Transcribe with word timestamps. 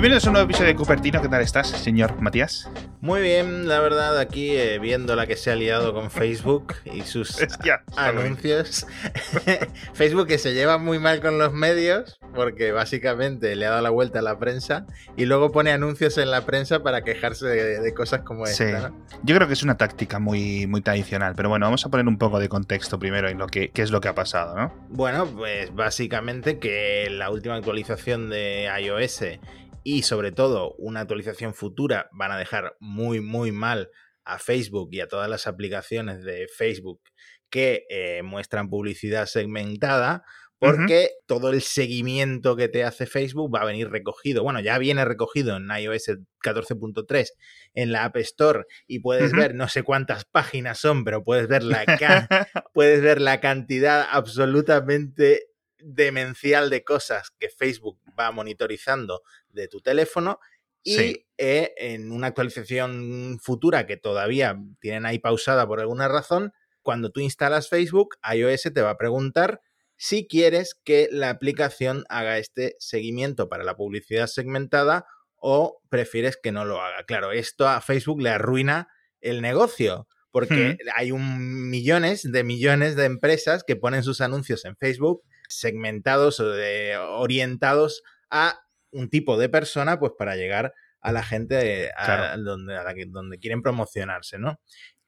Bienvenidos 0.00 0.24
a 0.24 0.30
un 0.30 0.32
nuevo 0.32 0.46
episodio 0.48 0.68
de 0.68 0.76
Cupertino. 0.76 1.20
¿Qué 1.20 1.28
tal 1.28 1.42
estás, 1.42 1.68
señor 1.68 2.22
Matías? 2.22 2.70
Muy 3.02 3.20
bien, 3.20 3.68
la 3.68 3.80
verdad, 3.80 4.18
aquí 4.18 4.56
eh, 4.56 4.78
viendo 4.78 5.14
la 5.14 5.26
que 5.26 5.36
se 5.36 5.50
ha 5.50 5.56
liado 5.56 5.92
con 5.92 6.10
Facebook 6.10 6.72
y 6.86 7.02
sus 7.02 7.36
Ya, 7.64 7.82
anuncios. 7.98 8.86
Facebook 9.92 10.26
que 10.26 10.38
se 10.38 10.54
lleva 10.54 10.78
muy 10.78 10.98
mal 10.98 11.20
con 11.20 11.36
los 11.38 11.52
medios 11.52 12.18
porque 12.34 12.72
básicamente 12.72 13.54
le 13.56 13.66
ha 13.66 13.70
dado 13.70 13.82
la 13.82 13.90
vuelta 13.90 14.20
a 14.20 14.22
la 14.22 14.38
prensa 14.38 14.86
y 15.18 15.26
luego 15.26 15.52
pone 15.52 15.70
anuncios 15.70 16.16
en 16.16 16.30
la 16.30 16.46
prensa 16.46 16.82
para 16.82 17.02
quejarse 17.02 17.46
de, 17.46 17.80
de 17.80 17.92
cosas 17.94 18.20
como 18.20 18.46
Sí. 18.46 18.64
esta. 18.64 18.88
¿no? 18.88 19.06
Yo 19.22 19.34
creo 19.36 19.48
que 19.48 19.52
es 19.54 19.62
una 19.62 19.76
táctica 19.76 20.18
muy, 20.18 20.66
muy 20.66 20.80
tradicional, 20.80 21.34
pero 21.36 21.50
bueno, 21.50 21.66
vamos 21.66 21.84
a 21.84 21.90
poner 21.90 22.06
un 22.08 22.16
poco 22.16 22.38
de 22.38 22.48
contexto 22.48 22.98
primero 22.98 23.28
en 23.28 23.36
lo 23.36 23.48
que 23.48 23.68
qué 23.70 23.82
es 23.82 23.90
lo 23.90 24.00
que 24.00 24.08
ha 24.08 24.14
pasado, 24.14 24.56
¿no? 24.56 24.72
Bueno, 24.88 25.26
pues 25.26 25.74
básicamente 25.74 26.58
que 26.58 27.08
la 27.10 27.30
última 27.30 27.56
actualización 27.56 28.30
de 28.30 28.70
iOS 28.80 29.24
y 29.82 30.02
sobre 30.02 30.32
todo 30.32 30.74
una 30.78 31.00
actualización 31.00 31.54
futura 31.54 32.08
van 32.12 32.32
a 32.32 32.38
dejar 32.38 32.76
muy 32.80 33.20
muy 33.20 33.52
mal 33.52 33.90
a 34.24 34.38
Facebook 34.38 34.90
y 34.92 35.00
a 35.00 35.08
todas 35.08 35.28
las 35.28 35.46
aplicaciones 35.46 36.22
de 36.22 36.46
Facebook 36.48 37.00
que 37.48 37.84
eh, 37.88 38.22
muestran 38.22 38.68
publicidad 38.68 39.26
segmentada 39.26 40.24
porque 40.60 41.08
todo 41.26 41.50
el 41.50 41.62
seguimiento 41.62 42.54
que 42.54 42.68
te 42.68 42.84
hace 42.84 43.06
Facebook 43.06 43.52
va 43.52 43.62
a 43.62 43.64
venir 43.64 43.88
recogido. 43.88 44.42
Bueno, 44.42 44.60
ya 44.60 44.76
viene 44.76 45.06
recogido 45.06 45.56
en 45.56 45.70
iOS 45.70 46.18
14.3 46.44 47.28
en 47.72 47.92
la 47.92 48.04
App 48.04 48.18
Store 48.18 48.64
y 48.86 48.98
puedes 48.98 49.32
ver 49.32 49.54
no 49.54 49.68
sé 49.68 49.82
cuántas 49.82 50.26
páginas 50.26 50.78
son, 50.78 51.02
pero 51.02 51.24
puedes 51.24 51.48
ver 51.48 51.62
la, 51.62 51.84
puedes 52.74 53.00
ver 53.00 53.22
la 53.22 53.40
cantidad 53.40 54.06
absolutamente 54.10 55.49
demencial 55.82 56.70
de 56.70 56.84
cosas 56.84 57.30
que 57.38 57.48
Facebook 57.48 57.98
va 58.18 58.30
monitorizando 58.32 59.22
de 59.48 59.68
tu 59.68 59.80
teléfono 59.80 60.38
y 60.82 60.96
Sí. 60.96 61.26
eh, 61.38 61.72
en 61.76 62.10
una 62.12 62.28
actualización 62.28 63.38
futura 63.42 63.86
que 63.86 63.96
todavía 63.96 64.56
tienen 64.80 65.06
ahí 65.06 65.18
pausada 65.18 65.66
por 65.66 65.80
alguna 65.80 66.08
razón, 66.08 66.52
cuando 66.82 67.10
tú 67.10 67.20
instalas 67.20 67.68
Facebook, 67.68 68.16
iOS 68.34 68.62
te 68.74 68.80
va 68.80 68.90
a 68.90 68.96
preguntar 68.98 69.60
si 69.96 70.26
quieres 70.26 70.74
que 70.82 71.08
la 71.12 71.28
aplicación 71.28 72.04
haga 72.08 72.38
este 72.38 72.76
seguimiento 72.78 73.50
para 73.50 73.64
la 73.64 73.76
publicidad 73.76 74.26
segmentada 74.28 75.04
o 75.36 75.82
prefieres 75.90 76.38
que 76.42 76.52
no 76.52 76.64
lo 76.64 76.80
haga. 76.80 77.04
Claro, 77.04 77.32
esto 77.32 77.68
a 77.68 77.82
Facebook 77.82 78.22
le 78.22 78.30
arruina 78.30 78.88
el 79.20 79.42
negocio 79.42 80.08
porque 80.30 80.78
hay 80.94 81.10
un 81.10 81.68
millones 81.68 82.30
de 82.30 82.44
millones 82.44 82.94
de 82.96 83.04
empresas 83.04 83.64
que 83.66 83.76
ponen 83.76 84.02
sus 84.02 84.20
anuncios 84.20 84.64
en 84.64 84.76
Facebook 84.76 85.22
segmentados 85.50 86.40
o 86.40 86.48
de- 86.48 86.96
orientados 86.96 88.02
a 88.30 88.58
un 88.92 89.10
tipo 89.10 89.36
de 89.38 89.48
persona 89.48 89.98
pues 90.00 90.12
para 90.18 90.36
llegar 90.36 90.72
a 91.00 91.12
la 91.12 91.22
gente 91.22 91.90
a, 91.96 92.04
Claro. 92.04 92.42
donde, 92.42 92.76
a 92.76 92.82
la 92.84 92.94
que, 92.94 93.04
donde 93.06 93.38
quieren 93.38 93.62
promocionarse, 93.62 94.38
¿no? 94.38 94.60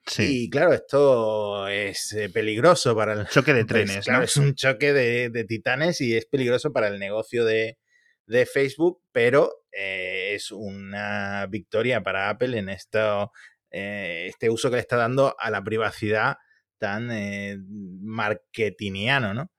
Sí. 0.07 0.45
Y 0.45 0.51
claro, 0.51 0.73
esto 0.73 1.69
es 1.69 2.13
eh, 2.13 2.29
peligroso 2.29 2.97
para 2.97 3.13
el, 3.13 3.27
Choque 3.29 3.55
de 3.55 3.65
pues, 3.65 3.85
trenes, 3.87 4.05
claro, 4.05 4.19
¿no? 4.21 4.25
Es 4.25 4.37
un 4.37 4.55
choque 4.55 4.93
de, 4.93 5.31
de 5.31 5.45
titanes 5.45 6.01
y 6.01 6.17
es 6.17 6.27
peligroso 6.27 6.73
para 6.73 6.89
el 6.89 6.99
negocio 6.99 7.45
de, 7.45 7.79
de 8.27 8.47
Facebook, 8.47 9.01
pero 9.13 9.65
eh, 9.71 10.33
es 10.35 10.51
una 10.51 11.47
victoria 11.47 12.03
para 12.03 12.31
Apple 12.31 12.59
en 12.59 12.69
esto, 12.69 13.31
eh, 13.71 14.27
este 14.29 14.51
uso 14.51 14.71
que 14.71 14.77
le 14.77 14.81
está 14.83 14.97
dando 14.97 15.37
a 15.39 15.51
la 15.51 15.63
privacidad 15.63 16.37
tan 16.79 17.11
eh, 17.13 17.57
marketingiano, 18.01 19.35
¿no? 19.35 19.51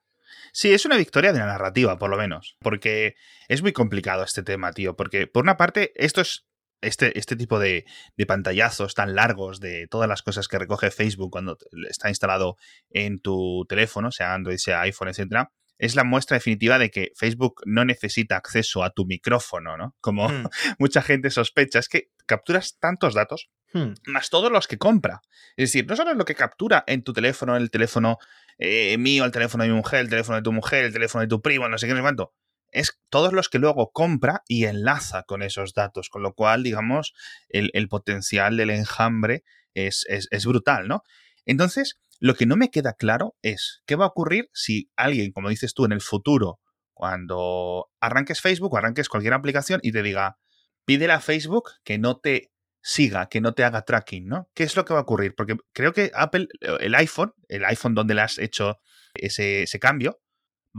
Sí, 0.53 0.71
es 0.71 0.85
una 0.85 0.97
victoria 0.97 1.33
de 1.33 1.39
la 1.39 1.47
narrativa, 1.47 1.97
por 1.97 2.09
lo 2.09 2.17
menos. 2.17 2.57
Porque 2.59 3.15
es 3.47 3.61
muy 3.61 3.73
complicado 3.73 4.23
este 4.23 4.43
tema, 4.43 4.71
tío. 4.71 4.95
Porque, 4.95 5.27
por 5.27 5.43
una 5.43 5.57
parte, 5.57 5.91
esto 5.95 6.21
es. 6.21 6.47
Este, 6.81 7.17
este 7.17 7.37
tipo 7.37 7.59
de, 7.59 7.85
de 8.17 8.25
pantallazos 8.25 8.93
tan 8.93 9.15
largos 9.15 9.61
de 9.61 9.87
todas 9.87 10.09
las 10.09 10.21
cosas 10.21 10.49
que 10.49 10.59
recoge 10.59 10.91
Facebook 10.91 11.31
cuando 11.31 11.57
está 11.89 12.09
instalado 12.09 12.57
en 12.89 13.21
tu 13.21 13.65
teléfono, 13.69 14.11
sea 14.11 14.33
Android, 14.33 14.57
sea 14.57 14.81
iPhone, 14.81 15.07
etcétera, 15.07 15.53
es 15.77 15.95
la 15.95 16.03
muestra 16.03 16.35
definitiva 16.35 16.79
de 16.79 16.89
que 16.91 17.11
Facebook 17.15 17.61
no 17.65 17.83
necesita 17.85 18.37
acceso 18.37 18.83
a 18.83 18.91
tu 18.91 19.05
micrófono, 19.05 19.77
¿no? 19.77 19.95
Como 20.01 20.29
Hmm, 20.29 20.45
mucha 20.79 21.01
gente 21.01 21.29
sospecha. 21.29 21.79
Es 21.79 21.89
que 21.89 22.09
capturas 22.25 22.77
tantos 22.79 23.13
datos 23.13 23.49
hmm. 23.73 23.93
más 24.07 24.29
todos 24.29 24.51
los 24.51 24.67
que 24.67 24.77
compra. 24.77 25.21
Es 25.57 25.69
decir, 25.69 25.85
no 25.87 25.95
solo 25.95 26.11
es 26.11 26.17
lo 26.17 26.25
que 26.25 26.35
captura 26.35 26.83
en 26.87 27.03
tu 27.03 27.13
teléfono, 27.13 27.57
el 27.57 27.71
teléfono 27.71 28.17
eh, 28.57 28.97
mío, 28.97 29.25
el 29.25 29.31
teléfono 29.31 29.63
de 29.63 29.69
mi 29.69 29.75
mujer, 29.75 30.01
el 30.01 30.09
teléfono 30.09 30.37
de 30.37 30.43
tu 30.43 30.51
mujer, 30.53 30.85
el 30.85 30.93
teléfono 30.93 31.21
de 31.21 31.27
tu 31.27 31.41
primo, 31.41 31.67
no 31.69 31.77
sé 31.77 31.87
qué, 31.87 31.93
no 31.93 31.97
sé 31.99 32.03
cuánto. 32.03 32.33
Es 32.71 32.99
todos 33.09 33.33
los 33.33 33.49
que 33.49 33.59
luego 33.59 33.91
compra 33.91 34.43
y 34.47 34.65
enlaza 34.65 35.23
con 35.23 35.43
esos 35.43 35.73
datos, 35.73 36.09
con 36.09 36.23
lo 36.23 36.33
cual, 36.33 36.63
digamos, 36.63 37.13
el, 37.49 37.69
el 37.73 37.87
potencial 37.87 38.57
del 38.57 38.71
enjambre 38.71 39.43
es, 39.75 40.05
es- 40.09 40.27
es 40.31 40.45
brutal, 40.45 40.87
¿no? 40.87 41.03
Entonces, 41.45 41.99
lo 42.19 42.35
que 42.35 42.45
no 42.45 42.55
me 42.55 42.69
queda 42.71 42.93
claro 42.93 43.35
es 43.41 43.81
qué 43.85 43.95
va 43.95 44.05
a 44.05 44.07
ocurrir 44.09 44.49
si 44.53 44.89
alguien, 44.95 45.31
como 45.33 45.49
dices 45.49 45.73
tú, 45.73 45.85
en 45.85 45.91
el 45.91 46.01
futuro, 46.01 46.59
cuando 46.93 47.89
arranques 47.99 48.39
Facebook 48.41 48.73
o 48.73 48.77
arranques 48.77 49.09
cualquier 49.09 49.33
aplicación 49.33 49.79
y 49.83 49.91
te 49.91 50.03
diga, 50.03 50.37
pídele 50.85 51.13
a 51.13 51.19
Facebook 51.19 51.69
que 51.83 51.97
no 51.97 52.17
te 52.19 52.51
siga, 52.83 53.27
que 53.29 53.41
no 53.41 53.53
te 53.53 53.63
haga 53.63 53.83
tracking, 53.83 54.27
¿no? 54.27 54.49
¿Qué 54.53 54.63
es 54.63 54.75
lo 54.75 54.83
que 54.85 54.93
va 54.93 54.99
a 54.99 55.03
ocurrir? 55.03 55.33
Porque 55.35 55.55
creo 55.71 55.93
que 55.93 56.11
Apple, 56.13 56.47
el 56.59 56.93
iPhone, 56.95 57.33
el 57.47 57.63
iPhone 57.65 57.95
donde 57.95 58.13
le 58.13 58.21
has 58.21 58.37
hecho 58.37 58.77
ese, 59.15 59.63
ese 59.63 59.79
cambio, 59.79 60.21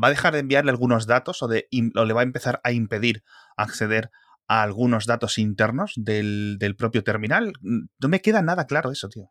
va 0.01 0.09
a 0.09 0.11
dejar 0.11 0.35
de 0.35 0.41
enviarle 0.41 0.71
algunos 0.71 1.07
datos 1.07 1.43
o, 1.43 1.49
de, 1.49 1.67
o 1.97 2.05
le 2.05 2.15
va 2.15 2.21
a 2.21 2.25
empezar 2.25 2.61
a 2.63 2.73
impedir 2.73 3.25
acceder 3.57 4.11
a 4.47 4.63
algunos 4.63 5.07
datos 5.07 5.39
internos 5.39 5.93
del, 5.97 6.57
del 6.59 6.77
propio 6.77 7.03
terminal. 7.03 7.55
No 7.63 8.09
me 8.09 8.21
queda 8.21 8.43
nada 8.43 8.67
claro 8.67 8.93
eso, 8.93 9.09
tío. 9.09 9.31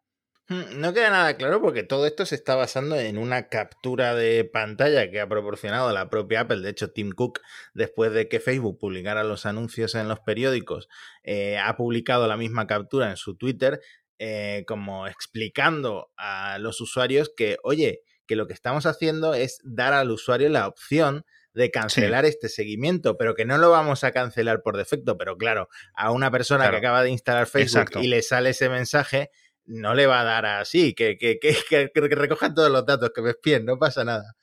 Hmm, 0.49 0.79
No 0.81 0.93
queda 0.93 1.09
nada 1.09 1.37
claro 1.37 1.61
porque 1.61 1.83
todo 1.83 2.05
esto 2.05 2.25
se 2.25 2.35
está 2.35 2.55
basando 2.55 2.99
en 2.99 3.17
una 3.17 3.47
captura 3.47 4.13
de 4.13 4.43
pantalla 4.43 5.09
que 5.09 5.21
ha 5.21 5.27
proporcionado 5.29 5.91
la 5.93 6.09
propia 6.09 6.41
Apple. 6.41 6.59
De 6.61 6.69
hecho, 6.69 6.91
Tim 6.91 7.11
Cook, 7.11 7.39
después 7.73 8.11
de 8.11 8.27
que 8.27 8.39
Facebook 8.41 8.77
publicara 8.77 9.23
los 9.23 9.45
anuncios 9.45 9.95
en 9.95 10.07
los 10.09 10.19
periódicos, 10.19 10.89
eh, 11.23 11.57
ha 11.57 11.77
publicado 11.77 12.27
la 12.27 12.35
misma 12.37 12.67
captura 12.67 13.09
en 13.09 13.17
su 13.17 13.37
Twitter, 13.37 13.79
eh, 14.19 14.63
como 14.67 15.07
explicando 15.07 16.11
a 16.17 16.57
los 16.59 16.81
usuarios 16.81 17.31
que, 17.35 17.57
oye, 17.63 18.01
que 18.27 18.35
lo 18.35 18.47
que 18.47 18.53
estamos 18.53 18.85
haciendo 18.85 19.33
es 19.33 19.59
dar 19.63 19.93
al 19.93 20.11
usuario 20.11 20.49
la 20.49 20.67
opción 20.67 21.25
de 21.53 21.69
cancelar 21.71 22.25
este 22.25 22.49
seguimiento, 22.49 23.15
pero 23.17 23.35
que 23.35 23.45
no 23.45 23.57
lo 23.59 23.69
vamos 23.69 24.03
a 24.03 24.11
cancelar 24.11 24.61
por 24.63 24.75
defecto. 24.75 25.17
Pero 25.17 25.37
claro, 25.37 25.67
a 25.95 26.11
una 26.11 26.31
persona 26.31 26.63
Claro. 26.65 26.73
que 26.73 26.77
acaba 26.79 27.03
de 27.03 27.11
instalar 27.11 27.45
Facebook 27.47 27.81
Exacto. 27.81 27.99
y 28.01 28.07
le 28.07 28.21
sale 28.23 28.49
ese 28.51 28.69
mensaje, 28.69 29.29
no 29.65 29.93
le 29.93 30.07
va 30.07 30.21
a 30.21 30.23
dar 30.23 30.45
así, 30.45 30.93
que, 30.93 31.17
que, 31.19 31.39
que, 31.39 31.57
que, 31.69 32.15
recojan 32.15 32.53
todos 32.53 32.71
los 32.71 32.85
datos, 32.85 33.11
que 33.13 33.21
me 33.21 33.31
espíen, 33.31 33.65
no 33.65 33.77
pasa 33.77 34.03
nada. 34.03 34.35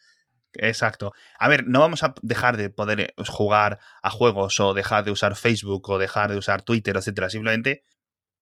Exacto. 0.54 1.12
A 1.38 1.48
ver, 1.48 1.66
no 1.66 1.80
vamos 1.80 2.02
a 2.02 2.14
dejar 2.22 2.56
de 2.56 2.70
poder 2.70 3.00
eh, 3.00 3.14
jugar 3.28 3.78
a 4.02 4.10
juegos 4.10 4.58
o 4.58 4.74
dejar 4.74 5.04
de 5.04 5.12
usar 5.12 5.36
Facebook 5.36 5.88
o 5.88 5.98
dejar 5.98 6.30
de 6.32 6.38
usar 6.38 6.62
Twitter, 6.62 6.96
etcétera. 6.96 7.30
Simplemente 7.30 7.84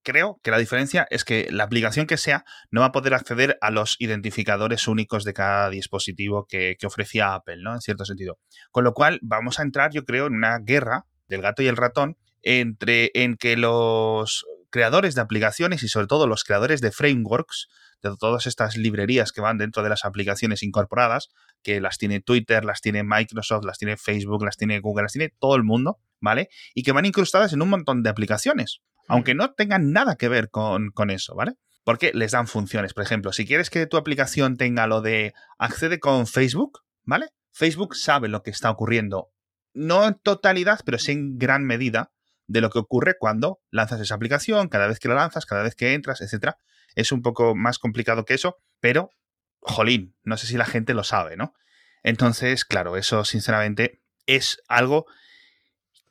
creo 0.02 0.40
que 0.42 0.50
la 0.50 0.58
diferencia 0.58 1.06
es 1.10 1.24
que 1.24 1.48
la 1.50 1.64
aplicación 1.64 2.06
que 2.06 2.16
sea 2.16 2.46
no 2.70 2.80
va 2.80 2.86
a 2.86 2.92
poder 2.92 3.12
acceder 3.12 3.58
a 3.60 3.70
los 3.70 3.96
identificadores 3.98 4.88
únicos 4.88 5.24
de 5.24 5.34
cada 5.34 5.68
dispositivo 5.68 6.46
que, 6.46 6.76
que 6.78 6.86
ofrecía 6.86 7.34
Apple, 7.34 7.58
¿no? 7.58 7.74
En 7.74 7.80
cierto 7.80 8.06
sentido. 8.06 8.38
Con 8.70 8.84
lo 8.84 8.94
cual, 8.94 9.18
vamos 9.20 9.58
a 9.58 9.62
entrar, 9.62 9.90
yo 9.92 10.04
creo, 10.04 10.26
en 10.26 10.34
una 10.34 10.58
guerra 10.60 11.04
del 11.28 11.42
gato 11.42 11.62
y 11.62 11.66
el 11.66 11.76
ratón 11.76 12.16
entre 12.42 13.10
en 13.14 13.36
que 13.36 13.56
los 13.56 14.46
creadores 14.70 15.14
de 15.14 15.20
aplicaciones 15.20 15.82
y 15.82 15.88
sobre 15.88 16.06
todo 16.06 16.26
los 16.26 16.44
creadores 16.44 16.80
de 16.80 16.90
frameworks, 16.90 17.68
de 18.02 18.14
todas 18.18 18.46
estas 18.46 18.76
librerías 18.76 19.32
que 19.32 19.40
van 19.40 19.58
dentro 19.58 19.82
de 19.82 19.88
las 19.88 20.04
aplicaciones 20.04 20.62
incorporadas, 20.62 21.28
que 21.62 21.80
las 21.80 21.98
tiene 21.98 22.20
Twitter, 22.20 22.64
las 22.64 22.80
tiene 22.80 23.02
Microsoft, 23.02 23.64
las 23.64 23.78
tiene 23.78 23.96
Facebook, 23.96 24.44
las 24.44 24.56
tiene 24.56 24.80
Google, 24.80 25.04
las 25.04 25.12
tiene 25.12 25.32
todo 25.38 25.56
el 25.56 25.64
mundo, 25.64 25.98
¿vale? 26.20 26.48
Y 26.74 26.82
que 26.82 26.92
van 26.92 27.06
incrustadas 27.06 27.52
en 27.52 27.62
un 27.62 27.70
montón 27.70 28.02
de 28.02 28.10
aplicaciones, 28.10 28.80
aunque 29.08 29.34
no 29.34 29.52
tengan 29.54 29.92
nada 29.92 30.16
que 30.16 30.28
ver 30.28 30.50
con, 30.50 30.90
con 30.90 31.10
eso, 31.10 31.34
¿vale? 31.34 31.54
Porque 31.84 32.12
les 32.14 32.32
dan 32.32 32.46
funciones. 32.46 32.94
Por 32.94 33.02
ejemplo, 33.02 33.32
si 33.32 33.46
quieres 33.46 33.70
que 33.70 33.86
tu 33.86 33.96
aplicación 33.96 34.56
tenga 34.56 34.86
lo 34.86 35.00
de 35.00 35.32
accede 35.58 35.98
con 35.98 36.26
Facebook, 36.26 36.80
¿vale? 37.04 37.28
Facebook 37.52 37.96
sabe 37.96 38.28
lo 38.28 38.42
que 38.42 38.50
está 38.50 38.70
ocurriendo. 38.70 39.30
No 39.72 40.06
en 40.06 40.14
totalidad, 40.14 40.80
pero 40.84 40.98
sí 40.98 41.12
en 41.12 41.38
gran 41.38 41.64
medida 41.64 42.12
de 42.48 42.60
lo 42.60 42.70
que 42.70 42.80
ocurre 42.80 43.16
cuando 43.18 43.60
lanzas 43.70 44.00
esa 44.00 44.14
aplicación, 44.14 44.68
cada 44.68 44.88
vez 44.88 44.98
que 44.98 45.08
la 45.08 45.14
lanzas, 45.14 45.46
cada 45.46 45.62
vez 45.62 45.76
que 45.76 45.92
entras, 45.92 46.20
etcétera. 46.20 46.58
Es 46.96 47.12
un 47.12 47.22
poco 47.22 47.54
más 47.54 47.78
complicado 47.78 48.24
que 48.24 48.34
eso, 48.34 48.56
pero, 48.80 49.10
jolín, 49.60 50.16
no 50.24 50.36
sé 50.36 50.46
si 50.46 50.56
la 50.56 50.64
gente 50.64 50.94
lo 50.94 51.04
sabe, 51.04 51.36
¿no? 51.36 51.52
Entonces, 52.02 52.64
claro, 52.64 52.96
eso 52.96 53.24
sinceramente 53.24 54.00
es 54.26 54.62
algo 54.66 55.06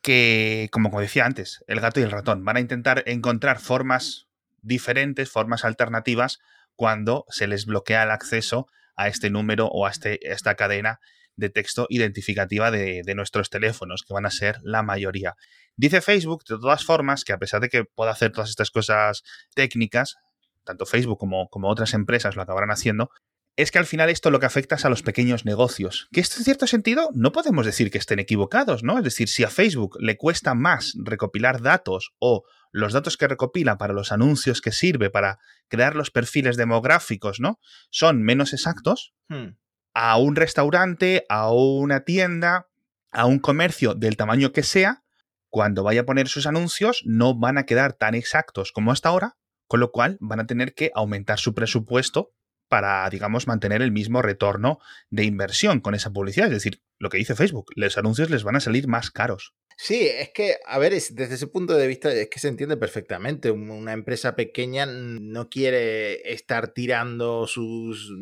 que, 0.00 0.68
como 0.70 1.00
decía 1.00 1.26
antes, 1.26 1.64
el 1.66 1.80
gato 1.80 2.00
y 2.00 2.04
el 2.04 2.10
ratón 2.10 2.44
van 2.44 2.56
a 2.56 2.60
intentar 2.60 3.02
encontrar 3.06 3.58
formas 3.58 4.28
diferentes, 4.62 5.30
formas 5.30 5.64
alternativas, 5.64 6.38
cuando 6.76 7.24
se 7.28 7.48
les 7.48 7.66
bloquea 7.66 8.04
el 8.04 8.12
acceso 8.12 8.68
a 8.94 9.08
este 9.08 9.30
número 9.30 9.66
o 9.66 9.86
a, 9.86 9.90
este, 9.90 10.20
a 10.30 10.34
esta 10.34 10.54
cadena 10.54 11.00
de 11.38 11.50
texto 11.50 11.86
identificativa 11.88 12.70
de, 12.70 13.14
nuestros 13.14 13.48
teléfonos, 13.48 14.02
que 14.02 14.12
van 14.12 14.26
a 14.26 14.30
ser 14.30 14.58
la 14.62 14.82
mayoría. 14.82 15.34
Dice 15.76 16.00
Facebook, 16.00 16.44
de 16.44 16.58
todas 16.58 16.84
formas, 16.84 17.24
que 17.24 17.32
a 17.32 17.38
pesar 17.38 17.60
de 17.60 17.68
que 17.68 17.84
pueda 17.84 18.10
hacer 18.10 18.32
todas 18.32 18.50
estas 18.50 18.70
cosas 18.70 19.22
técnicas, 19.54 20.16
tanto 20.64 20.84
Facebook 20.84 21.18
como, 21.18 21.48
como 21.48 21.68
otras 21.68 21.94
empresas 21.94 22.34
lo 22.34 22.42
acabarán 22.42 22.72
haciendo, 22.72 23.10
es 23.56 23.70
que 23.70 23.78
al 23.78 23.86
final 23.86 24.10
esto 24.10 24.30
lo 24.30 24.38
que 24.40 24.46
afecta 24.46 24.76
es 24.76 24.84
a 24.84 24.88
los 24.88 25.02
pequeños 25.02 25.44
negocios. 25.44 26.08
Que 26.12 26.20
esto 26.20 26.36
en 26.38 26.44
cierto 26.44 26.66
sentido 26.66 27.10
no 27.14 27.32
podemos 27.32 27.66
decir 27.66 27.90
que 27.90 27.98
estén 27.98 28.18
equivocados, 28.18 28.82
¿no? 28.82 28.98
Es 28.98 29.04
decir, 29.04 29.28
si 29.28 29.42
a 29.42 29.50
Facebook 29.50 29.96
le 30.00 30.16
cuesta 30.16 30.54
más 30.54 30.94
recopilar 30.96 31.62
datos 31.62 32.12
o 32.18 32.44
los 32.72 32.92
datos 32.92 33.16
que 33.16 33.26
recopila 33.26 33.78
para 33.78 33.94
los 33.94 34.12
anuncios 34.12 34.60
que 34.60 34.72
sirve 34.72 35.10
para 35.10 35.38
crear 35.68 35.96
los 35.96 36.10
perfiles 36.10 36.56
demográficos, 36.56 37.40
¿no? 37.40 37.58
Son 37.90 38.22
menos 38.22 38.52
exactos, 38.52 39.12
hmm. 39.28 39.56
A 40.00 40.16
un 40.16 40.36
restaurante, 40.36 41.26
a 41.28 41.50
una 41.50 42.04
tienda, 42.04 42.68
a 43.10 43.26
un 43.26 43.40
comercio 43.40 43.94
del 43.94 44.16
tamaño 44.16 44.52
que 44.52 44.62
sea, 44.62 45.02
cuando 45.50 45.82
vaya 45.82 46.02
a 46.02 46.04
poner 46.04 46.28
sus 46.28 46.46
anuncios 46.46 47.02
no 47.04 47.36
van 47.36 47.58
a 47.58 47.64
quedar 47.64 47.94
tan 47.94 48.14
exactos 48.14 48.70
como 48.70 48.92
hasta 48.92 49.08
ahora, 49.08 49.36
con 49.66 49.80
lo 49.80 49.90
cual 49.90 50.16
van 50.20 50.38
a 50.38 50.46
tener 50.46 50.72
que 50.74 50.92
aumentar 50.94 51.40
su 51.40 51.52
presupuesto 51.52 52.30
para, 52.68 53.08
digamos, 53.10 53.46
mantener 53.46 53.82
el 53.82 53.92
mismo 53.92 54.22
retorno 54.22 54.78
de 55.10 55.24
inversión 55.24 55.80
con 55.80 55.94
esa 55.94 56.10
publicidad. 56.10 56.48
Es 56.48 56.54
decir, 56.54 56.82
lo 56.98 57.10
que 57.10 57.18
dice 57.18 57.34
Facebook, 57.34 57.66
los 57.74 57.98
anuncios 57.98 58.30
les 58.30 58.44
van 58.44 58.56
a 58.56 58.60
salir 58.60 58.88
más 58.88 59.10
caros. 59.10 59.54
Sí, 59.80 60.08
es 60.08 60.30
que, 60.30 60.56
a 60.66 60.78
ver, 60.78 60.92
desde 60.92 61.32
ese 61.34 61.46
punto 61.46 61.74
de 61.74 61.86
vista 61.86 62.12
es 62.12 62.28
que 62.28 62.40
se 62.40 62.48
entiende 62.48 62.76
perfectamente. 62.76 63.52
Una 63.52 63.92
empresa 63.92 64.34
pequeña 64.34 64.86
no 64.86 65.48
quiere 65.48 66.32
estar 66.32 66.72
tirando 66.74 67.46
sus 67.46 68.12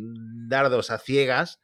dardos 0.49 0.91
a 0.91 0.99
ciegas. 0.99 1.61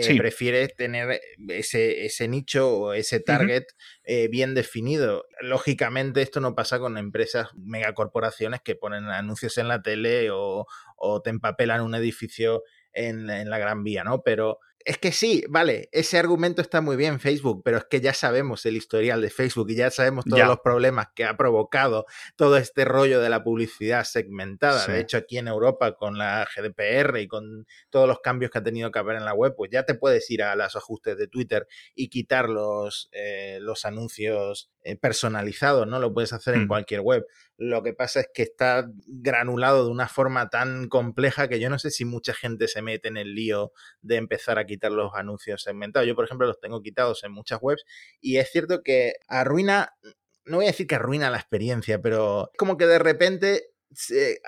Eh, 0.00 0.16
prefiere 0.16 0.68
tener 0.68 1.20
ese, 1.48 2.04
ese, 2.04 2.26
nicho 2.26 2.68
o 2.70 2.92
ese 2.94 3.20
target 3.20 3.64
eh, 4.02 4.28
bien 4.28 4.54
definido. 4.54 5.24
Lógicamente, 5.40 6.22
esto 6.22 6.40
no 6.40 6.54
pasa 6.54 6.78
con 6.78 6.98
empresas 6.98 7.48
megacorporaciones 7.54 8.60
que 8.62 8.74
ponen 8.74 9.04
anuncios 9.04 9.56
en 9.58 9.68
la 9.68 9.82
tele 9.82 10.30
o, 10.30 10.66
o 10.96 11.22
te 11.22 11.30
empapelan 11.30 11.82
un 11.82 11.94
edificio 11.94 12.64
en, 12.92 13.30
en, 13.30 13.50
la 13.50 13.58
Gran 13.58 13.84
Vía, 13.84 14.04
¿no? 14.04 14.22
Pero 14.22 14.58
es 14.84 14.98
que 14.98 15.12
sí, 15.12 15.44
vale, 15.48 15.88
ese 15.92 16.18
argumento 16.18 16.60
está 16.60 16.82
muy 16.82 16.96
bien 16.96 17.18
Facebook, 17.18 17.62
pero 17.64 17.78
es 17.78 17.84
que 17.86 18.02
ya 18.02 18.12
sabemos 18.12 18.66
el 18.66 18.76
historial 18.76 19.22
de 19.22 19.30
Facebook 19.30 19.70
y 19.70 19.76
ya 19.76 19.90
sabemos 19.90 20.26
todos 20.26 20.46
los 20.46 20.60
problemas 20.60 21.06
que 21.14 21.24
ha 21.24 21.38
provocado 21.38 22.04
todo 22.36 22.58
este 22.58 22.84
rollo 22.84 23.20
de 23.20 23.30
la 23.30 23.42
publicidad 23.42 24.04
segmentada. 24.04 24.86
De 24.86 25.00
hecho, 25.00 25.16
aquí 25.16 25.38
en 25.38 25.48
Europa 25.48 25.96
con 25.96 26.18
la 26.18 26.46
GDPR 26.54 27.18
y 27.18 27.28
con 27.28 27.66
todos 27.88 28.06
los 28.06 28.20
cambios 28.20 28.50
que 28.50 28.58
ha 28.58 28.62
tenido 28.62 28.90
que 28.90 28.98
haber 28.98 29.16
en 29.16 29.24
la 29.24 29.32
web, 29.32 29.54
pues 29.56 29.70
ya 29.72 29.84
te 29.84 29.94
puedes 29.94 30.30
ir 30.30 30.42
a 30.42 30.54
los 30.54 30.76
ajustes 30.76 31.16
de 31.16 31.28
Twitter 31.28 31.66
y 31.94 32.08
quitar 32.08 32.50
los, 32.50 33.08
eh, 33.12 33.58
los 33.62 33.86
anuncios 33.86 34.70
eh, 34.82 34.96
personalizados, 34.96 35.86
¿no? 35.86 35.98
Lo 35.98 36.12
puedes 36.12 36.34
hacer 36.34 36.56
en 36.56 36.64
mm. 36.64 36.68
cualquier 36.68 37.00
web. 37.00 37.24
Lo 37.56 37.82
que 37.82 37.92
pasa 37.92 38.20
es 38.20 38.28
que 38.34 38.42
está 38.42 38.90
granulado 39.06 39.84
de 39.84 39.90
una 39.90 40.08
forma 40.08 40.50
tan 40.50 40.88
compleja 40.88 41.48
que 41.48 41.60
yo 41.60 41.70
no 41.70 41.78
sé 41.78 41.90
si 41.90 42.04
mucha 42.04 42.34
gente 42.34 42.66
se 42.66 42.82
mete 42.82 43.08
en 43.08 43.16
el 43.16 43.34
lío 43.34 43.72
de 44.02 44.16
empezar 44.16 44.58
a 44.58 44.66
quitar 44.66 44.90
los 44.90 45.14
anuncios 45.14 45.62
segmentados. 45.62 46.08
Yo, 46.08 46.16
por 46.16 46.24
ejemplo, 46.24 46.46
los 46.46 46.58
tengo 46.60 46.82
quitados 46.82 47.22
en 47.22 47.32
muchas 47.32 47.60
webs 47.62 47.84
y 48.20 48.38
es 48.38 48.50
cierto 48.50 48.82
que 48.82 49.14
arruina, 49.28 49.94
no 50.44 50.56
voy 50.56 50.66
a 50.66 50.70
decir 50.70 50.88
que 50.88 50.96
arruina 50.96 51.30
la 51.30 51.38
experiencia, 51.38 52.02
pero 52.02 52.50
es 52.52 52.58
como 52.58 52.76
que 52.76 52.86
de 52.86 52.98
repente, 52.98 53.70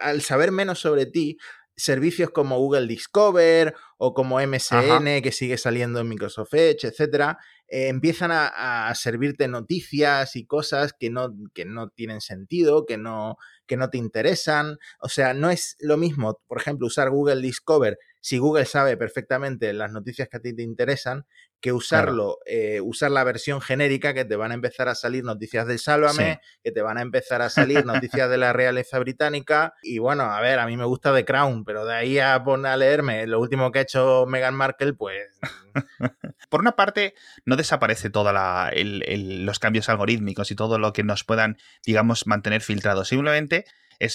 al 0.00 0.22
saber 0.22 0.50
menos 0.50 0.80
sobre 0.80 1.06
ti, 1.06 1.38
servicios 1.76 2.30
como 2.30 2.58
Google 2.58 2.86
Discover 2.86 3.74
o 3.98 4.14
como 4.14 4.40
MSN 4.40 5.20
que 5.22 5.32
sigue 5.32 5.58
saliendo 5.58 6.00
en 6.00 6.08
Microsoft 6.08 6.54
Edge, 6.54 6.86
etcétera, 6.86 7.38
eh, 7.68 7.88
empiezan 7.88 8.30
a, 8.32 8.92
servirte 8.94 9.46
noticias 9.48 10.36
y 10.36 10.46
cosas 10.46 10.92
que 10.92 11.10
no, 11.10 11.34
que 11.52 11.64
no 11.64 11.90
tienen 11.90 12.20
sentido, 12.20 12.86
que 12.86 12.96
no, 12.96 13.36
que 13.66 13.76
no 13.76 13.90
te 13.90 13.98
interesan. 13.98 14.78
O 15.00 15.08
sea, 15.08 15.34
no 15.34 15.50
es 15.50 15.76
lo 15.80 15.96
mismo, 15.96 16.40
por 16.46 16.58
ejemplo, 16.58 16.86
usar 16.86 17.10
Google 17.10 17.42
Discover 17.42 17.98
si 18.26 18.38
Google 18.38 18.64
sabe 18.64 18.96
perfectamente 18.96 19.72
las 19.72 19.92
noticias 19.92 20.28
que 20.28 20.38
a 20.38 20.40
ti 20.40 20.52
te 20.52 20.64
interesan, 20.64 21.26
que 21.60 21.72
usarlo, 21.72 22.38
eh, 22.44 22.80
usar 22.80 23.12
la 23.12 23.22
versión 23.22 23.60
genérica 23.60 24.14
que 24.14 24.24
te 24.24 24.34
van 24.34 24.50
a 24.50 24.54
empezar 24.54 24.88
a 24.88 24.96
salir 24.96 25.22
noticias 25.22 25.64
del 25.68 25.78
Sálvame, 25.78 26.40
que 26.64 26.72
te 26.72 26.82
van 26.82 26.98
a 26.98 27.02
empezar 27.02 27.40
a 27.40 27.50
salir 27.50 27.86
noticias 27.86 28.28
de 28.28 28.36
la 28.36 28.52
realeza 28.52 28.98
británica. 28.98 29.74
Y 29.80 30.00
bueno, 30.00 30.24
a 30.24 30.40
ver, 30.40 30.58
a 30.58 30.66
mí 30.66 30.76
me 30.76 30.84
gusta 30.86 31.14
The 31.14 31.24
Crown, 31.24 31.64
pero 31.64 31.84
de 31.84 31.94
ahí 31.94 32.18
a 32.18 32.42
poner 32.42 32.72
a 32.72 32.76
leerme 32.76 33.28
lo 33.28 33.38
último 33.38 33.70
que 33.70 33.78
ha 33.78 33.82
hecho 33.82 34.26
Meghan 34.26 34.56
Markle, 34.56 34.94
pues. 34.94 35.22
Por 36.50 36.62
una 36.62 36.74
parte, 36.74 37.14
no 37.44 37.54
desaparece 37.54 38.10
todos 38.10 38.34
los 38.74 39.58
cambios 39.60 39.88
algorítmicos 39.88 40.50
y 40.50 40.56
todo 40.56 40.80
lo 40.80 40.92
que 40.92 41.04
nos 41.04 41.22
puedan, 41.22 41.58
digamos, 41.84 42.26
mantener 42.26 42.60
filtrados. 42.60 43.06
Simplemente 43.06 43.66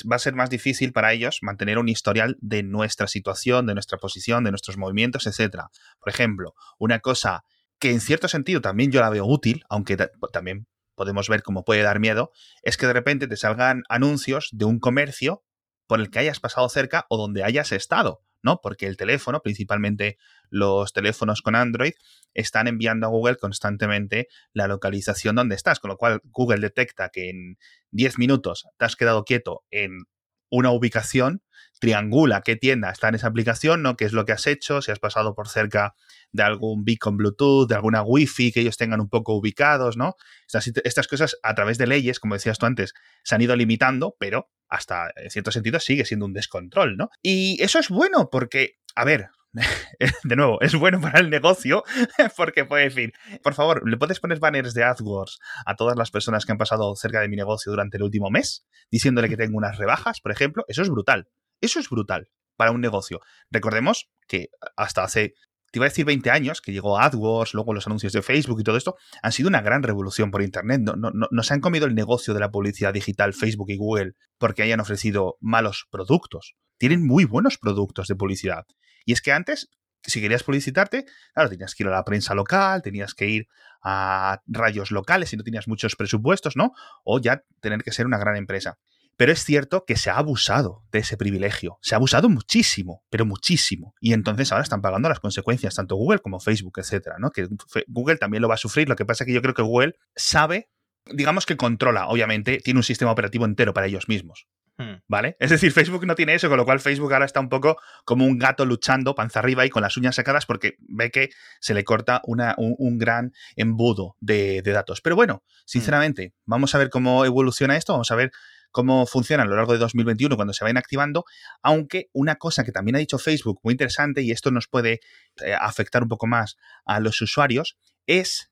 va 0.10 0.16
a 0.16 0.20
ser 0.20 0.34
más 0.34 0.50
difícil 0.50 0.94
para 0.94 1.14
ellos 1.14 1.40
mantener 1.42 1.78
un 1.78 1.90
historial 1.90 2.38
de 2.42 2.64
nuestra 2.64 3.08
situación, 3.08 3.66
de 3.66 3.74
nuestra 3.74 3.98
posición, 3.98 4.44
de 4.44 4.52
nuestros 4.52 4.78
movimientos, 4.78 5.28
etc. 5.28 5.64
Por 6.00 6.10
ejemplo, 6.10 6.54
una 6.78 7.00
cosa 7.00 7.44
que 7.80 7.92
en 7.92 8.00
cierto 8.00 8.28
sentido 8.28 8.62
también 8.62 8.92
yo 8.92 9.02
la 9.02 9.10
veo 9.10 9.26
útil, 9.26 9.64
aunque 9.70 9.98
también 10.32 10.68
podemos 10.96 11.30
ver 11.30 11.42
cómo 11.42 11.64
puede 11.64 11.82
dar 11.82 12.00
miedo, 12.00 12.32
es 12.62 12.78
que 12.78 12.86
de 12.86 12.94
repente 12.94 13.28
te 13.28 13.38
salgan 13.38 13.84
anuncios 13.90 14.50
de 14.52 14.66
un 14.66 14.80
comercio 14.80 15.44
por 15.88 16.00
el 16.00 16.10
que 16.10 16.20
hayas 16.20 16.40
pasado 16.40 16.70
cerca 16.70 17.06
o 17.10 17.18
donde 17.18 17.44
hayas 17.44 17.72
estado. 17.72 18.22
¿No? 18.44 18.60
Porque 18.62 18.88
el 18.88 18.98
teléfono, 18.98 19.42
principalmente 19.42 20.18
los 20.50 20.94
teléfonos 20.94 21.42
con 21.42 21.56
Android, 21.56 21.94
están 22.34 22.68
enviando 22.68 23.08
a 23.08 23.10
Google 23.10 23.38
constantemente 23.38 24.28
la 24.54 24.68
localización 24.68 25.36
donde 25.36 25.56
estás, 25.56 25.80
con 25.80 25.90
lo 25.90 25.98
cual 25.98 26.22
Google 26.26 26.60
detecta 26.60 27.10
que 27.10 27.30
en 27.30 27.58
10 27.92 28.18
minutos 28.18 28.68
te 28.78 28.86
has 28.86 28.96
quedado 28.96 29.24
quieto 29.24 29.64
en 29.72 30.06
una 30.50 30.72
ubicación, 30.72 31.42
triangula 31.80 32.42
qué 32.42 32.56
tienda 32.56 32.92
está 32.92 33.10
en 33.10 33.16
esa 33.16 33.28
aplicación, 33.28 33.82
¿no? 33.82 33.98
qué 33.98 34.06
es 34.06 34.14
lo 34.14 34.26
que 34.26 34.32
has 34.32 34.48
hecho, 34.48 34.82
si 34.82 34.92
has 34.92 35.00
pasado 35.00 35.34
por 35.34 35.48
cerca 35.48 35.96
de 36.32 36.44
algún 36.44 36.86
beacon 36.86 37.18
Bluetooth, 37.18 37.68
de 37.68 37.76
alguna 37.76 38.04
Wi-Fi 38.04 38.52
que 38.52 38.62
ellos 38.62 38.78
tengan 38.78 39.02
un 39.02 39.10
poco 39.10 39.36
ubicados, 39.36 39.98
¿no? 39.98 40.16
Estas, 40.46 40.72
estas 40.84 41.08
cosas 41.08 41.38
a 41.44 41.56
través 41.56 41.78
de 41.78 41.88
leyes, 41.88 42.20
como 42.20 42.36
decías 42.36 42.58
tú 42.58 42.66
antes, 42.66 42.94
se 43.24 43.36
han 43.36 43.42
ido 43.42 43.56
limitando, 43.56 44.16
pero 44.20 44.50
hasta 44.70 45.12
en 45.16 45.30
cierto 45.30 45.52
sentido 45.52 45.80
sigue 45.80 46.06
siendo 46.06 46.26
un 46.26 46.34
descontrol, 46.34 46.98
¿no? 46.98 47.10
Y 47.22 47.62
eso 47.62 47.80
es 47.80 47.90
bueno 47.90 48.30
porque, 48.32 48.78
a 48.96 49.04
ver, 49.04 49.30
de 50.24 50.36
nuevo, 50.36 50.62
es 50.62 50.76
bueno 50.76 51.02
para 51.02 51.20
el 51.20 51.30
negocio 51.30 51.84
porque 52.38 52.64
puede 52.64 52.86
decir, 52.86 53.14
por 53.44 53.54
favor, 53.54 53.88
¿le 53.88 53.98
puedes 53.98 54.20
poner 54.20 54.40
banners 54.40 54.74
de 54.74 54.84
AdWords 54.84 55.40
a 55.66 55.76
todas 55.76 55.98
las 55.98 56.12
personas 56.12 56.46
que 56.46 56.54
han 56.54 56.58
pasado 56.58 56.96
cerca 56.96 57.20
de 57.20 57.28
mi 57.28 57.36
negocio 57.36 57.72
durante 57.72 57.98
el 57.98 58.04
último 58.04 58.30
mes, 58.30 58.66
diciéndole 58.90 59.30
que 59.30 59.38
tengo 59.38 59.58
unas 59.58 59.78
rebajas, 59.78 60.22
por 60.22 60.32
ejemplo? 60.32 60.64
Eso 60.68 60.82
es 60.82 60.90
brutal. 60.90 61.28
Eso 61.62 61.80
es 61.80 61.90
brutal 61.90 62.30
para 62.58 62.72
un 62.72 62.82
negocio. 62.82 63.22
Recordemos 63.50 64.10
que 64.28 64.50
hasta 64.76 65.04
hace 65.04 65.34
te 65.72 65.80
iba 65.80 65.86
a 65.86 65.90
decir 65.90 66.06
20 66.06 66.30
años, 66.30 66.62
que 66.62 66.74
llegó 66.74 67.00
AdWords, 67.00 67.54
luego 67.54 67.74
los 67.74 67.88
anuncios 67.88 68.12
de 68.12 68.22
Facebook 68.22 68.60
y 68.60 68.64
todo 68.64 68.76
esto, 68.76 68.98
han 69.24 69.32
sido 69.32 69.48
una 69.48 69.62
gran 69.62 69.84
revolución 69.84 70.30
por 70.30 70.42
Internet. 70.42 70.82
No, 70.82 70.96
no, 70.96 71.12
no, 71.14 71.44
se 71.44 71.54
han 71.54 71.62
comido 71.62 71.86
el 71.86 71.96
negocio 71.96 72.34
de 72.34 72.42
la 72.42 72.52
publicidad 72.52 72.94
digital 72.94 73.34
Facebook 73.34 73.70
y 73.70 73.78
Google 73.78 74.14
porque 74.38 74.64
hayan 74.64 74.82
ofrecido 74.82 75.38
malos 75.40 75.88
productos. 75.90 76.56
Tienen 76.78 77.08
muy 77.08 77.24
buenos 77.24 77.58
productos 77.58 78.08
de 78.10 78.16
publicidad. 78.16 78.66
Y 79.06 79.14
es 79.14 79.22
que 79.22 79.32
antes, 79.32 79.70
si 80.04 80.20
querías 80.20 80.44
publicitarte, 80.44 81.06
claro, 81.34 81.50
tenías 81.50 81.74
que 81.74 81.84
ir 81.84 81.88
a 81.88 81.94
la 81.94 82.04
prensa 82.04 82.36
local, 82.36 82.82
tenías 82.82 83.14
que 83.14 83.28
ir 83.28 83.48
a 83.82 84.42
rayos 84.48 84.92
locales 84.92 85.30
si 85.30 85.38
no 85.38 85.44
tenías 85.44 85.70
muchos 85.70 85.96
presupuestos, 85.96 86.58
¿no? 86.58 86.74
O 87.06 87.20
ya 87.20 87.44
tener 87.62 87.82
que 87.82 87.94
ser 87.94 88.06
una 88.06 88.18
gran 88.18 88.36
empresa. 88.36 88.78
Pero 89.22 89.34
es 89.34 89.44
cierto 89.46 89.86
que 89.86 89.98
se 89.98 90.10
ha 90.10 90.18
abusado 90.18 90.84
de 90.92 90.98
ese 90.98 91.16
privilegio. 91.16 91.78
Se 91.84 91.94
ha 91.94 91.98
abusado 91.98 92.28
muchísimo, 92.28 93.04
pero 93.12 93.24
muchísimo. 93.24 93.94
Y 94.00 94.14
entonces 94.14 94.52
ahora 94.52 94.64
están 94.64 94.82
pagando 94.82 95.10
las 95.10 95.20
consecuencias, 95.20 95.76
tanto 95.76 95.96
Google 95.96 96.18
como 96.22 96.40
Facebook, 96.40 96.80
etcétera, 96.80 97.18
¿no? 97.20 97.30
Que 97.30 97.48
Google 97.86 98.18
también 98.18 98.42
lo 98.42 98.48
va 98.48 98.56
a 98.56 98.58
sufrir. 98.58 98.90
Lo 98.90 98.96
que 98.96 99.06
pasa 99.06 99.24
es 99.24 99.28
que 99.28 99.34
yo 99.34 99.44
creo 99.44 99.54
que 99.54 99.62
Google 99.62 99.94
sabe, 100.16 100.72
digamos 101.06 101.46
que 101.46 101.56
controla, 101.56 102.08
obviamente, 102.08 102.62
tiene 102.64 102.80
un 102.80 102.84
sistema 102.84 103.12
operativo 103.12 103.46
entero 103.46 103.76
para 103.76 103.86
ellos 103.86 104.10
mismos. 104.10 104.48
Hmm. 104.78 105.04
¿Vale? 105.08 105.38
Es 105.40 105.52
decir, 105.52 105.72
Facebook 105.72 106.08
no 106.08 106.16
tiene 106.16 106.34
eso, 106.34 106.50
con 106.50 106.58
lo 106.58 106.66
cual 106.66 106.80
Facebook 106.80 107.14
ahora 107.14 107.26
está 107.26 107.40
un 107.42 107.50
poco 107.50 107.78
como 108.06 108.26
un 108.26 108.40
gato 108.40 108.66
luchando 108.66 109.14
panza 109.14 109.38
arriba 109.38 109.68
y 109.68 109.70
con 109.70 109.84
las 109.84 109.98
uñas 109.98 110.16
sacadas 110.16 110.48
porque 110.48 110.78
ve 110.80 111.12
que 111.12 111.30
se 111.60 111.76
le 111.76 111.84
corta 111.84 112.22
una, 112.26 112.56
un, 112.58 112.98
gran 112.98 113.34
embudo 113.56 114.16
de, 114.20 114.64
de, 114.64 114.72
datos. 114.72 115.00
Pero 115.02 115.16
bueno, 115.16 115.44
hmm. 115.46 115.62
sinceramente, 115.66 116.34
vamos 116.46 116.74
a 116.74 116.80
ver 116.80 116.90
cómo 116.90 117.24
evoluciona 117.24 117.78
esto, 117.78 117.94
vamos 117.94 118.10
a 118.10 118.16
ver 118.16 118.32
cómo 118.72 119.06
funciona 119.06 119.44
a 119.44 119.46
lo 119.46 119.56
largo 119.56 119.74
de 119.74 119.80
2021 119.80 120.36
cuando 120.36 120.54
se 120.54 120.64
vayan 120.64 120.78
activando, 120.78 121.26
aunque 121.62 122.10
una 122.14 122.36
cosa 122.36 122.64
que 122.64 122.72
también 122.72 122.96
ha 122.96 123.00
dicho 123.00 123.20
Facebook 123.20 123.60
muy 123.64 123.74
interesante 123.74 124.22
y 124.22 124.32
esto 124.32 124.52
nos 124.52 124.68
puede 124.68 125.02
eh, 125.46 125.54
afectar 125.60 126.04
un 126.04 126.10
poco 126.10 126.28
más 126.28 126.58
a 126.86 127.00
los 127.00 127.22
usuarios 127.22 127.78
es 128.08 128.52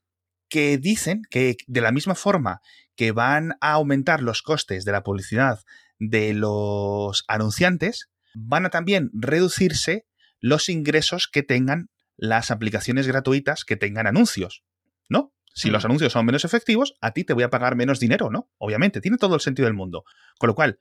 que 0.50 0.78
dicen 0.78 1.22
que 1.30 1.58
de 1.68 1.82
la 1.82 1.92
misma 1.92 2.16
forma 2.16 2.62
que 2.96 3.12
van 3.12 3.54
a 3.62 3.74
aumentar 3.74 4.22
los 4.22 4.42
costes 4.42 4.84
de 4.84 4.92
la 4.92 5.04
publicidad 5.04 5.60
de 6.00 6.34
los 6.34 7.24
anunciantes, 7.28 8.10
van 8.34 8.66
a 8.66 8.70
también 8.70 9.10
reducirse 9.14 10.06
los 10.40 10.70
ingresos 10.70 11.28
que 11.28 11.44
tengan 11.44 11.90
las 12.18 12.52
aplicaciones 12.52 13.08
gratuitas 13.08 13.64
que 13.64 13.78
tengan 13.78 14.08
anuncios, 14.08 14.64
¿no? 15.08 15.34
Si 15.60 15.70
los 15.70 15.84
Mm. 15.84 15.88
anuncios 15.88 16.14
son 16.14 16.26
menos 16.26 16.46
efectivos, 16.46 16.96
a 17.02 17.12
ti 17.12 17.26
te 17.26 17.34
voy 17.34 17.44
a 17.44 17.50
pagar 17.50 17.76
menos 17.76 18.00
dinero, 18.00 18.30
¿no? 18.30 18.50
Obviamente, 18.58 19.02
tiene 19.02 19.18
todo 19.18 19.36
el 19.36 19.42
sentido 19.42 19.66
del 19.66 19.74
mundo. 19.74 20.06
Con 20.38 20.48
lo 20.48 20.56
cual, 20.56 20.80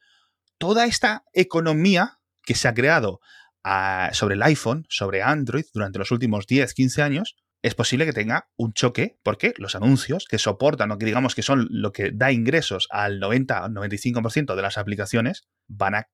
toda 0.58 0.86
esta 0.86 1.24
economía 1.32 2.20
que 2.44 2.54
se 2.54 2.68
ha 2.68 2.74
creado 2.74 3.20
ah, 3.64 4.10
sobre 4.12 4.36
el 4.36 4.42
iPhone, 4.42 4.86
sobre 4.88 5.22
Android, 5.22 5.64
durante 5.74 5.98
los 5.98 6.12
últimos 6.12 6.46
10, 6.46 6.74
15 6.74 7.02
años, 7.02 7.36
es 7.60 7.74
posible 7.74 8.06
que 8.06 8.12
tenga 8.12 8.48
un 8.56 8.72
choque 8.72 9.18
porque 9.24 9.52
los 9.58 9.74
anuncios 9.74 10.26
que 10.30 10.38
soportan 10.38 10.92
o 10.92 10.98
que 10.98 11.06
digamos 11.06 11.34
que 11.34 11.42
son 11.42 11.66
lo 11.70 11.90
que 11.92 12.12
da 12.12 12.30
ingresos 12.30 12.86
al 12.90 13.18
90 13.18 13.64
o 13.64 13.68
95% 13.68 14.54
de 14.54 14.62
las 14.62 14.78
aplicaciones 14.78 15.48
van 15.66 15.96
a 15.96 16.08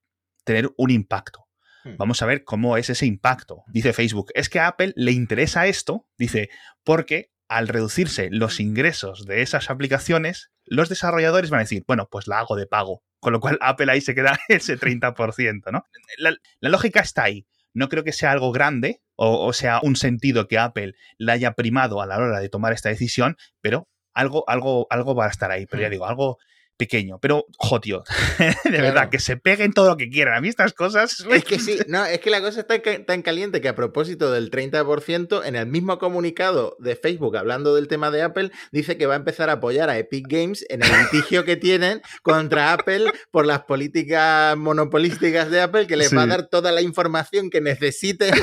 tener 0.45 0.71
un 0.79 0.91
impacto. 0.91 1.45
Hmm. 1.85 1.97
Vamos 1.99 2.23
a 2.23 2.27
ver 2.27 2.45
cómo 2.45 2.79
es 2.79 2.89
ese 2.89 3.05
impacto. 3.05 3.63
Dice 3.67 3.93
Facebook, 3.93 4.31
es 4.35 4.49
que 4.49 4.59
a 4.59 4.69
Apple 4.69 4.95
le 4.97 5.13
interesa 5.13 5.67
esto, 5.67 6.09
dice, 6.17 6.49
porque 6.83 7.34
al 7.49 7.69
reducirse 7.69 8.29
los 8.31 8.61
ingresos 8.61 9.27
de 9.27 9.43
esas 9.43 9.71
aplicaciones, 9.71 10.51
los 10.65 10.89
desarrolladores 10.89 11.51
van 11.51 11.61
a 11.61 11.65
decir, 11.65 11.85
bueno, 11.87 12.09
pues 12.11 12.27
la 12.27 12.39
hago 12.39 12.57
de 12.57 12.67
pago. 12.67 13.03
Con 13.21 13.33
lo 13.33 13.41
cual 13.41 13.59
Apple 13.61 13.91
ahí 13.91 14.01
se 14.01 14.15
queda 14.15 14.39
ese 14.49 14.79
30%, 14.79 15.71
¿no? 15.73 15.87
La, 16.19 16.35
la 16.61 16.69
lógica 16.69 17.01
está 17.01 17.25
ahí. 17.25 17.47
No 17.73 17.89
creo 17.89 18.05
que 18.05 18.13
sea 18.13 18.31
algo 18.33 18.53
grande 18.53 19.01
o, 19.17 19.47
o 19.47 19.53
sea 19.53 19.81
un 19.83 19.97
sentido 19.97 20.47
que 20.47 20.59
Apple 20.59 20.95
la 21.19 21.33
haya 21.33 21.53
primado 21.53 22.01
a 22.01 22.07
la 22.07 22.17
hora 22.19 22.39
de 22.41 22.49
tomar 22.49 22.73
esta 22.73 22.89
decisión, 22.89 23.37
pero 23.61 23.89
algo, 24.13 24.45
algo, 24.49 24.87
algo 24.91 25.15
va 25.15 25.27
a 25.27 25.31
estar 25.31 25.51
ahí. 25.51 25.67
Pero 25.67 25.83
ya 25.83 25.89
Hmm. 25.89 25.91
digo, 25.91 26.07
algo 26.07 26.39
pequeño. 26.77 27.19
Pero, 27.21 27.47
jo, 27.59 27.81
tío, 27.81 28.03
de 28.39 28.55
Claro. 28.65 28.83
verdad, 28.83 29.11
que 29.11 29.19
se 29.19 29.37
peguen 29.37 29.73
todo 29.73 29.89
lo 29.89 29.97
que 29.97 30.09
quieran. 30.11 30.35
A 30.35 30.41
mí 30.41 30.49
estas 30.49 30.73
cosas... 30.73 31.25
Es 31.31 31.45
que 31.45 31.59
sí, 31.59 31.79
no, 31.89 32.05
es 32.05 32.21
que 32.21 32.31
la 32.31 32.41
cosa 32.41 32.61
está 32.61 32.81
tan 33.05 33.23
caliente 33.23 33.61
que 33.61 33.69
a 33.69 33.75
propósito 33.75 34.31
del 34.31 34.51
30%, 34.51 35.43
en 35.45 35.57
el 35.57 35.67
mismo 35.67 35.99
comunicado 35.99 36.77
de 36.81 36.97
Facebook 36.97 37.37
hablando 37.37 37.75
del 37.75 37.89
tema 37.89 38.11
de 38.11 38.23
Apple, 38.23 38.51
dice 38.73 38.97
que 38.97 39.07
va 39.07 39.15
a 39.15 39.19
empezar 39.19 39.51
a 39.51 39.55
apoyar 39.55 39.91
a 39.91 39.99
Epic 39.99 40.27
Games 40.29 40.65
en 40.69 40.83
el 40.83 40.91
litigio 41.03 41.45
que 41.45 41.57
tienen 41.57 42.03
contra 42.23 42.73
Apple 42.73 43.13
por 43.31 43.47
las 43.47 43.63
políticas 43.63 44.57
monopolísticas 44.57 45.51
de 45.51 45.61
Apple, 45.61 45.87
que 45.87 45.97
les 45.97 46.17
va 46.17 46.23
a 46.23 46.27
dar 46.27 46.49
toda 46.49 46.73
la 46.73 46.83
información 46.83 47.51
que 47.51 47.61
necesiten 47.61 48.35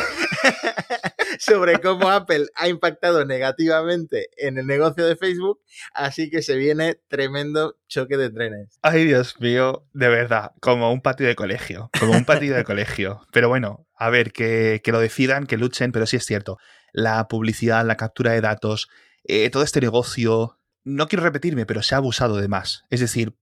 sobre 1.41 1.79
cómo 1.79 2.09
Apple 2.09 2.45
ha 2.55 2.67
impactado 2.67 3.25
negativamente 3.25 4.29
en 4.37 4.59
el 4.59 4.67
negocio 4.67 5.05
de 5.05 5.15
Facebook, 5.15 5.59
así 5.93 6.29
que 6.29 6.43
se 6.43 6.55
viene 6.55 6.99
tremendo 7.07 7.77
choque 7.87 8.15
de 8.15 8.29
trenes. 8.29 8.77
Ay, 8.83 9.05
Dios 9.05 9.39
mío, 9.39 9.87
de 9.93 10.07
verdad, 10.07 10.51
como 10.59 10.93
un 10.93 11.01
patio 11.01 11.25
de 11.25 11.35
colegio, 11.35 11.89
como 11.99 12.13
un 12.13 12.25
patio 12.25 12.55
de 12.55 12.63
colegio. 12.63 13.21
Pero 13.33 13.49
bueno, 13.49 13.87
a 13.95 14.11
ver, 14.11 14.31
que, 14.31 14.81
que 14.83 14.91
lo 14.91 14.99
decidan, 14.99 15.47
que 15.47 15.57
luchen, 15.57 15.91
pero 15.91 16.05
sí 16.05 16.17
es 16.17 16.25
cierto, 16.25 16.59
la 16.93 17.27
publicidad, 17.27 17.85
la 17.85 17.97
captura 17.97 18.33
de 18.33 18.41
datos, 18.41 18.87
eh, 19.23 19.49
todo 19.49 19.63
este 19.63 19.81
negocio, 19.81 20.59
no 20.83 21.07
quiero 21.07 21.23
repetirme, 21.23 21.65
pero 21.65 21.81
se 21.81 21.95
ha 21.95 21.97
abusado 21.97 22.37
de 22.37 22.49
más. 22.49 22.83
Es 22.91 22.99
decir, 22.99 23.35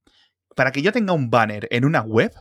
para 0.56 0.72
que 0.72 0.80
yo 0.80 0.92
tenga 0.92 1.12
un 1.12 1.28
banner 1.28 1.68
en 1.70 1.84
una 1.84 2.00
web, 2.00 2.32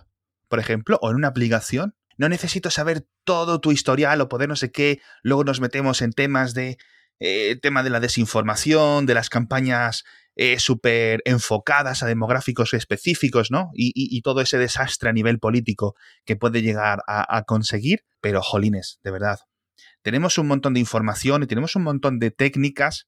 por 0.48 0.60
ejemplo, 0.60 0.98
o 1.01 1.10
en 1.10 1.18
una 1.18 1.28
aplicación, 1.28 1.96
no 2.20 2.30
necesito 2.30 2.70
saber 2.70 3.08
todo 3.24 3.60
tu 3.60 3.72
historial 3.72 4.22
o 4.22 4.30
poder 4.30 4.48
no 4.48 4.56
sé 4.56 4.72
qué, 4.72 5.02
luego 5.24 5.44
nos 5.44 5.60
metemos 5.60 6.04
en 6.04 6.12
temas 6.12 6.54
de... 6.54 6.78
eh, 7.20 7.58
tema 7.62 7.82
de 7.84 7.90
la 7.90 8.00
desinformación, 8.00 9.06
de 9.06 9.14
las 9.14 9.30
campañas 9.30 10.04
eh, 10.36 10.58
súper 10.60 11.22
enfocadas 11.26 12.02
a 12.02 12.08
demográficos 12.08 12.74
específicos, 12.74 13.52
¿no? 13.52 13.72
Y, 13.74 13.88
y- 13.88 14.16
y 14.18 14.22
todo 14.22 14.40
ese 14.40 14.58
desastre 14.58 15.10
a 15.10 15.14
nivel 15.14 15.38
político 15.40 15.96
que 16.26 16.36
puede 16.38 16.62
llegar 16.62 17.02
a, 17.08 17.36
a 17.38 17.44
conseguir, 17.44 18.06
pero 18.22 18.42
jolines, 18.42 19.00
de 19.04 19.12
verdad. 19.12 19.40
Tenemos 20.02 20.38
un 20.38 20.48
montón 20.48 20.74
de 20.76 20.80
información 20.80 21.44
y 21.44 21.48
tenemos 21.48 21.76
un 21.76 21.84
montón 21.84 22.20
de 22.20 22.32
técnicas 22.32 23.08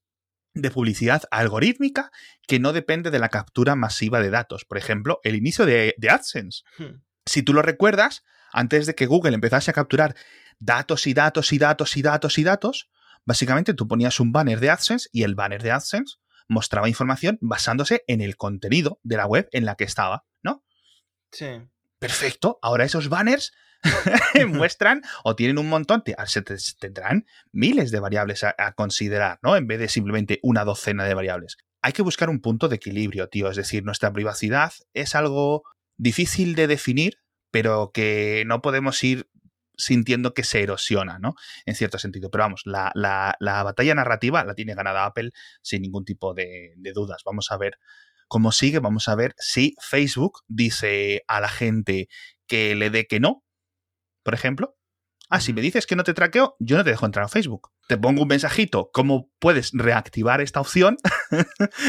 de 0.54 0.70
publicidad 0.70 1.22
algorítmica 1.30 2.10
que 2.46 2.58
no 2.60 2.74
depende 2.74 3.10
de 3.10 3.18
la 3.18 3.30
captura 3.30 3.76
masiva 3.76 4.20
de 4.20 4.28
datos. 4.28 4.66
Por 4.66 4.76
ejemplo, 4.76 5.18
el 5.24 5.34
inicio 5.36 5.64
de, 5.64 5.94
de 5.96 6.10
AdSense. 6.10 6.62
Si 7.24 7.42
tú 7.42 7.54
lo 7.54 7.62
recuerdas, 7.62 8.22
antes 8.52 8.86
de 8.86 8.94
que 8.94 9.06
Google 9.06 9.34
empezase 9.34 9.70
a 9.70 9.74
capturar 9.74 10.14
datos 10.58 11.06
y 11.06 11.14
datos 11.14 11.52
y 11.52 11.58
datos 11.58 11.96
y 11.96 12.02
datos 12.02 12.38
y 12.38 12.44
datos, 12.44 12.90
básicamente 13.24 13.74
tú 13.74 13.88
ponías 13.88 14.20
un 14.20 14.32
banner 14.32 14.60
de 14.60 14.70
AdSense 14.70 15.08
y 15.12 15.22
el 15.24 15.34
banner 15.34 15.62
de 15.62 15.72
AdSense 15.72 16.16
mostraba 16.48 16.88
información 16.88 17.38
basándose 17.40 18.04
en 18.06 18.20
el 18.20 18.36
contenido 18.36 19.00
de 19.02 19.16
la 19.16 19.26
web 19.26 19.48
en 19.52 19.64
la 19.64 19.74
que 19.74 19.84
estaba, 19.84 20.24
¿no? 20.42 20.64
Sí. 21.30 21.62
Perfecto, 21.98 22.58
ahora 22.62 22.84
esos 22.84 23.08
banners 23.08 23.52
muestran 24.48 25.02
o 25.24 25.34
tienen 25.34 25.58
un 25.58 25.68
montón, 25.68 26.04
tendrán 26.78 27.26
miles 27.52 27.90
de 27.90 28.00
variables 28.00 28.44
a, 28.44 28.54
a 28.58 28.72
considerar, 28.72 29.38
¿no? 29.42 29.56
En 29.56 29.66
vez 29.66 29.78
de 29.78 29.88
simplemente 29.88 30.38
una 30.42 30.64
docena 30.64 31.04
de 31.04 31.14
variables. 31.14 31.56
Hay 31.80 31.92
que 31.92 32.02
buscar 32.02 32.30
un 32.30 32.40
punto 32.40 32.68
de 32.68 32.76
equilibrio, 32.76 33.28
tío. 33.28 33.50
Es 33.50 33.56
decir, 33.56 33.84
nuestra 33.84 34.12
privacidad 34.12 34.72
es 34.94 35.16
algo 35.16 35.64
difícil 35.96 36.54
de 36.54 36.68
definir, 36.68 37.18
pero 37.52 37.92
que 37.94 38.42
no 38.48 38.60
podemos 38.62 39.02
ir 39.04 39.28
sintiendo 39.76 40.34
que 40.34 40.42
se 40.44 40.62
erosiona, 40.62 41.18
¿no? 41.18 41.34
En 41.66 41.74
cierto 41.76 41.98
sentido. 41.98 42.30
Pero 42.30 42.44
vamos, 42.44 42.62
la, 42.64 42.90
la- 42.94 43.36
la 43.40 43.62
batalla 43.62 43.94
narrativa 43.94 44.44
la 44.44 44.54
tiene 44.54 44.74
ganada 44.74 45.06
Apple 45.06 45.30
sin 45.62 45.82
ningún 45.82 46.04
tipo 46.04 46.34
de, 46.34 46.72
de 46.76 46.92
dudas. 46.92 47.22
Vamos 47.24 47.50
a 47.50 47.56
ver 47.56 47.78
cómo 48.28 48.50
sigue, 48.52 48.80
vamos 48.80 49.08
a 49.08 49.14
ver 49.14 49.34
si 49.38 49.74
Facebook 49.80 50.40
dice 50.48 51.22
a 51.28 51.40
la 51.40 51.48
gente 51.48 52.08
que 52.46 52.74
le 52.74 52.90
dé 52.90 53.06
que 53.06 53.20
no, 53.20 53.44
por 54.22 54.34
ejemplo. 54.34 54.76
Ah, 55.30 55.40
si 55.40 55.54
me 55.54 55.62
dices 55.62 55.86
que 55.86 55.96
no 55.96 56.04
te 56.04 56.12
traqueo, 56.12 56.56
yo 56.58 56.76
no 56.76 56.84
te 56.84 56.90
dejo 56.90 57.06
entrar 57.06 57.24
a 57.24 57.28
Facebook. 57.28 57.70
Te 57.88 57.96
pongo 57.96 58.22
un 58.22 58.28
mensajito, 58.28 58.90
¿cómo 58.92 59.30
puedes 59.38 59.70
reactivar 59.72 60.42
esta 60.42 60.60
opción? 60.60 60.98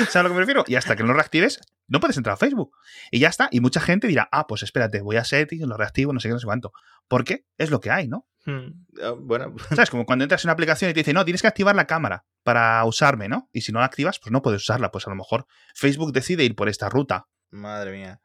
¿Sabes 0.09 0.15
a 0.15 0.23
lo 0.23 0.29
que 0.29 0.35
me 0.35 0.39
refiero? 0.41 0.63
Y 0.67 0.75
hasta 0.75 0.95
que 0.95 1.03
no 1.03 1.09
lo 1.09 1.15
reactives, 1.15 1.59
no 1.87 1.99
puedes 1.99 2.17
entrar 2.17 2.33
a 2.33 2.37
Facebook. 2.37 2.75
Y 3.11 3.19
ya 3.19 3.29
está. 3.29 3.49
Y 3.51 3.59
mucha 3.59 3.79
gente 3.79 4.07
dirá, 4.07 4.29
ah, 4.31 4.47
pues 4.47 4.63
espérate, 4.63 5.01
voy 5.01 5.17
a 5.17 5.23
settings, 5.23 5.67
lo 5.67 5.77
reactivo, 5.77 6.13
no 6.13 6.19
sé 6.19 6.29
qué, 6.29 6.33
no 6.33 6.39
sé 6.39 6.45
cuánto. 6.45 6.73
Porque 7.07 7.45
es 7.57 7.69
lo 7.69 7.79
que 7.79 7.91
hay, 7.91 8.07
¿no? 8.07 8.27
Hmm. 8.45 8.85
Ah, 9.01 9.13
Bueno, 9.17 9.55
¿Sabes? 9.69 9.89
Como 9.89 10.05
cuando 10.05 10.23
entras 10.23 10.43
en 10.43 10.49
una 10.49 10.53
aplicación 10.53 10.91
y 10.91 10.93
te 10.93 11.01
dice, 11.01 11.13
no, 11.13 11.25
tienes 11.25 11.41
que 11.41 11.47
activar 11.47 11.75
la 11.75 11.87
cámara 11.87 12.25
para 12.43 12.83
usarme, 12.85 13.27
¿no? 13.29 13.49
Y 13.51 13.61
si 13.61 13.71
no 13.71 13.79
la 13.79 13.85
activas, 13.85 14.19
pues 14.19 14.31
no 14.31 14.41
puedes 14.41 14.61
usarla. 14.61 14.91
Pues 14.91 15.07
a 15.07 15.09
lo 15.09 15.15
mejor 15.15 15.45
Facebook 15.73 16.13
decide 16.13 16.43
ir 16.43 16.55
por 16.55 16.69
esta 16.69 16.89
ruta. 16.89 17.27
Madre 17.51 17.91
mía. 17.91 18.21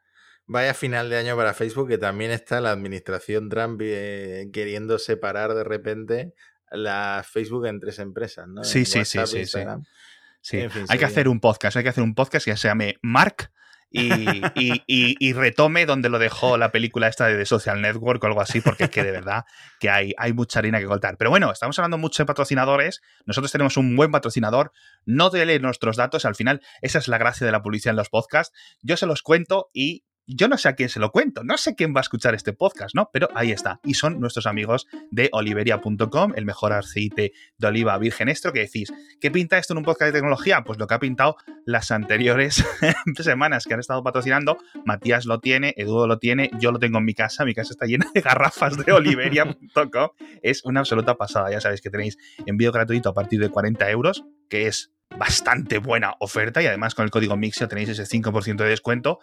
Vaya 0.51 0.73
final 0.73 1.11
de 1.11 1.17
año 1.17 1.35
para 1.35 1.53
Facebook, 1.53 1.87
que 1.87 1.99
también 1.99 2.31
está 2.31 2.59
la 2.59 2.71
administración 2.71 3.49
Trump 3.49 3.79
eh, 3.83 4.49
queriendo 4.51 4.97
separar 4.97 5.53
de 5.53 5.63
repente 5.63 6.33
la 6.71 7.23
Facebook 7.27 7.67
en 7.67 7.79
tres 7.79 7.99
empresas, 7.99 8.47
¿no? 8.47 8.63
Sí, 8.63 8.83
sí, 8.85 9.05
sí, 9.05 9.19
WhatsApp, 9.19 9.45
sí. 9.45 9.59
Sí. 10.41 10.59
En 10.59 10.71
fin, 10.71 10.85
hay 10.89 10.97
que 10.99 11.05
hacer 11.05 11.27
un 11.27 11.39
podcast, 11.39 11.77
hay 11.77 11.83
que 11.83 11.89
hacer 11.89 12.03
un 12.03 12.15
podcast 12.15 12.45
que 12.45 12.55
se 12.57 12.67
llame 12.67 12.95
Mark 13.01 13.51
y, 13.91 14.13
y- 14.55 14.83
y- 14.85 15.15
y 15.19 15.33
retome 15.33 15.85
donde 15.87 16.09
lo 16.09 16.19
dejó 16.19 16.57
la 16.57 16.71
película 16.71 17.07
esta 17.07 17.25
de 17.25 17.35
The 17.37 17.45
Social 17.47 17.81
Network 17.81 18.23
o 18.23 18.27
algo 18.27 18.39
así, 18.41 18.61
porque 18.61 18.83
es 18.83 18.89
que 18.91 19.03
de 19.03 19.11
verdad 19.11 19.45
que 19.79 19.89
hay, 19.89 20.13
hay 20.17 20.31
mucha 20.33 20.59
harina 20.59 20.79
que 20.79 20.85
cortar. 20.85 21.17
Pero 21.17 21.31
bueno, 21.31 21.51
estamos 21.51 21.77
hablando 21.79 21.97
mucho 21.97 22.21
de 22.21 22.27
patrocinadores, 22.27 23.01
nosotros 23.25 23.51
tenemos 23.51 23.77
un 23.77 23.95
buen 23.95 24.11
patrocinador, 24.11 24.71
no 25.05 25.31
te 25.31 25.43
lee 25.45 25.57
nuestros 25.59 25.97
datos, 25.97 26.25
al 26.25 26.35
final 26.35 26.61
esa 26.81 26.99
es 26.99 27.07
la 27.07 27.17
gracia 27.17 27.45
de 27.45 27.51
la 27.51 27.61
publicidad 27.63 27.91
en 27.93 27.97
los 27.97 28.09
podcasts, 28.09 28.55
yo 28.83 28.95
se 28.95 29.07
los 29.07 29.23
cuento 29.23 29.69
y 29.73 30.05
yo 30.35 30.47
no 30.47 30.57
sé 30.57 30.69
a 30.69 30.73
quién 30.73 30.89
se 30.89 30.99
lo 30.99 31.11
cuento, 31.11 31.43
no 31.43 31.57
sé 31.57 31.75
quién 31.75 31.93
va 31.95 31.99
a 31.99 32.01
escuchar 32.01 32.35
este 32.35 32.53
podcast, 32.53 32.95
¿no? 32.95 33.09
Pero 33.11 33.29
ahí 33.33 33.51
está. 33.51 33.79
Y 33.83 33.95
son 33.95 34.19
nuestros 34.19 34.45
amigos 34.45 34.87
de 35.11 35.29
oliveria.com, 35.31 36.33
el 36.35 36.45
mejor 36.45 36.73
aceite 36.73 37.33
de 37.57 37.67
oliva 37.67 37.97
virgen 37.97 38.29
extra, 38.29 38.51
que 38.51 38.59
decís, 38.59 38.93
¿qué 39.19 39.31
pinta 39.31 39.57
esto 39.57 39.73
en 39.73 39.79
un 39.79 39.83
podcast 39.83 40.07
de 40.09 40.19
tecnología? 40.19 40.63
Pues 40.63 40.77
lo 40.77 40.87
que 40.87 40.93
ha 40.93 40.99
pintado 40.99 41.37
las 41.65 41.91
anteriores 41.91 42.63
semanas 43.19 43.65
que 43.65 43.73
han 43.73 43.79
estado 43.79 44.03
patrocinando. 44.03 44.57
Matías 44.85 45.25
lo 45.25 45.39
tiene, 45.39 45.73
Eduardo 45.77 46.07
lo 46.07 46.19
tiene, 46.19 46.51
yo 46.59 46.71
lo 46.71 46.79
tengo 46.79 46.99
en 46.99 47.05
mi 47.05 47.13
casa, 47.13 47.45
mi 47.45 47.53
casa 47.53 47.71
está 47.71 47.85
llena 47.85 48.07
de 48.13 48.21
garrafas 48.21 48.77
de 48.77 48.91
oliveria.com. 48.91 50.09
Es 50.41 50.63
una 50.63 50.81
absoluta 50.81 51.15
pasada, 51.15 51.51
ya 51.51 51.61
sabéis 51.61 51.81
que 51.81 51.89
tenéis 51.89 52.17
envío 52.45 52.71
gratuito 52.71 53.09
a 53.09 53.13
partir 53.13 53.39
de 53.39 53.49
40 53.49 53.89
euros, 53.89 54.25
que 54.49 54.67
es 54.67 54.91
bastante 55.17 55.77
buena 55.79 56.15
oferta 56.19 56.61
y 56.61 56.67
además 56.67 56.95
con 56.95 57.03
el 57.05 57.11
código 57.11 57.35
Mixio 57.35 57.67
tenéis 57.67 57.89
ese 57.89 58.03
5% 58.05 58.55
de 58.63 58.69
descuento 58.69 59.19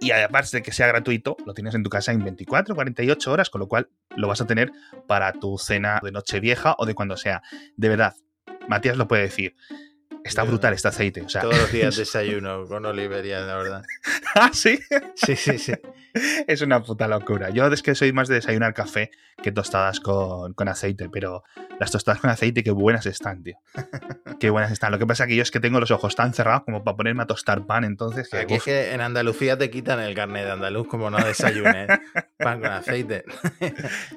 y 0.00 0.10
aparte 0.10 0.58
de 0.58 0.62
que 0.62 0.72
sea 0.72 0.86
gratuito, 0.88 1.36
lo 1.46 1.54
tienes 1.54 1.74
en 1.74 1.82
tu 1.82 1.88
casa 1.90 2.12
en 2.12 2.22
24, 2.22 2.74
48 2.74 3.32
horas, 3.32 3.48
con 3.50 3.60
lo 3.60 3.68
cual 3.68 3.88
lo 4.14 4.28
vas 4.28 4.40
a 4.40 4.46
tener 4.46 4.70
para 5.06 5.32
tu 5.32 5.56
cena 5.58 6.00
de 6.02 6.12
noche 6.12 6.38
vieja 6.40 6.74
o 6.78 6.84
de 6.84 6.94
cuando 6.94 7.16
sea. 7.16 7.42
De 7.76 7.88
verdad, 7.88 8.14
Matías 8.68 8.96
lo 8.98 9.08
puede 9.08 9.22
decir. 9.22 9.56
Está 10.22 10.42
Yo- 10.44 10.48
brutal 10.50 10.74
este 10.74 10.88
aceite. 10.88 11.22
O 11.22 11.28
sea, 11.30 11.40
Todos 11.42 11.56
los 11.58 11.72
días 11.72 11.96
desayuno 11.96 12.66
con 12.66 12.84
Oliveria, 12.84 13.40
la 13.40 13.56
verdad. 13.56 13.82
¿Ah, 14.34 14.50
sí? 14.52 14.78
Sí, 15.14 15.34
sí, 15.34 15.58
sí. 15.58 15.72
Es 16.46 16.62
una 16.62 16.82
puta 16.82 17.08
locura. 17.08 17.50
Yo 17.50 17.66
es 17.66 17.82
que 17.82 17.94
soy 17.94 18.12
más 18.12 18.28
de 18.28 18.36
desayunar 18.36 18.74
café 18.74 19.10
que 19.42 19.52
tostadas 19.52 20.00
con, 20.00 20.54
con 20.54 20.68
aceite, 20.68 21.08
pero 21.08 21.44
las 21.78 21.90
tostadas 21.90 22.20
con 22.20 22.30
aceite 22.30 22.62
qué 22.62 22.70
buenas 22.70 23.06
están, 23.06 23.42
tío. 23.42 23.58
Qué 24.38 24.50
buenas 24.50 24.70
están. 24.70 24.92
Lo 24.92 24.98
que 24.98 25.06
pasa 25.06 25.24
es 25.24 25.28
que 25.28 25.36
yo 25.36 25.42
es 25.42 25.50
que 25.50 25.60
tengo 25.60 25.80
los 25.80 25.90
ojos 25.90 26.14
tan 26.14 26.34
cerrados 26.34 26.64
como 26.64 26.84
para 26.84 26.94
ponerme 26.94 27.22
a 27.22 27.26
tostar 27.26 27.64
pan, 27.64 27.84
entonces. 27.84 28.32
Aquí 28.34 28.54
es 28.54 28.62
que 28.62 28.92
en 28.92 29.00
Andalucía 29.00 29.56
te 29.56 29.70
quitan 29.70 29.98
el 30.00 30.14
carnet 30.14 30.44
de 30.44 30.50
andaluz 30.52 30.86
como 30.88 31.08
no 31.08 31.16
desayunes 31.24 31.88
pan 32.38 32.60
con 32.60 32.70
aceite. 32.70 33.24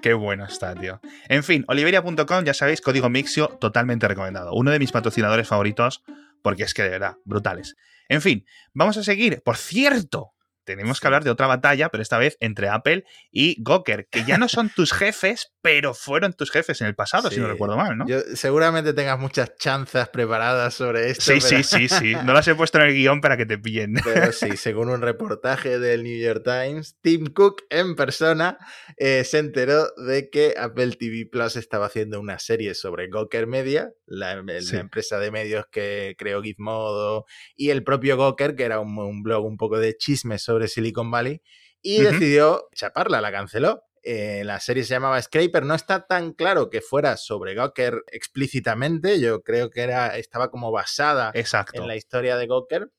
Qué 0.01 0.13
bueno 0.13 0.45
está, 0.45 0.75
tío. 0.75 0.99
En 1.29 1.43
fin, 1.43 1.63
oliveria.com, 1.69 2.43
ya 2.43 2.53
sabéis, 2.53 2.81
código 2.81 3.09
Mixio, 3.09 3.47
totalmente 3.47 4.09
recomendado. 4.09 4.51
Uno 4.53 4.71
de 4.71 4.79
mis 4.79 4.91
patrocinadores 4.91 5.47
favoritos, 5.47 6.03
porque 6.41 6.63
es 6.63 6.73
que 6.73 6.83
de 6.83 6.89
verdad, 6.89 7.15
brutales. 7.23 7.77
En 8.09 8.21
fin, 8.21 8.45
vamos 8.73 8.97
a 8.97 9.03
seguir. 9.03 9.41
Por 9.41 9.55
cierto, 9.55 10.33
tenemos 10.69 10.99
que 10.99 11.07
hablar 11.07 11.23
de 11.23 11.31
otra 11.31 11.47
batalla, 11.47 11.89
pero 11.89 12.03
esta 12.03 12.19
vez 12.19 12.37
entre 12.39 12.69
Apple 12.69 13.03
y 13.31 13.55
Goker, 13.63 14.07
que 14.11 14.23
ya 14.23 14.37
no 14.37 14.47
son 14.47 14.69
tus 14.69 14.93
jefes, 14.93 15.51
pero 15.61 15.95
fueron 15.95 16.33
tus 16.33 16.51
jefes 16.51 16.79
en 16.81 16.87
el 16.87 16.95
pasado, 16.95 17.31
si 17.31 17.39
no 17.39 17.47
recuerdo 17.47 17.75
mal, 17.75 17.97
¿no? 17.97 18.07
Yo, 18.07 18.19
seguramente 18.35 18.93
tengas 18.93 19.17
muchas 19.17 19.55
chanzas 19.57 20.09
preparadas 20.09 20.75
sobre 20.75 21.09
esto. 21.09 21.23
Sí, 21.23 21.41
sí, 21.41 21.63
sí, 21.63 21.89
sí. 21.89 22.13
No 22.23 22.33
las 22.33 22.47
he 22.47 22.53
puesto 22.53 22.77
en 22.79 22.87
el 22.87 22.93
guion 22.93 23.21
para 23.21 23.37
que 23.37 23.45
te 23.45 23.57
pillen. 23.57 23.95
Pero 24.03 24.31
sí, 24.31 24.49
según 24.57 24.89
un 24.89 25.01
reportaje 25.01 25.79
del 25.79 26.03
New 26.03 26.19
York 26.19 26.43
Times, 26.43 26.97
Tim 27.01 27.27
Cook 27.27 27.63
en 27.69 27.95
persona 27.95 28.57
eh, 28.97 29.23
se 29.23 29.39
enteró 29.39 29.87
de 29.95 30.29
que 30.29 30.53
Apple 30.57 30.91
TV 30.91 31.25
Plus 31.31 31.55
estaba 31.55 31.87
haciendo 31.87 32.19
una 32.19 32.37
serie 32.37 32.75
sobre 32.75 33.07
Goker 33.09 33.47
Media, 33.47 33.91
la, 34.05 34.33
empresa 34.33 35.19
de 35.19 35.31
medios 35.31 35.65
que 35.71 36.15
creó 36.17 36.41
Gizmodo, 36.41 37.25
y 37.55 37.69
el 37.69 37.83
propio 37.83 38.17
Goker, 38.17 38.55
que 38.55 38.63
era 38.63 38.79
un, 38.79 39.23
blog 39.23 39.45
un 39.45 39.57
poco 39.57 39.79
de 39.79 39.95
chismes 39.95 40.43
sobre 40.43 40.58
Silicon 40.67 41.09
Valley, 41.09 41.41
y 41.81 42.01
decidió 42.01 42.67
chaparla, 42.73 43.21
la 43.21 43.31
canceló. 43.31 43.83
Eh, 44.03 44.43
la 44.45 44.59
serie 44.59 44.83
se 44.83 44.93
llamaba 44.93 45.21
Scraper. 45.21 45.65
No 45.65 45.75
está 45.75 46.05
tan 46.05 46.33
claro 46.33 46.69
que 46.69 46.81
fuera 46.81 47.17
sobre 47.17 47.53
Gawker 47.53 48.03
explícitamente. 48.07 49.19
Yo 49.19 49.43
creo 49.43 49.69
que 49.69 49.81
era, 49.81 50.17
estaba 50.17 50.49
como 50.49 50.71
basada 50.71 51.31
en 51.33 51.87
la 51.87 51.95
historia 51.95 52.37
de 52.37 52.47
Gawker. 52.47 52.89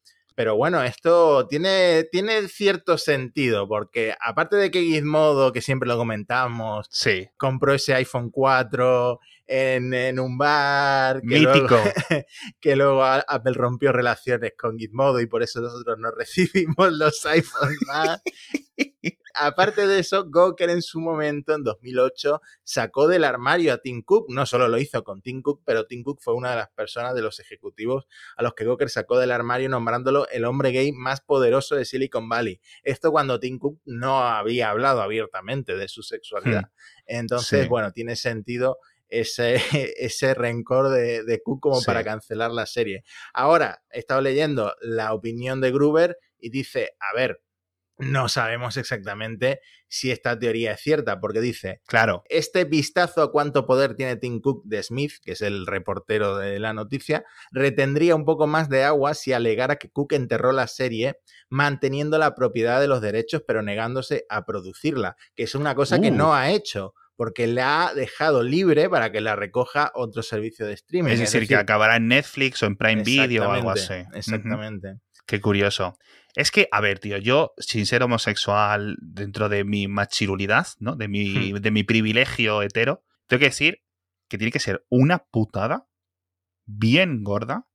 Pero 0.40 0.56
bueno, 0.56 0.82
esto 0.82 1.47
tiene, 1.49 2.04
tiene 2.11 2.49
cierto 2.49 2.97
sentido, 2.97 3.68
porque 3.68 4.14
aparte 4.18 4.56
de 4.56 4.70
que 4.70 4.80
Gizmodo, 4.80 5.52
que 5.52 5.61
siempre 5.61 5.87
lo 5.87 5.99
comentamos, 5.99 6.88
compró 7.37 7.75
ese 7.75 7.92
iPhone 7.92 8.30
4 8.30 9.20
en, 9.47 10.18
un 10.18 10.38
bar. 10.38 11.20
Que 11.20 11.40
Mítico. 11.40 11.68
Luego, 11.68 11.82
que 12.59 12.75
luego 12.75 13.04
Apple 13.04 13.52
rompió 13.52 13.92
relaciones 13.92 14.52
con 14.59 14.78
Gizmodo 14.78 15.20
y 15.20 15.26
por 15.26 15.42
eso 15.42 15.61
nosotros 15.61 15.99
no 15.99 16.11
recibimos 16.16 16.90
los 16.90 17.26
iPhones 17.26 17.78
más. 17.87 18.23
Aparte 19.34 19.87
de 19.87 19.99
eso, 19.99 20.26
Goker 20.28 20.70
en 20.70 20.82
su 20.82 21.00
momento, 21.00 21.54
en 21.54 21.62
2008, 21.64 22.40
sacó 22.64 23.08
del 23.08 23.25
armario 23.25 23.72
a 23.72 23.78
Tim 23.78 24.02
Cook. 24.02 24.26
No 24.28 24.46
solo 24.46 24.68
lo 24.68 24.78
hizo 24.78 25.02
con 25.04 25.22
Tim 25.22 25.42
Cook, 25.42 25.62
pero 25.64 25.87
Tim 25.87 26.02
Cook 26.02 26.20
fue 26.20 26.34
una 26.34 26.50
de 26.50 26.56
las 26.56 26.70
personas 26.70 27.14
de 27.14 27.22
los 27.22 27.40
ejecutivos 27.40 28.06
a 28.37 28.42
los 28.42 28.54
que 28.54 28.64
Goker 28.64 28.90
sacó 28.90 29.18
del 29.18 29.32
armario 29.32 29.68
nombrándolo 29.68 30.28
el 30.28 30.44
hombre 30.44 30.70
gay 30.70 30.92
más 30.92 31.20
poderoso 31.20 31.76
de 31.76 31.84
Silicon 31.84 32.28
Valley. 32.28 32.60
Esto 32.82 33.10
cuando 33.10 33.40
Tim 33.40 33.58
Cook 33.58 33.80
no 33.84 34.20
había 34.20 34.70
hablado 34.70 35.02
abiertamente 35.02 35.76
de 35.76 35.88
su 35.88 36.02
sexualidad. 36.02 36.62
Hmm. 36.62 36.72
Entonces, 37.06 37.68
bueno, 37.68 37.92
tiene 37.92 38.16
sentido 38.16 38.78
ese, 39.08 39.56
ese 39.99 40.34
rencor 40.34 40.88
de, 40.90 41.25
de 41.25 41.42
Cook 41.42 41.60
como 41.60 41.82
para 41.82 42.04
cancelar 42.04 42.50
la 42.50 42.66
serie. 42.66 43.04
Ahora, 43.32 43.82
he 43.90 43.99
estado 43.99 44.20
leyendo 44.20 44.75
la 44.80 45.12
opinión 45.12 45.60
de 45.60 45.72
Gruber 45.72 46.18
y 46.38 46.50
dice, 46.50 46.92
a 46.99 47.16
ver, 47.16 47.42
no 48.00 48.28
sabemos 48.28 48.76
exactamente 48.76 49.61
si 49.88 50.11
esta 50.11 50.38
teoría 50.38 50.73
es 50.73 50.80
cierta, 50.80 51.21
porque 51.21 51.40
dice, 51.40 51.80
claro, 51.87 52.23
este 52.28 52.64
vistazo 52.64 53.23
a 53.23 53.33
cuánto 53.33 53.66
poder 53.66 53.97
tiene 53.97 54.16
Tim 54.16 54.40
Cook 54.40 54.62
de 54.64 54.83
Smith, 54.83 55.14
que 55.23 55.33
es 55.33 55.42
el 55.42 55.66
reportero 55.66 56.37
de 56.37 56.61
la 56.61 56.73
noticia, 56.73 57.25
retendría 57.50 58.14
un 58.14 58.25
poco 58.25 58.47
más 58.47 58.69
de 58.69 58.85
agua 58.85 59.14
si 59.14 59.33
alegara 59.33 59.76
que 59.76 59.90
Cook 59.90 60.12
enterró 60.12 60.52
la 60.52 60.69
serie 60.69 61.16
manteniendo 61.49 62.19
la 62.19 62.35
propiedad 62.35 62.80
de 62.80 62.88
los 62.88 63.00
derechos 63.00 63.42
pero 63.47 63.62
negándose 63.62 64.26
a 64.28 64.45
producirla, 64.45 65.16
que 65.35 65.42
es 65.42 65.54
una 65.54 65.75
cosa 65.75 66.00
que 66.00 66.11
no 66.11 66.35
ha 66.35 66.50
hecho 66.50 66.95
porque 67.21 67.47
la 67.47 67.88
ha 67.88 67.95
dejado 67.95 68.42
libre 68.42 68.88
para 68.88 69.12
que 69.12 69.21
la 69.21 69.37
recoja 69.37 69.92
otro 69.95 70.23
servicio 70.23 70.64
de 70.64 70.73
streaming. 70.73 71.12
Es 71.12 71.19
decir, 71.21 71.47
que 71.47 71.54
acabará 71.54 71.97
en 71.97 72.09
Netflix 72.09 72.62
o 72.62 72.66
en 72.66 72.76
Prime 72.76 73.02
Video 73.02 73.47
o 73.47 73.52
algo 73.52 73.71
así. 73.73 73.92
Exactamente. 74.14 74.95
Qué 75.26 75.40
curioso. 75.40 75.96
Es 76.35 76.50
que, 76.50 76.68
a 76.70 76.80
ver, 76.80 76.98
tío, 76.98 77.18
yo, 77.18 77.52
sin 77.59 77.87
ser 77.87 78.02
homosexual 78.02 78.96
dentro 79.00 79.48
de 79.48 79.64
mi 79.64 79.88
machirulidad, 79.88 80.68
¿no? 80.78 80.96
De 80.96 81.09
mi, 81.09 81.52
hmm. 81.52 81.56
de 81.56 81.70
mi 81.70 81.83
privilegio 81.83 82.62
hetero, 82.62 83.02
tengo 83.26 83.40
que 83.40 83.46
decir 83.46 83.83
que 84.28 84.38
tiene 84.38 84.52
que 84.52 84.61
ser 84.61 84.85
una 84.88 85.18
putada 85.18 85.87
bien 86.66 87.24
gorda 87.24 87.66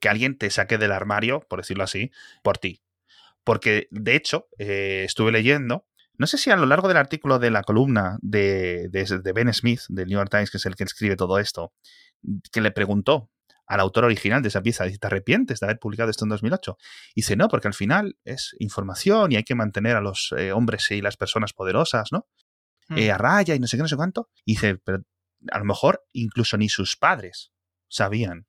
que 0.00 0.08
alguien 0.08 0.38
te 0.38 0.50
saque 0.50 0.78
del 0.78 0.92
armario, 0.92 1.40
por 1.48 1.60
decirlo 1.60 1.84
así, 1.84 2.12
por 2.42 2.58
ti. 2.58 2.82
Porque, 3.42 3.88
de 3.90 4.14
hecho, 4.14 4.48
eh, 4.58 5.02
estuve 5.04 5.32
leyendo 5.32 5.86
no 6.16 6.26
sé 6.26 6.38
si 6.38 6.50
a 6.50 6.56
lo 6.56 6.66
largo 6.66 6.88
del 6.88 6.96
artículo 6.96 7.38
de 7.38 7.50
la 7.50 7.62
columna 7.62 8.18
de, 8.22 8.88
Ben 9.34 9.52
Smith, 9.52 9.80
del 9.88 10.08
New 10.08 10.18
York 10.18 10.30
Times, 10.30 10.50
que 10.50 10.58
es 10.58 10.66
el 10.66 10.76
que 10.76 10.84
escribe 10.84 11.16
todo 11.16 11.38
esto, 11.38 11.72
que 12.52 12.60
le 12.60 12.70
preguntó 12.70 13.30
al 13.66 13.80
autor 13.80 14.04
original 14.04 14.42
de 14.42 14.48
esa 14.48 14.62
pieza, 14.62 14.84
¿te 14.88 15.06
arrepientes 15.06 15.60
de 15.60 15.66
haber 15.66 15.78
publicado 15.78 16.10
esto 16.10 16.24
en 16.24 16.30
2008? 16.30 16.76
Y 17.14 17.22
dice, 17.22 17.36
no, 17.36 17.48
porque 17.48 17.68
al 17.68 17.74
final 17.74 18.16
es 18.24 18.54
información 18.58 19.32
y 19.32 19.36
hay 19.36 19.44
que 19.44 19.54
mantener 19.54 19.96
a 19.96 20.00
los 20.00 20.34
eh, 20.36 20.52
hombres 20.52 20.90
y 20.90 21.00
las 21.00 21.16
personas 21.16 21.52
poderosas, 21.52 22.12
¿no? 22.12 22.26
Hmm. 22.88 22.98
Eh, 22.98 23.10
a 23.10 23.18
raya 23.18 23.54
y 23.54 23.58
no 23.58 23.66
sé 23.66 23.76
qué, 23.76 23.82
no 23.82 23.88
sé 23.88 23.96
cuánto. 23.96 24.28
Y 24.44 24.52
dice, 24.52 24.76
pero 24.76 24.98
a 25.50 25.58
lo 25.58 25.64
mejor 25.64 26.04
incluso 26.12 26.56
ni 26.56 26.68
sus 26.68 26.96
padres 26.96 27.52
sabían 27.88 28.46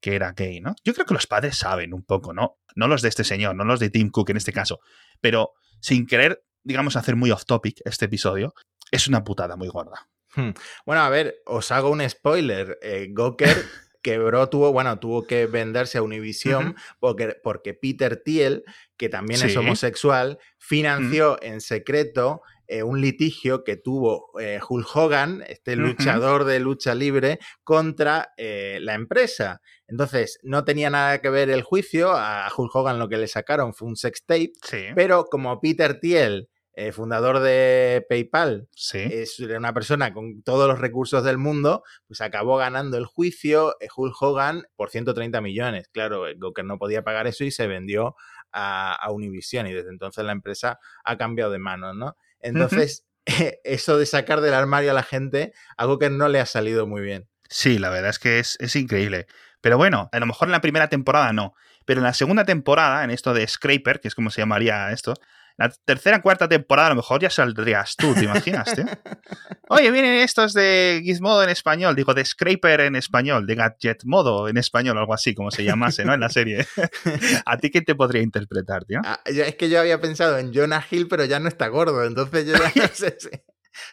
que 0.00 0.14
era 0.14 0.32
gay, 0.32 0.60
¿no? 0.60 0.76
Yo 0.84 0.94
creo 0.94 1.06
que 1.06 1.14
los 1.14 1.26
padres 1.26 1.56
saben 1.56 1.92
un 1.92 2.04
poco, 2.04 2.32
¿no? 2.32 2.58
No 2.76 2.86
los 2.86 3.02
de 3.02 3.08
este 3.08 3.24
señor, 3.24 3.56
no 3.56 3.64
los 3.64 3.80
de 3.80 3.90
Tim 3.90 4.10
Cook 4.10 4.30
en 4.30 4.36
este 4.36 4.52
caso, 4.52 4.78
pero 5.20 5.52
sin 5.80 6.06
querer 6.06 6.44
digamos, 6.68 6.96
hacer 6.96 7.16
muy 7.16 7.30
off 7.30 7.46
topic 7.46 7.80
este 7.84 8.04
episodio, 8.04 8.54
es 8.90 9.08
una 9.08 9.24
putada 9.24 9.56
muy 9.56 9.68
gorda. 9.68 10.08
Hmm. 10.34 10.50
Bueno, 10.84 11.02
a 11.02 11.08
ver, 11.08 11.36
os 11.46 11.70
hago 11.72 11.90
un 11.90 12.08
spoiler. 12.08 12.78
Eh, 12.82 13.08
Goker 13.10 13.56
quebró, 14.02 14.48
tuvo, 14.48 14.72
bueno, 14.72 14.98
tuvo 14.98 15.26
que 15.26 15.46
venderse 15.46 15.98
a 15.98 16.02
Univision 16.02 16.76
porque, 17.00 17.36
porque, 17.42 17.74
Peter 17.74 18.22
Thiel, 18.24 18.64
que 18.96 19.08
también 19.08 19.42
es 19.42 19.56
homosexual, 19.56 20.38
financió 20.58 21.42
en 21.42 21.60
secreto 21.60 22.42
eh, 22.66 22.82
un 22.82 23.00
litigio 23.00 23.64
que 23.64 23.76
tuvo 23.76 24.38
eh, 24.40 24.60
Hulk 24.66 24.94
Hogan, 24.94 25.44
este 25.48 25.76
luchador 25.76 26.44
de 26.44 26.60
lucha 26.60 26.94
libre, 26.94 27.38
contra 27.64 28.32
la 28.36 28.94
empresa. 28.94 29.60
Entonces, 29.86 30.38
no 30.42 30.64
tenía 30.64 30.90
nada 30.90 31.20
que 31.20 31.30
ver 31.30 31.50
el 31.50 31.62
juicio, 31.62 32.12
a 32.12 32.48
Hulk 32.54 32.74
Hogan 32.74 32.98
lo 32.98 33.08
que 33.08 33.16
le 33.16 33.26
sacaron 33.26 33.74
fue 33.74 33.88
un 33.88 33.96
sex 33.96 34.24
tape, 34.24 34.52
pero 34.94 35.26
como 35.26 35.60
Peter 35.60 35.98
Thiel 35.98 36.48
eh, 36.80 36.92
fundador 36.92 37.40
de 37.40 38.06
PayPal, 38.08 38.68
es 38.92 39.40
una 39.40 39.74
persona 39.74 40.12
con 40.14 40.44
todos 40.44 40.68
los 40.68 40.78
recursos 40.78 41.24
del 41.24 41.36
mundo, 41.36 41.82
pues 42.06 42.20
acabó 42.20 42.56
ganando 42.56 42.96
el 42.98 43.04
juicio 43.04 43.74
eh, 43.80 43.88
Hulk 43.96 44.14
Hogan 44.22 44.62
por 44.76 44.88
130 44.88 45.40
millones. 45.40 45.88
Claro, 45.88 46.22
que 46.54 46.62
no 46.62 46.78
podía 46.78 47.02
pagar 47.02 47.26
eso 47.26 47.42
y 47.42 47.50
se 47.50 47.66
vendió 47.66 48.14
a, 48.52 48.96
Univision 49.10 49.66
y 49.66 49.72
desde 49.72 49.90
entonces 49.90 50.24
la 50.24 50.30
empresa 50.30 50.78
ha 51.02 51.18
cambiado 51.18 51.50
de 51.50 51.58
manos, 51.58 51.96
¿no? 51.96 52.16
Entonces, 52.38 53.08
eso 53.64 53.98
de 53.98 54.06
sacar 54.06 54.40
del 54.40 54.54
armario 54.54 54.92
a 54.92 54.94
la 54.94 55.02
gente, 55.02 55.52
algo 55.76 55.98
que 55.98 56.10
no 56.10 56.28
le 56.28 56.38
ha 56.38 56.46
salido 56.46 56.86
muy 56.86 57.02
bien. 57.02 57.28
Sí, 57.48 57.80
la 57.80 57.90
verdad 57.90 58.10
es 58.10 58.20
que 58.20 58.38
es, 58.38 58.56
es 58.60 58.76
increíble. 58.76 59.26
Pero 59.60 59.78
bueno, 59.78 60.10
a 60.12 60.20
lo 60.20 60.26
mejor 60.26 60.46
en 60.46 60.52
la 60.52 60.60
primera 60.60 60.88
temporada 60.88 61.32
no. 61.32 61.54
Pero 61.84 61.98
en 61.98 62.04
la 62.04 62.14
segunda 62.14 62.44
temporada, 62.44 63.02
en 63.02 63.10
esto 63.10 63.34
de 63.34 63.48
Scraper, 63.48 63.98
que 63.98 64.06
es 64.06 64.14
como 64.14 64.30
se 64.30 64.42
llamaría 64.42 64.92
esto, 64.92 65.14
la 65.58 65.70
tercera, 65.84 66.22
cuarta 66.22 66.48
temporada 66.48 66.86
a 66.86 66.90
lo 66.90 66.96
mejor 66.96 67.20
ya 67.20 67.30
saldrías 67.30 67.96
tú, 67.96 68.14
¿te 68.14 68.24
imaginas? 68.24 68.72
Oye, 69.68 69.90
vienen 69.90 70.20
estos 70.20 70.54
de 70.54 71.00
Gizmodo 71.02 71.42
en 71.42 71.50
español, 71.50 71.96
digo, 71.96 72.14
de 72.14 72.24
Scraper 72.24 72.80
en 72.82 72.94
español, 72.94 73.44
de 73.44 73.56
Gadget 73.56 74.04
Modo 74.04 74.48
en 74.48 74.56
español, 74.56 74.96
algo 74.96 75.12
así, 75.12 75.34
como 75.34 75.50
se 75.50 75.64
llamase, 75.64 76.04
¿no? 76.04 76.14
En 76.14 76.20
la 76.20 76.28
serie. 76.28 76.64
¿A 77.44 77.58
ti 77.58 77.70
qué 77.70 77.82
te 77.82 77.96
podría 77.96 78.22
interpretar, 78.22 78.84
tío? 78.84 79.00
Ah, 79.04 79.20
es 79.24 79.56
que 79.56 79.68
yo 79.68 79.80
había 79.80 80.00
pensado 80.00 80.38
en 80.38 80.54
Jonah 80.54 80.84
Hill, 80.88 81.08
pero 81.08 81.24
ya 81.24 81.40
no 81.40 81.48
está 81.48 81.66
gordo, 81.66 82.04
entonces 82.04 82.46
yo 82.46 82.54
ya 82.54 82.72
no 82.82 82.88
sé 82.94 83.18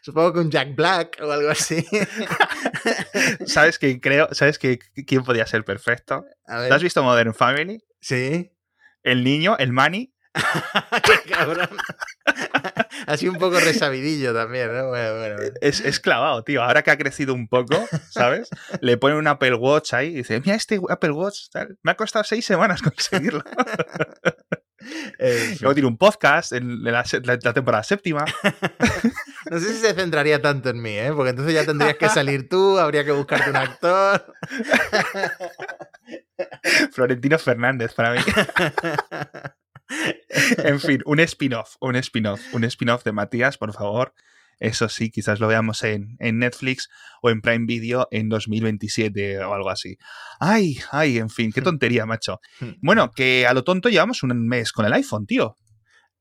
Supongo 0.02 0.34
que 0.34 0.40
un 0.40 0.52
Jack 0.52 0.76
Black 0.76 1.18
o 1.20 1.32
algo 1.32 1.50
así. 1.50 1.84
¿Sabes 3.48 3.80
quién 3.80 4.00
creo? 4.00 4.30
¿Sabes 4.34 4.60
que, 4.60 4.78
quién 4.78 5.24
podría 5.24 5.48
ser 5.48 5.66
perfecto? 5.66 6.26
¿Te 6.46 6.74
has 6.74 6.82
visto 6.82 7.04
Modern 7.04 7.34
Family? 7.34 7.84
Sí. 8.02 8.52
El 9.04 9.24
niño, 9.24 9.58
el 9.60 9.72
Manny, 9.72 10.15
¡Qué 11.04 11.30
cabrón! 11.30 11.70
Así 13.08 13.28
un 13.28 13.38
poco 13.38 13.60
resabidillo 13.60 14.34
también, 14.34 14.74
¿no? 14.74 14.96
Es, 15.62 16.00
clavado, 16.00 16.44
tío. 16.44 16.64
Ahora 16.64 16.84
que 16.84 16.92
ha 16.92 16.98
crecido 16.98 17.34
un 17.34 17.48
poco, 17.48 17.88
¿sabes? 18.10 18.50
Le 18.82 18.98
ponen 18.98 19.18
un 19.18 19.28
Apple 19.28 19.56
Watch 19.56 19.94
ahí 19.94 20.08
y 20.08 20.16
dice, 20.16 20.40
mira 20.42 20.56
este 20.56 20.80
Apple 20.90 21.12
Watch, 21.12 21.48
me 21.84 21.92
ha 21.92 21.96
costado 21.96 22.24
seis 22.24 22.46
semanas 22.46 22.82
conseguirlo. 22.84 23.44
Luego 25.62 25.74
tiene 25.74 25.88
un 25.88 25.98
podcast 25.98 26.52
en 26.52 26.84
la, 26.84 27.04
temporada 27.54 27.84
séptima. 27.84 28.26
no 29.50 29.60
sé 29.60 29.74
si 29.74 29.80
se 29.80 29.94
centraría 29.94 30.42
tanto 30.42 30.70
en 30.70 30.82
mí, 30.82 30.98
¿eh? 30.98 31.12
Porque 31.16 31.32
entonces 31.32 31.54
ya 31.54 31.66
tendrías 31.66 31.96
que 31.96 32.10
salir 32.10 32.50
tú, 32.50 32.78
habría 32.78 33.04
que 33.04 33.12
buscarte 33.12 33.50
un 33.50 33.56
actor. 33.56 34.34
Florentino 36.92 37.40
Fernández 37.40 37.94
para 37.94 38.14
mí. 38.14 38.20
en 40.58 40.80
fin, 40.80 41.02
un 41.06 41.20
spin-off, 41.20 41.76
un 41.80 41.96
spin-off, 41.96 42.42
un 42.54 42.64
spin-off 42.64 43.04
de 43.04 43.12
Matías, 43.12 43.58
por 43.58 43.74
favor. 43.74 44.14
Eso 44.60 44.88
sí, 44.88 45.12
quizás 45.12 45.42
lo 45.42 45.48
veamos 45.48 45.84
en, 45.84 46.16
en, 46.20 46.40
Netflix 46.40 46.90
o 47.22 47.30
en 47.30 47.42
Prime 47.42 47.66
Video 47.66 48.08
en 48.12 48.30
2027 48.30 49.44
o 49.44 49.54
algo 49.54 49.70
así. 49.70 49.98
Ay, 50.40 50.78
ay, 50.92 51.18
en 51.18 51.30
fin, 51.30 51.52
qué 51.52 51.62
tontería, 51.62 52.06
macho. 52.06 52.40
Hmm. 52.60 52.72
Bueno, 52.82 53.12
que 53.12 53.46
a 53.46 53.54
lo 53.54 53.64
tonto 53.64 53.90
llevamos 53.90 54.24
un 54.24 54.48
mes 54.48 54.72
con 54.72 54.86
el 54.86 54.94
iPhone, 54.94 55.26
tío. 55.26 55.58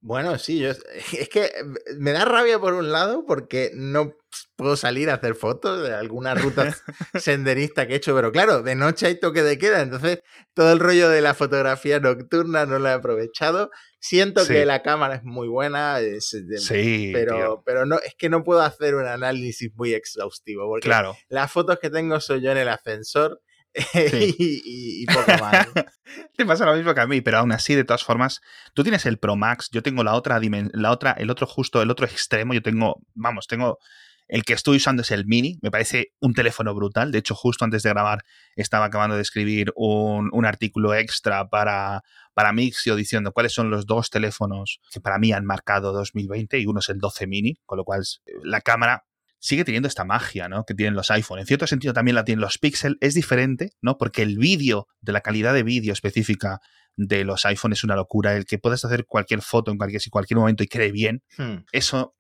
Bueno, 0.05 0.39
sí, 0.39 0.59
yo, 0.59 0.69
es 0.69 1.29
que 1.31 1.51
me 1.97 2.13
da 2.13 2.27
rabia 2.27 2.59
por 2.59 2.75
un 2.75 2.93
lado 2.93 3.25
porque 3.27 3.71
no 3.73 4.13
puedo 4.55 4.77
salir 4.77 5.09
a 5.09 5.15
hacer 5.15 5.35
fotos 5.35 5.83
de 5.83 5.95
alguna 5.95 6.35
ruta 6.35 6.77
senderista 7.19 7.87
que 7.87 7.95
he 7.95 7.97
hecho, 7.97 8.15
pero 8.15 8.31
claro, 8.31 8.63
de 8.63 8.75
noche 8.75 9.07
hay 9.07 9.19
toque 9.19 9.43
de 9.43 9.57
queda, 9.57 9.81
entonces 9.81 10.19
todo 10.53 10.73
el 10.75 10.79
rollo 10.79 11.09
de 11.09 11.23
la 11.23 11.33
fotografía 11.33 12.01
nocturna 12.01 12.67
no 12.67 12.79
lo 12.79 12.89
he 12.91 12.93
aprovechado. 12.93 13.71
Siento 13.99 14.47
que 14.47 14.67
la 14.67 14.83
cámara 14.83 15.15
es 15.15 15.25
muy 15.25 15.49
buena, 15.49 15.99
sí, 16.21 17.11
pero, 17.15 17.63
pero 17.65 17.87
no, 17.87 17.99
es 18.01 18.15
que 18.15 18.29
no 18.29 18.45
puedo 18.45 18.61
hacer 18.61 18.97
un 18.97 19.07
análisis 19.07 19.73
muy 19.75 19.95
exhaustivo, 19.95 20.69
porque 20.69 20.87
claro. 20.87 21.17
las 21.31 21.51
fotos 21.51 21.79
que 21.81 21.89
tengo 21.89 22.21
soy 22.21 22.43
yo 22.43 22.53
en 22.53 22.59
el 22.59 22.69
ascensor 22.69 23.41
y, 23.95 25.07
poco 25.07 25.33
más. 25.41 25.67
Te 26.37 26.47
pasa 26.47 26.65
lo 26.65 26.75
mismo 26.75 26.95
que 26.95 27.01
a 27.01 27.07
mí, 27.07 27.21
pero 27.21 27.39
aún 27.39 27.53
así, 27.53 27.75
de 27.75 27.85
todas 27.85 28.05
formas, 28.05 28.41
tú 28.73 28.83
tienes 28.83 29.07
el 29.07 29.19
Pro 29.19 29.37
Max, 29.37 29.69
yo 29.73 29.83
tengo 29.83 30.05
la 30.05 30.15
otra 30.15 30.41
la 30.73 30.91
otra, 30.91 31.13
el 31.13 31.31
otro 31.31 31.47
justo, 31.47 31.83
el 31.83 31.91
otro 31.91 32.07
extremo, 32.07 32.55
yo 32.55 32.63
tengo, 32.63 33.01
vamos, 33.15 33.47
tengo 33.47 33.79
el 34.27 34.45
que 34.45 34.55
estoy 34.55 34.79
usando 34.79 35.03
es 35.03 35.11
el 35.11 35.27
Mini, 35.27 35.59
me 35.61 35.71
parece 35.71 36.13
un 36.21 36.33
teléfono 36.33 36.75
brutal. 36.75 37.13
De 37.13 37.19
hecho, 37.19 37.35
justo 37.35 37.65
antes 37.65 37.83
de 37.83 37.91
grabar 37.91 38.25
estaba 38.57 38.87
acabando 38.87 39.17
de 39.17 39.23
escribir 39.23 39.73
un, 39.77 40.31
un 40.33 40.47
artículo 40.47 40.95
extra 40.95 41.49
para, 41.49 42.03
para 42.33 42.53
Mixio 42.53 42.97
diciendo 42.97 43.33
cuáles 43.33 43.53
son 43.53 43.71
los 43.71 43.87
dos 43.87 44.11
teléfonos 44.11 44.81
que 44.91 45.01
para 45.01 45.19
mí 45.19 45.33
han 45.33 45.45
marcado 45.45 45.93
2020 45.93 46.59
y 46.59 46.67
uno 46.67 46.81
es 46.81 46.89
el 46.89 46.99
12 46.99 47.27
Mini, 47.27 47.59
con 47.67 47.79
lo 47.79 47.85
cual 47.85 48.03
la 48.43 48.61
cámara 48.61 49.05
sigue 49.45 49.65
teniendo 49.65 49.89
esta 49.89 50.07
magia, 50.07 50.49
¿no? 50.49 50.65
Que 50.65 50.73
tienen 50.73 50.95
los 50.95 51.11
iPhone. 51.11 51.39
En 51.39 51.45
cierto 51.45 51.67
sentido 51.67 51.93
también 51.93 52.15
la 52.15 52.25
tienen 52.25 52.41
los 52.41 52.57
Pixel. 52.57 52.97
Es 53.03 53.13
diferente, 53.13 53.73
¿no? 53.83 53.99
Porque 53.99 54.23
el 54.23 54.39
vídeo, 54.39 54.89
de 55.03 55.13
la 55.13 55.21
calidad 55.21 55.53
de 55.53 55.63
vídeo 55.63 55.93
específica 55.93 56.61
de 56.97 57.25
los 57.25 57.45
iPhone 57.45 57.75
es 57.75 57.85
una 57.85 57.95
locura. 57.95 58.35
El 58.35 58.47
que 58.47 58.59
puedas 58.59 58.87
hacer 58.87 59.05
cualquier 59.05 59.43
foto 59.43 59.71
en 59.71 59.77
cualquier, 59.77 60.01
cualquier 60.11 60.39
momento 60.39 60.63
y 60.63 60.67
quede 60.67 60.91
bien, 60.93 61.23
hmm. 61.37 61.67
eso 61.73 62.15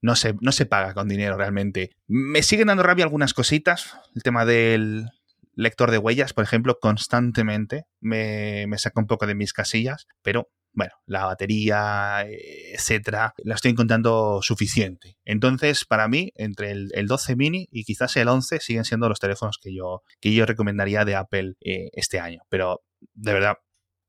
no 0.00 0.16
se, 0.16 0.36
no 0.40 0.52
se 0.52 0.64
paga 0.64 0.94
con 0.94 1.06
dinero 1.06 1.36
realmente. 1.36 1.90
Me 2.06 2.42
siguen 2.42 2.68
dando 2.68 2.82
rabia 2.82 3.04
algunas 3.04 3.34
cositas. 3.34 3.98
El 4.14 4.22
tema 4.22 4.46
del 4.46 5.10
lector 5.56 5.90
de 5.90 5.98
huellas, 5.98 6.32
por 6.32 6.44
ejemplo, 6.44 6.78
constantemente 6.80 7.84
me, 8.00 8.66
me 8.66 8.78
saca 8.78 9.00
un 9.00 9.06
poco 9.06 9.26
de 9.26 9.34
mis 9.34 9.52
casillas, 9.52 10.06
pero 10.22 10.48
bueno, 10.74 10.92
la 11.06 11.24
batería, 11.24 12.26
etcétera, 12.26 13.32
la 13.38 13.54
estoy 13.54 13.70
encontrando 13.70 14.40
suficiente. 14.42 15.16
Entonces, 15.24 15.84
para 15.84 16.08
mí, 16.08 16.32
entre 16.34 16.72
el, 16.72 17.06
12 17.06 17.36
mini 17.36 17.68
y 17.70 17.84
quizás 17.84 18.16
el 18.16 18.28
11 18.28 18.60
siguen 18.60 18.84
siendo 18.84 19.08
los 19.08 19.20
teléfonos 19.20 19.58
que 19.62 19.72
yo, 19.72 20.02
que 20.20 20.34
yo 20.34 20.46
recomendaría 20.46 21.04
de 21.04 21.14
Apple 21.14 21.54
eh, 21.60 21.90
este 21.92 22.18
año. 22.18 22.42
Pero, 22.48 22.82
de 23.14 23.32
verdad, 23.32 23.54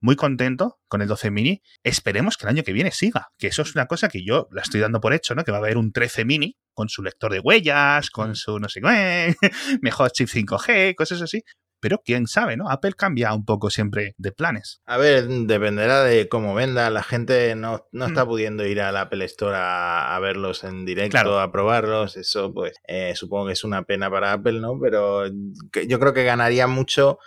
muy 0.05 0.15
contento 0.15 0.79
con 0.87 1.01
el 1.01 1.07
12 1.07 1.31
mini. 1.31 1.61
Esperemos 1.83 2.37
que 2.37 2.45
el 2.45 2.49
año 2.49 2.63
que 2.63 2.71
viene 2.71 2.91
siga, 2.91 3.29
que 3.37 3.47
eso 3.47 3.63
es 3.63 3.75
una 3.75 3.87
cosa 3.87 4.07
que 4.07 4.23
yo 4.23 4.47
la 4.51 4.61
estoy 4.61 4.79
dando 4.79 5.01
por 5.01 5.13
hecho, 5.13 5.35
¿no? 5.35 5.43
Que 5.43 5.51
va 5.51 5.57
a 5.57 5.61
haber 5.61 5.77
un 5.77 5.91
13 5.91 6.23
mini 6.23 6.57
con 6.73 6.89
su 6.89 7.03
lector 7.03 7.31
de 7.31 7.39
huellas, 7.39 8.09
con 8.11 8.31
mm. 8.31 8.35
su 8.35 8.59
no 8.59 8.69
sé 8.69 8.81
qué, 8.81 9.35
mejor 9.81 10.11
chip 10.11 10.29
5G, 10.29 10.95
cosas 10.95 11.21
así 11.21 11.43
pero 11.85 12.01
quién 12.03 12.25
sabe, 12.25 12.57
¿no? 12.57 12.67
Apple 12.71 12.93
cambia 12.97 13.31
un 13.31 13.45
poco 13.45 13.69
siempre 13.69 14.15
de 14.17 14.31
planes. 14.31 14.81
A 14.87 14.97
ver, 14.97 15.27
dependerá 15.27 16.03
de 16.03 16.27
cómo 16.27 16.55
venda. 16.55 16.89
La 16.89 17.03
gente 17.03 17.53
no, 17.55 17.85
está 17.93 18.25
mm. 18.25 18.27
pudiendo 18.27 18.65
ir 18.65 18.81
al 18.81 18.97
Apple 18.97 19.23
Store 19.25 19.55
a, 19.55 20.17
verlos 20.19 20.63
en 20.63 20.83
directo, 20.83 21.39
a 21.39 21.51
probarlos. 21.51 22.17
Eso, 22.17 22.51
pues, 22.55 22.73
eh, 22.87 23.13
supongo 23.15 23.45
que 23.45 23.53
es 23.53 23.63
una 23.63 23.83
pena 23.83 24.09
para 24.09 24.33
Apple, 24.33 24.59
¿no? 24.61 24.79
Pero 24.81 25.27
yo 25.27 25.99
creo 25.99 26.13
que 26.13 26.23
ganaría 26.23 26.65
mucho 26.65 27.19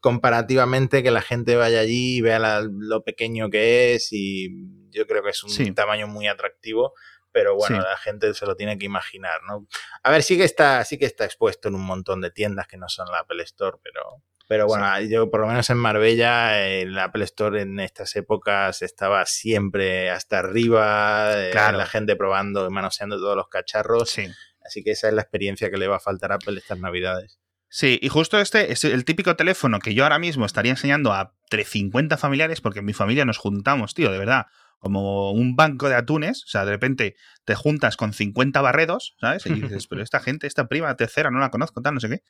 comparativamente 0.00 1.02
que 1.02 1.10
la 1.10 1.22
gente 1.22 1.56
vaya 1.56 1.80
allí 1.80 2.18
y 2.18 2.20
vea 2.20 2.60
lo 2.62 3.02
pequeño 3.02 3.50
que 3.50 3.94
es 3.94 4.12
y 4.12 4.48
yo 4.90 5.06
creo 5.06 5.22
que 5.22 5.30
es 5.30 5.42
un 5.42 5.74
tamaño 5.74 6.06
muy 6.06 6.28
atractivo 6.28 6.94
pero 7.32 7.56
bueno, 7.56 7.80
la 7.80 7.96
gente 7.96 8.32
se 8.34 8.46
lo 8.46 8.54
tiene 8.54 8.78
que 8.78 8.86
imaginar, 8.86 9.42
¿no? 9.48 9.66
A 10.02 10.10
ver, 10.10 10.22
sí 10.22 10.36
que 10.36 10.44
está, 10.44 10.84
sí 10.84 10.98
que 10.98 11.06
está 11.06 11.24
expuesto 11.24 11.68
en 11.68 11.74
un 11.74 11.84
montón 11.84 12.20
de 12.20 12.30
tiendas 12.30 12.68
que 12.68 12.76
no 12.76 12.88
son 12.88 13.08
la 13.10 13.20
Apple 13.20 13.42
Store, 13.44 13.78
pero, 13.82 14.22
pero 14.46 14.66
bueno, 14.66 15.00
yo 15.00 15.30
por 15.30 15.40
lo 15.40 15.46
menos 15.46 15.68
en 15.70 15.78
Marbella, 15.78 16.66
el 16.66 16.96
Apple 16.98 17.24
Store 17.24 17.62
en 17.62 17.80
estas 17.80 18.14
épocas 18.16 18.82
estaba 18.82 19.24
siempre 19.26 20.10
hasta 20.10 20.40
arriba, 20.40 21.32
eh, 21.34 21.52
la 21.54 21.86
gente 21.86 22.16
probando 22.16 22.66
y 22.66 22.70
manoseando 22.70 23.16
todos 23.16 23.36
los 23.36 23.48
cacharros. 23.48 24.18
Así 24.64 24.84
que 24.84 24.92
esa 24.92 25.08
es 25.08 25.14
la 25.14 25.22
experiencia 25.22 25.70
que 25.70 25.78
le 25.78 25.88
va 25.88 25.96
a 25.96 26.00
faltar 26.00 26.32
a 26.32 26.36
Apple 26.36 26.58
estas 26.58 26.78
navidades. 26.78 27.40
Sí, 27.74 27.98
y 28.02 28.10
justo 28.10 28.38
este 28.38 28.70
es 28.70 28.84
el 28.84 29.06
típico 29.06 29.34
teléfono 29.34 29.78
que 29.78 29.94
yo 29.94 30.02
ahora 30.02 30.18
mismo 30.18 30.44
estaría 30.44 30.72
enseñando 30.72 31.14
a 31.14 31.32
350 31.48 32.18
familiares, 32.18 32.60
porque 32.60 32.80
en 32.80 32.84
mi 32.84 32.92
familia 32.92 33.24
nos 33.24 33.38
juntamos, 33.38 33.94
tío, 33.94 34.12
de 34.12 34.18
verdad 34.18 34.44
como 34.82 35.30
un 35.30 35.54
banco 35.54 35.88
de 35.88 35.94
atunes, 35.94 36.42
o 36.44 36.48
sea, 36.48 36.64
de 36.64 36.72
repente 36.72 37.14
te 37.44 37.54
juntas 37.54 37.96
con 37.96 38.12
50 38.12 38.60
barredos, 38.60 39.14
¿sabes? 39.20 39.46
Y 39.46 39.54
dices, 39.54 39.86
pero 39.86 40.02
esta 40.02 40.18
gente, 40.18 40.48
esta 40.48 40.66
prima, 40.66 40.96
tercera, 40.96 41.30
no 41.30 41.38
la 41.38 41.50
conozco, 41.50 41.80
tal, 41.80 41.94
no 41.94 42.00
sé 42.00 42.08
qué. 42.08 42.22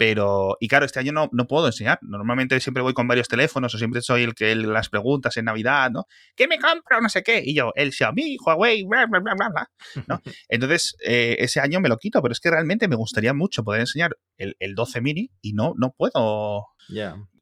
Pero, 0.00 0.56
y 0.60 0.68
claro, 0.68 0.86
este 0.86 0.98
año 0.98 1.12
no, 1.12 1.28
no 1.30 1.46
puedo 1.46 1.66
enseñar. 1.66 1.98
Normalmente 2.00 2.58
siempre 2.60 2.82
voy 2.82 2.94
con 2.94 3.06
varios 3.06 3.28
teléfonos 3.28 3.74
o 3.74 3.76
siempre 3.76 4.00
soy 4.00 4.22
el 4.22 4.34
que 4.34 4.54
las 4.54 4.88
preguntas 4.88 5.36
en 5.36 5.44
Navidad, 5.44 5.90
¿no? 5.90 6.06
¿Qué 6.34 6.48
me 6.48 6.58
compro? 6.58 7.02
No 7.02 7.10
sé 7.10 7.22
qué. 7.22 7.42
Y 7.44 7.54
yo, 7.54 7.72
el 7.74 7.92
Xiaomi, 7.92 8.38
Huawei, 8.42 8.84
bla, 8.84 9.04
bla, 9.04 9.20
bla, 9.20 9.34
bla, 9.34 9.70
¿no? 10.06 10.22
Entonces, 10.48 10.96
eh, 11.04 11.36
ese 11.40 11.60
año 11.60 11.80
me 11.80 11.90
lo 11.90 11.98
quito, 11.98 12.22
pero 12.22 12.32
es 12.32 12.40
que 12.40 12.50
realmente 12.50 12.88
me 12.88 12.96
gustaría 12.96 13.34
mucho 13.34 13.62
poder 13.62 13.82
enseñar 13.82 14.16
el, 14.38 14.56
el 14.58 14.74
12 14.74 15.02
mini 15.02 15.30
y 15.42 15.52
no, 15.52 15.74
no 15.76 15.92
puedo 15.92 16.68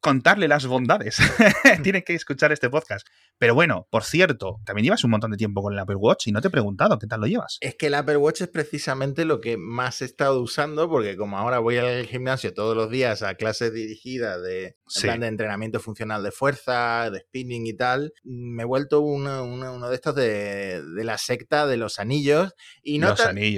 contarle 0.01 0.49
las 0.49 0.67
bondades. 0.67 1.17
Tienen 1.83 2.03
que 2.03 2.15
escuchar 2.15 2.53
este 2.53 2.71
podcast. 2.71 3.07
Pero 3.39 3.55
bueno, 3.55 3.87
por 3.91 4.05
cierto, 4.05 4.61
también 4.65 4.85
llevas 4.85 5.05
un 5.05 5.11
montón 5.11 5.31
de 5.31 5.37
tiempo 5.37 5.63
con 5.63 5.73
el 5.73 5.79
Apple 5.79 5.97
Watch 5.97 6.27
y 6.27 6.33
no 6.33 6.41
te 6.41 6.49
he 6.49 6.51
preguntado 6.51 6.99
qué 6.99 7.07
tal 7.07 7.21
lo 7.21 7.27
llevas. 7.27 7.59
Es 7.61 7.77
que 7.77 7.87
el 7.87 7.95
Apple 7.95 8.17
Watch 8.17 8.43
es 8.43 8.49
precisamente 8.49 9.25
lo 9.25 9.41
que 9.41 9.57
más 9.57 10.03
he 10.03 10.05
estado 10.05 10.41
usando 10.41 10.89
porque 10.89 11.17
como 11.17 11.39
ahora 11.39 11.59
voy 11.59 11.77
al 11.79 12.07
gimnasio 12.07 12.53
todos 12.53 12.77
los 12.77 12.91
días 12.91 13.23
a 13.23 13.35
clases 13.35 13.73
dirigidas 13.73 14.43
de 14.43 14.77
plan 15.01 15.21
de 15.21 15.29
entrenamiento 15.29 15.81
funcional 15.81 16.23
de 16.23 16.33
fuerza, 16.33 17.11
de 17.11 17.21
spinning 17.21 17.67
y 17.67 17.75
tal, 17.75 18.13
me 18.25 18.63
he 18.63 18.67
vuelto 18.67 19.01
uno, 19.01 19.89
de 19.89 19.95
estos 19.95 20.15
de, 20.15 20.83
la 21.05 21.19
secta 21.19 21.67
de 21.67 21.77
los 21.77 21.99
anillos 21.99 22.55
y 22.83 22.99
no, 22.99 23.15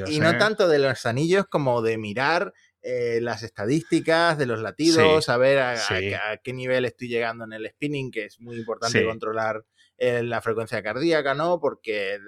y 0.06 0.20
no 0.20 0.30
¿eh? 0.30 0.38
tanto 0.38 0.68
de 0.68 0.78
los 0.78 1.06
anillos 1.06 1.46
como 1.48 1.82
de 1.82 1.98
mirar 1.98 2.52
eh, 2.82 3.18
las 3.20 3.42
estadísticas 3.42 4.38
de 4.38 4.46
los 4.46 4.60
latidos, 4.60 5.28
a 5.28 5.36
ver 5.36 5.58
a, 5.58 5.76
qué 6.42 6.52
nivel 6.52 6.84
estoy 6.84 7.08
llegando 7.08 7.44
en 7.44 7.52
el 7.52 7.68
spinning, 7.68 8.10
que 8.10 8.24
es 8.24 8.40
muy 8.40 8.56
importante 8.56 9.04
controlar 9.04 9.64
eh, 9.98 10.22
la 10.22 10.40
frecuencia 10.40 10.82
cardíaca, 10.82 11.34
¿no? 11.34 11.60
Porque 11.60 12.18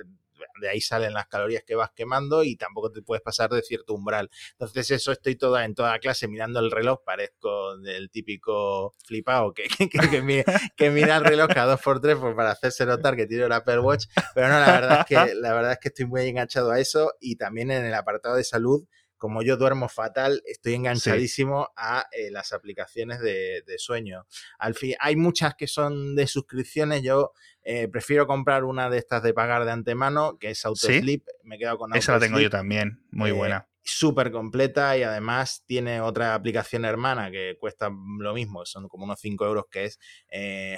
de 0.60 0.68
ahí 0.68 0.80
salen 0.80 1.14
las 1.14 1.26
calorías 1.26 1.62
que 1.64 1.74
vas 1.74 1.90
quemando 1.94 2.44
y 2.44 2.56
tampoco 2.56 2.90
te 2.90 3.02
puedes 3.02 3.22
pasar 3.22 3.50
de 3.50 3.62
cierto 3.62 3.94
umbral. 3.94 4.30
Entonces 4.52 4.90
eso 4.90 5.12
estoy 5.12 5.36
toda 5.36 5.64
en 5.64 5.74
toda 5.74 5.98
clase 5.98 6.28
mirando 6.28 6.60
el 6.60 6.70
reloj, 6.70 7.02
parezco 7.04 7.78
del 7.78 8.10
típico 8.10 8.94
flipado 9.04 9.52
que, 9.54 9.64
que, 10.76 10.90
mira, 10.90 11.16
el 11.16 11.24
reloj 11.24 11.48
cada 11.48 11.72
dos 11.72 11.80
por 11.80 12.00
tres 12.00 12.16
pues, 12.18 12.34
para 12.34 12.50
hacerse 12.50 12.86
notar 12.86 13.16
que 13.16 13.26
tiene 13.26 13.44
el 13.44 13.52
Apple 13.52 13.80
Watch, 13.80 14.06
pero 14.34 14.48
no, 14.48 14.60
la 14.60 14.72
verdad 14.72 15.00
es 15.00 15.06
que 15.06 15.34
la 15.34 15.54
verdad 15.54 15.72
es 15.72 15.78
que 15.78 15.88
estoy 15.88 16.06
muy 16.06 16.22
enganchado 16.22 16.70
a 16.70 16.78
eso 16.78 17.12
y 17.20 17.36
también 17.36 17.70
en 17.70 17.84
el 17.84 17.94
apartado 17.94 18.36
de 18.36 18.44
salud 18.44 18.86
como 19.22 19.44
yo 19.44 19.56
duermo 19.56 19.88
fatal, 19.88 20.42
estoy 20.46 20.74
enganchadísimo 20.74 21.70
a 21.76 22.06
eh, 22.11 22.32
las 22.32 22.52
aplicaciones 22.52 23.20
de, 23.20 23.62
sueño. 23.78 24.26
Al 24.58 24.74
fin, 24.74 24.96
hay 24.98 25.14
muchas 25.14 25.54
que 25.54 25.68
son 25.68 26.16
de 26.16 26.26
suscripciones. 26.26 27.04
Yo 27.04 27.30
eh, 27.62 27.87
prefiero 27.87 28.26
comprar 28.26 28.64
una 28.64 28.90
de 28.90 28.98
estas 28.98 29.22
de 29.22 29.32
pagar 29.32 29.64
de 29.64 29.70
antemano, 29.70 30.38
que 30.40 30.50
es 30.50 30.66
AutoSleep. 30.66 31.24
Me 31.44 31.54
he 31.54 31.58
quedado 31.61 31.78
con 31.78 31.94
Esa 31.94 32.14
la 32.14 32.18
tengo 32.18 32.40
yo 32.40 32.50
también, 32.50 33.00
muy 33.12 33.30
eh, 33.30 33.32
buena. 33.32 33.68
Súper 33.85 34.32
completa 34.32 34.98
y 34.98 35.04
además 35.04 35.62
tiene 35.66 36.00
otra 36.00 36.35
aplicación 36.35 36.85
hermana 36.85 37.30
que 37.30 37.56
cuesta 37.61 37.90
lo 38.18 38.35
mismo, 38.35 38.66
son 38.66 38.88
como 38.88 39.04
unos 39.04 39.20
5 39.20 39.46
euros, 39.46 39.66
que 39.70 39.85
es 39.85 40.00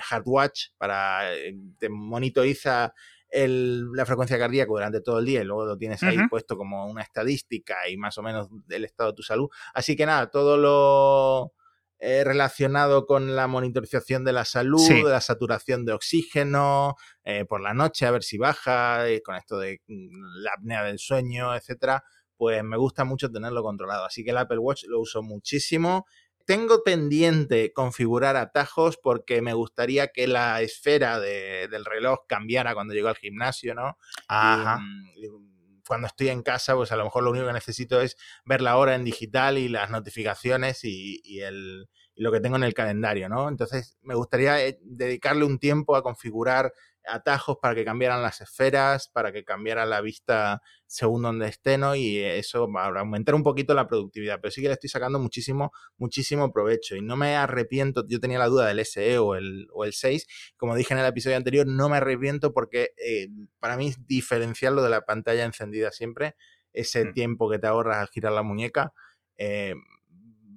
Hardwatch, 0.02 0.66
para 0.76 1.30
te 1.78 1.88
monitoriza 1.88 2.92
la 3.34 4.06
frecuencia 4.06 4.38
cardíaca 4.38 4.68
durante 4.68 5.00
todo 5.00 5.18
el 5.18 5.26
día 5.26 5.40
y 5.40 5.44
luego 5.44 5.64
lo 5.64 5.76
tienes 5.76 6.02
ahí 6.02 6.16
puesto 6.28 6.56
como 6.56 6.86
una 6.86 7.02
estadística 7.02 7.88
y 7.88 7.96
más 7.96 8.16
o 8.18 8.22
menos 8.22 8.48
el 8.68 8.84
estado 8.84 9.10
de 9.10 9.16
tu 9.16 9.22
salud. 9.22 9.48
Así 9.74 9.96
que 9.96 10.06
nada, 10.06 10.30
todo 10.30 10.56
lo 10.56 11.52
eh, 11.98 12.22
relacionado 12.22 13.06
con 13.06 13.34
la 13.34 13.46
monitorización 13.46 14.24
de 14.24 14.32
la 14.32 14.44
salud, 14.44 14.86
de 14.88 15.02
la 15.04 15.20
saturación 15.20 15.84
de 15.84 15.94
oxígeno, 15.94 16.96
eh, 17.24 17.44
por 17.44 17.60
la 17.60 17.72
noche, 17.72 18.06
a 18.06 18.10
ver 18.10 18.22
si 18.22 18.36
baja, 18.36 19.04
con 19.24 19.36
esto 19.36 19.58
de 19.58 19.80
mm, 19.86 20.42
la 20.42 20.52
apnea 20.52 20.84
del 20.84 20.98
sueño, 20.98 21.54
etcétera, 21.54 22.04
pues 22.36 22.62
me 22.62 22.76
gusta 22.76 23.04
mucho 23.04 23.30
tenerlo 23.30 23.62
controlado. 23.62 24.04
Así 24.04 24.22
que 24.22 24.30
el 24.30 24.38
Apple 24.38 24.58
Watch 24.58 24.84
lo 24.86 25.00
uso 25.00 25.22
muchísimo. 25.22 26.04
Tengo 26.44 26.82
pendiente 26.84 27.72
configurar 27.72 28.36
atajos 28.36 28.98
porque 28.98 29.40
me 29.40 29.54
gustaría 29.54 30.08
que 30.08 30.26
la 30.26 30.60
esfera 30.60 31.18
del 31.18 31.84
reloj 31.84 32.20
cambiara 32.28 32.74
cuando 32.74 32.94
llego 32.94 33.08
al 33.08 33.16
gimnasio, 33.16 33.74
¿no? 33.74 33.96
Ajá. 34.28 34.78
Mm, 34.78 35.54
cuando 35.86 36.06
estoy 36.06 36.28
en 36.28 36.42
casa, 36.42 36.74
pues 36.74 36.92
a 36.92 36.96
lo 36.96 37.04
mejor 37.04 37.24
lo 37.24 37.30
único 37.30 37.46
que 37.46 37.52
necesito 37.52 38.00
es 38.00 38.16
ver 38.44 38.60
la 38.60 38.76
hora 38.76 38.94
en 38.94 39.04
digital 39.04 39.58
y 39.58 39.68
las 39.68 39.90
notificaciones 39.90 40.80
y, 40.84 41.40
el, 41.40 41.88
lo 42.16 42.32
que 42.32 42.40
tengo 42.40 42.56
en 42.56 42.64
el 42.64 42.74
calendario, 42.74 43.28
¿no? 43.28 43.48
Entonces, 43.48 43.98
me 44.02 44.14
gustaría 44.14 44.64
eh, 44.64 44.78
dedicarle 44.82 45.44
un 45.44 45.58
tiempo 45.58 45.96
a 45.96 46.02
configurar 46.02 46.72
atajos 47.06 47.58
para 47.60 47.74
que 47.74 47.84
cambiaran 47.84 48.22
las 48.22 48.40
esferas, 48.40 49.08
para 49.08 49.32
que 49.32 49.44
cambiara 49.44 49.86
la 49.86 50.00
vista 50.00 50.62
según 50.86 51.22
donde 51.22 51.48
esté, 51.48 51.78
¿no? 51.78 51.94
Y 51.94 52.18
eso 52.18 52.70
va 52.70 52.84
a 52.86 53.00
aumentar 53.00 53.34
un 53.34 53.42
poquito 53.42 53.74
la 53.74 53.86
productividad, 53.86 54.40
pero 54.40 54.50
sí 54.50 54.62
que 54.62 54.68
le 54.68 54.74
estoy 54.74 54.90
sacando 54.90 55.18
muchísimo, 55.18 55.72
muchísimo 55.96 56.52
provecho 56.52 56.96
y 56.96 57.02
no 57.02 57.16
me 57.16 57.36
arrepiento, 57.36 58.04
yo 58.08 58.20
tenía 58.20 58.38
la 58.38 58.48
duda 58.48 58.66
del 58.66 58.84
SE 58.84 59.18
o 59.18 59.34
el, 59.34 59.66
o 59.72 59.84
el 59.84 59.92
6, 59.92 60.26
como 60.56 60.76
dije 60.76 60.94
en 60.94 61.00
el 61.00 61.06
episodio 61.06 61.36
anterior, 61.36 61.66
no 61.66 61.88
me 61.88 61.96
arrepiento 61.96 62.52
porque 62.52 62.90
eh, 62.96 63.28
para 63.58 63.76
mí 63.76 63.88
es 63.88 64.06
diferencial 64.06 64.74
lo 64.74 64.82
de 64.82 64.90
la 64.90 65.02
pantalla 65.02 65.44
encendida 65.44 65.90
siempre, 65.90 66.36
ese 66.72 67.06
mm. 67.06 67.12
tiempo 67.14 67.50
que 67.50 67.58
te 67.58 67.66
ahorras 67.66 67.98
al 67.98 68.08
girar 68.08 68.32
la 68.32 68.42
muñeca. 68.42 68.92
Eh, 69.36 69.74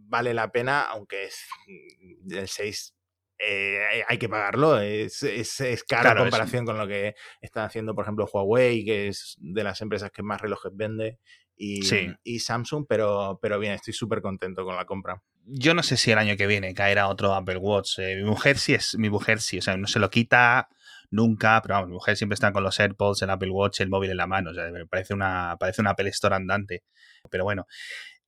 vale 0.10 0.34
la 0.34 0.52
pena, 0.52 0.82
aunque 0.84 1.26
es 1.26 1.46
mm, 1.68 2.34
el 2.34 2.48
6 2.48 2.97
eh, 3.40 4.04
hay 4.08 4.18
que 4.18 4.30
pagarlo. 4.30 4.80
Es, 4.80 5.24
es, 5.24 5.84
caro 5.84 6.12
en 6.12 6.18
comparación 6.18 6.66
con 6.66 6.78
lo 6.78 6.88
que 6.88 7.16
están 7.42 7.66
haciendo, 7.66 7.94
por 7.96 8.06
ejemplo, 8.06 8.28
Huawei, 8.32 8.84
que 8.84 9.08
es 9.08 9.36
de 9.40 9.64
las 9.64 9.82
empresas 9.82 10.12
que 10.12 10.24
más 10.24 10.42
relojes 10.42 10.72
vende, 10.76 11.20
y, 11.60 11.82
y 12.24 12.40
Samsung, 12.40 12.86
pero, 12.88 13.40
pero 13.42 13.58
bien, 13.58 13.74
estoy 13.74 13.94
súper 13.94 14.22
contento 14.22 14.64
con 14.64 14.76
la 14.76 14.86
compra. 14.86 15.24
Yo 15.46 15.74
no 15.74 15.82
sé 15.82 15.98
si 15.98 16.12
el 16.12 16.20
año 16.20 16.38
que 16.38 16.46
viene 16.46 16.74
caerá 16.74 17.08
otro 17.08 17.34
Apple 17.34 17.58
Watch. 17.58 18.00
Eh, 18.00 18.16
mi 18.18 18.24
mujer 18.24 18.58
sí 18.60 18.74
es, 18.74 18.96
mi 18.98 19.10
mujer 19.10 19.42
sí, 19.42 19.58
o 19.58 19.62
sea, 19.62 19.76
no 19.76 19.88
se 19.88 20.00
lo 20.00 20.10
quita 20.10 20.70
nunca, 21.10 21.60
pero 21.62 21.76
vamos, 21.76 21.90
mi 21.90 21.96
mujer 21.96 22.18
siempre 22.18 22.36
está 22.36 22.52
con 22.52 22.64
los 22.64 22.80
AirPods, 22.80 23.22
el 23.22 23.30
Apple 23.30 23.50
Watch, 23.50 23.80
el 23.80 23.90
móvil 23.90 24.12
en 24.12 24.18
la 24.18 24.28
mano, 24.28 24.52
o 24.52 24.54
sea, 24.54 24.70
me 24.70 24.86
parece 24.86 25.14
una, 25.14 25.56
parece 25.60 25.82
una 25.82 25.92
Apple 25.92 26.10
Store 26.10 26.36
andante. 26.36 26.84
Pero 27.32 27.44
bueno, 27.44 27.66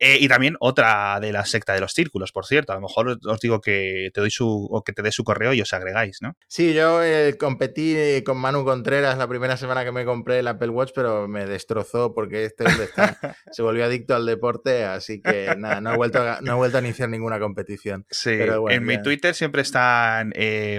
eh, 0.01 0.17
y 0.19 0.29
también 0.29 0.55
otra 0.61 1.19
de 1.19 1.33
la 1.33 1.45
secta 1.45 1.73
de 1.73 1.81
los 1.81 1.93
círculos, 1.93 2.31
por 2.31 2.45
cierto. 2.45 2.71
A 2.71 2.75
lo 2.75 2.81
mejor 2.81 3.19
os 3.21 3.39
digo 3.41 3.59
que 3.59 4.09
te 4.13 4.21
doy 4.21 4.31
su 4.31 4.67
o 4.71 4.81
que 4.81 4.93
te 4.93 5.01
dé 5.01 5.11
su 5.11 5.25
correo 5.25 5.53
y 5.53 5.61
os 5.61 5.73
agregáis, 5.73 6.19
¿no? 6.21 6.37
Sí, 6.47 6.73
yo 6.73 7.03
eh, 7.03 7.37
competí 7.37 7.95
eh, 7.97 8.23
con 8.25 8.37
Manu 8.37 8.63
Contreras 8.63 9.17
la 9.17 9.27
primera 9.27 9.57
semana 9.57 9.83
que 9.83 9.91
me 9.91 10.05
compré 10.05 10.39
el 10.39 10.47
Apple 10.47 10.69
Watch, 10.69 10.91
pero 10.95 11.27
me 11.27 11.45
destrozó 11.45 12.13
porque 12.13 12.45
este 12.45 12.63
se 13.51 13.61
volvió 13.61 13.83
adicto 13.83 14.15
al 14.15 14.25
deporte, 14.25 14.85
así 14.85 15.21
que 15.21 15.53
nada, 15.57 15.81
no 15.81 15.93
he 15.93 15.97
vuelto 15.97 16.21
a, 16.21 16.39
no 16.41 16.53
he 16.53 16.55
vuelto 16.55 16.77
a 16.77 16.81
iniciar 16.81 17.09
ninguna 17.09 17.37
competición. 17.37 18.05
Sí, 18.09 18.37
en 18.69 18.85
mi 18.85 19.01
Twitter 19.01 19.35
siempre 19.35 19.63
están 19.63 20.31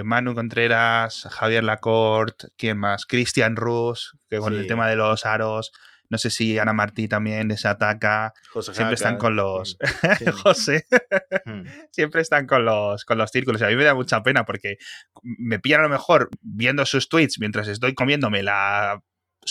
Manu 0.03 0.33
Contreras, 0.33 1.27
Javier 1.29 1.63
Lacorte, 1.63 2.47
¿quién 2.57 2.79
más? 2.79 3.05
Cristian 3.05 3.55
Rus, 3.55 4.17
que 4.29 4.39
con 4.39 4.55
el 4.55 4.65
tema 4.65 4.89
de 4.89 4.95
los 4.95 5.27
aros 5.27 5.71
no 6.11 6.17
sé 6.17 6.29
si 6.29 6.59
Ana 6.59 6.73
Martí 6.73 7.07
también 7.07 7.57
se 7.57 7.69
ataca. 7.69 8.33
Siempre 8.59 8.95
están 8.95 9.17
con 9.17 9.37
los. 9.37 9.77
José. 10.43 10.85
Hmm. 11.45 11.63
Siempre 11.89 12.21
están 12.21 12.47
con 12.47 12.65
los, 12.65 13.05
con 13.05 13.17
los 13.17 13.31
círculos. 13.31 13.61
Y 13.61 13.63
a 13.63 13.69
mí 13.69 13.77
me 13.77 13.85
da 13.85 13.95
mucha 13.95 14.21
pena 14.21 14.43
porque 14.43 14.75
me 15.23 15.59
pillan 15.59 15.79
a 15.79 15.83
lo 15.83 15.89
mejor 15.89 16.29
viendo 16.41 16.85
sus 16.85 17.07
tweets 17.07 17.39
mientras 17.39 17.69
estoy 17.69 17.93
comiéndome 17.93 18.43
la 18.43 19.01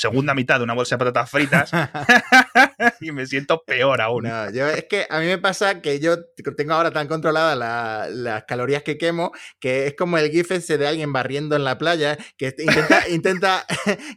segunda 0.01 0.35
mitad 0.35 0.57
de 0.57 0.65
una 0.65 0.73
bolsa 0.73 0.97
de 0.97 0.99
patatas 0.99 1.31
fritas 1.31 1.71
y 3.01 3.13
me 3.13 3.27
siento 3.27 3.63
peor 3.65 4.01
aún. 4.01 4.25
yo, 4.53 4.67
es 4.67 4.85
que 4.85 5.07
a 5.11 5.21
mí 5.21 5.27
me 5.27 5.37
pasa 5.37 5.83
que 5.83 6.01
yo 6.01 6.17
tengo 6.57 6.73
ahora 6.73 6.91
tan 6.91 7.07
controladas 7.07 8.11
las 8.11 8.45
calorías 8.45 8.83
que 8.83 8.97
quemo 8.97 9.33
que 9.59 9.87
es 9.87 9.95
como 9.95 10.17
el 10.17 10.31
gif 10.31 10.51
ese 10.53 10.79
de 10.79 10.89
alguien 10.89 11.13
barriendo 11.13 11.55
en 11.55 11.65
la 11.65 11.77
playa 11.77 12.17
que 12.39 12.55
intenta, 12.59 13.09
intenta 13.11 13.67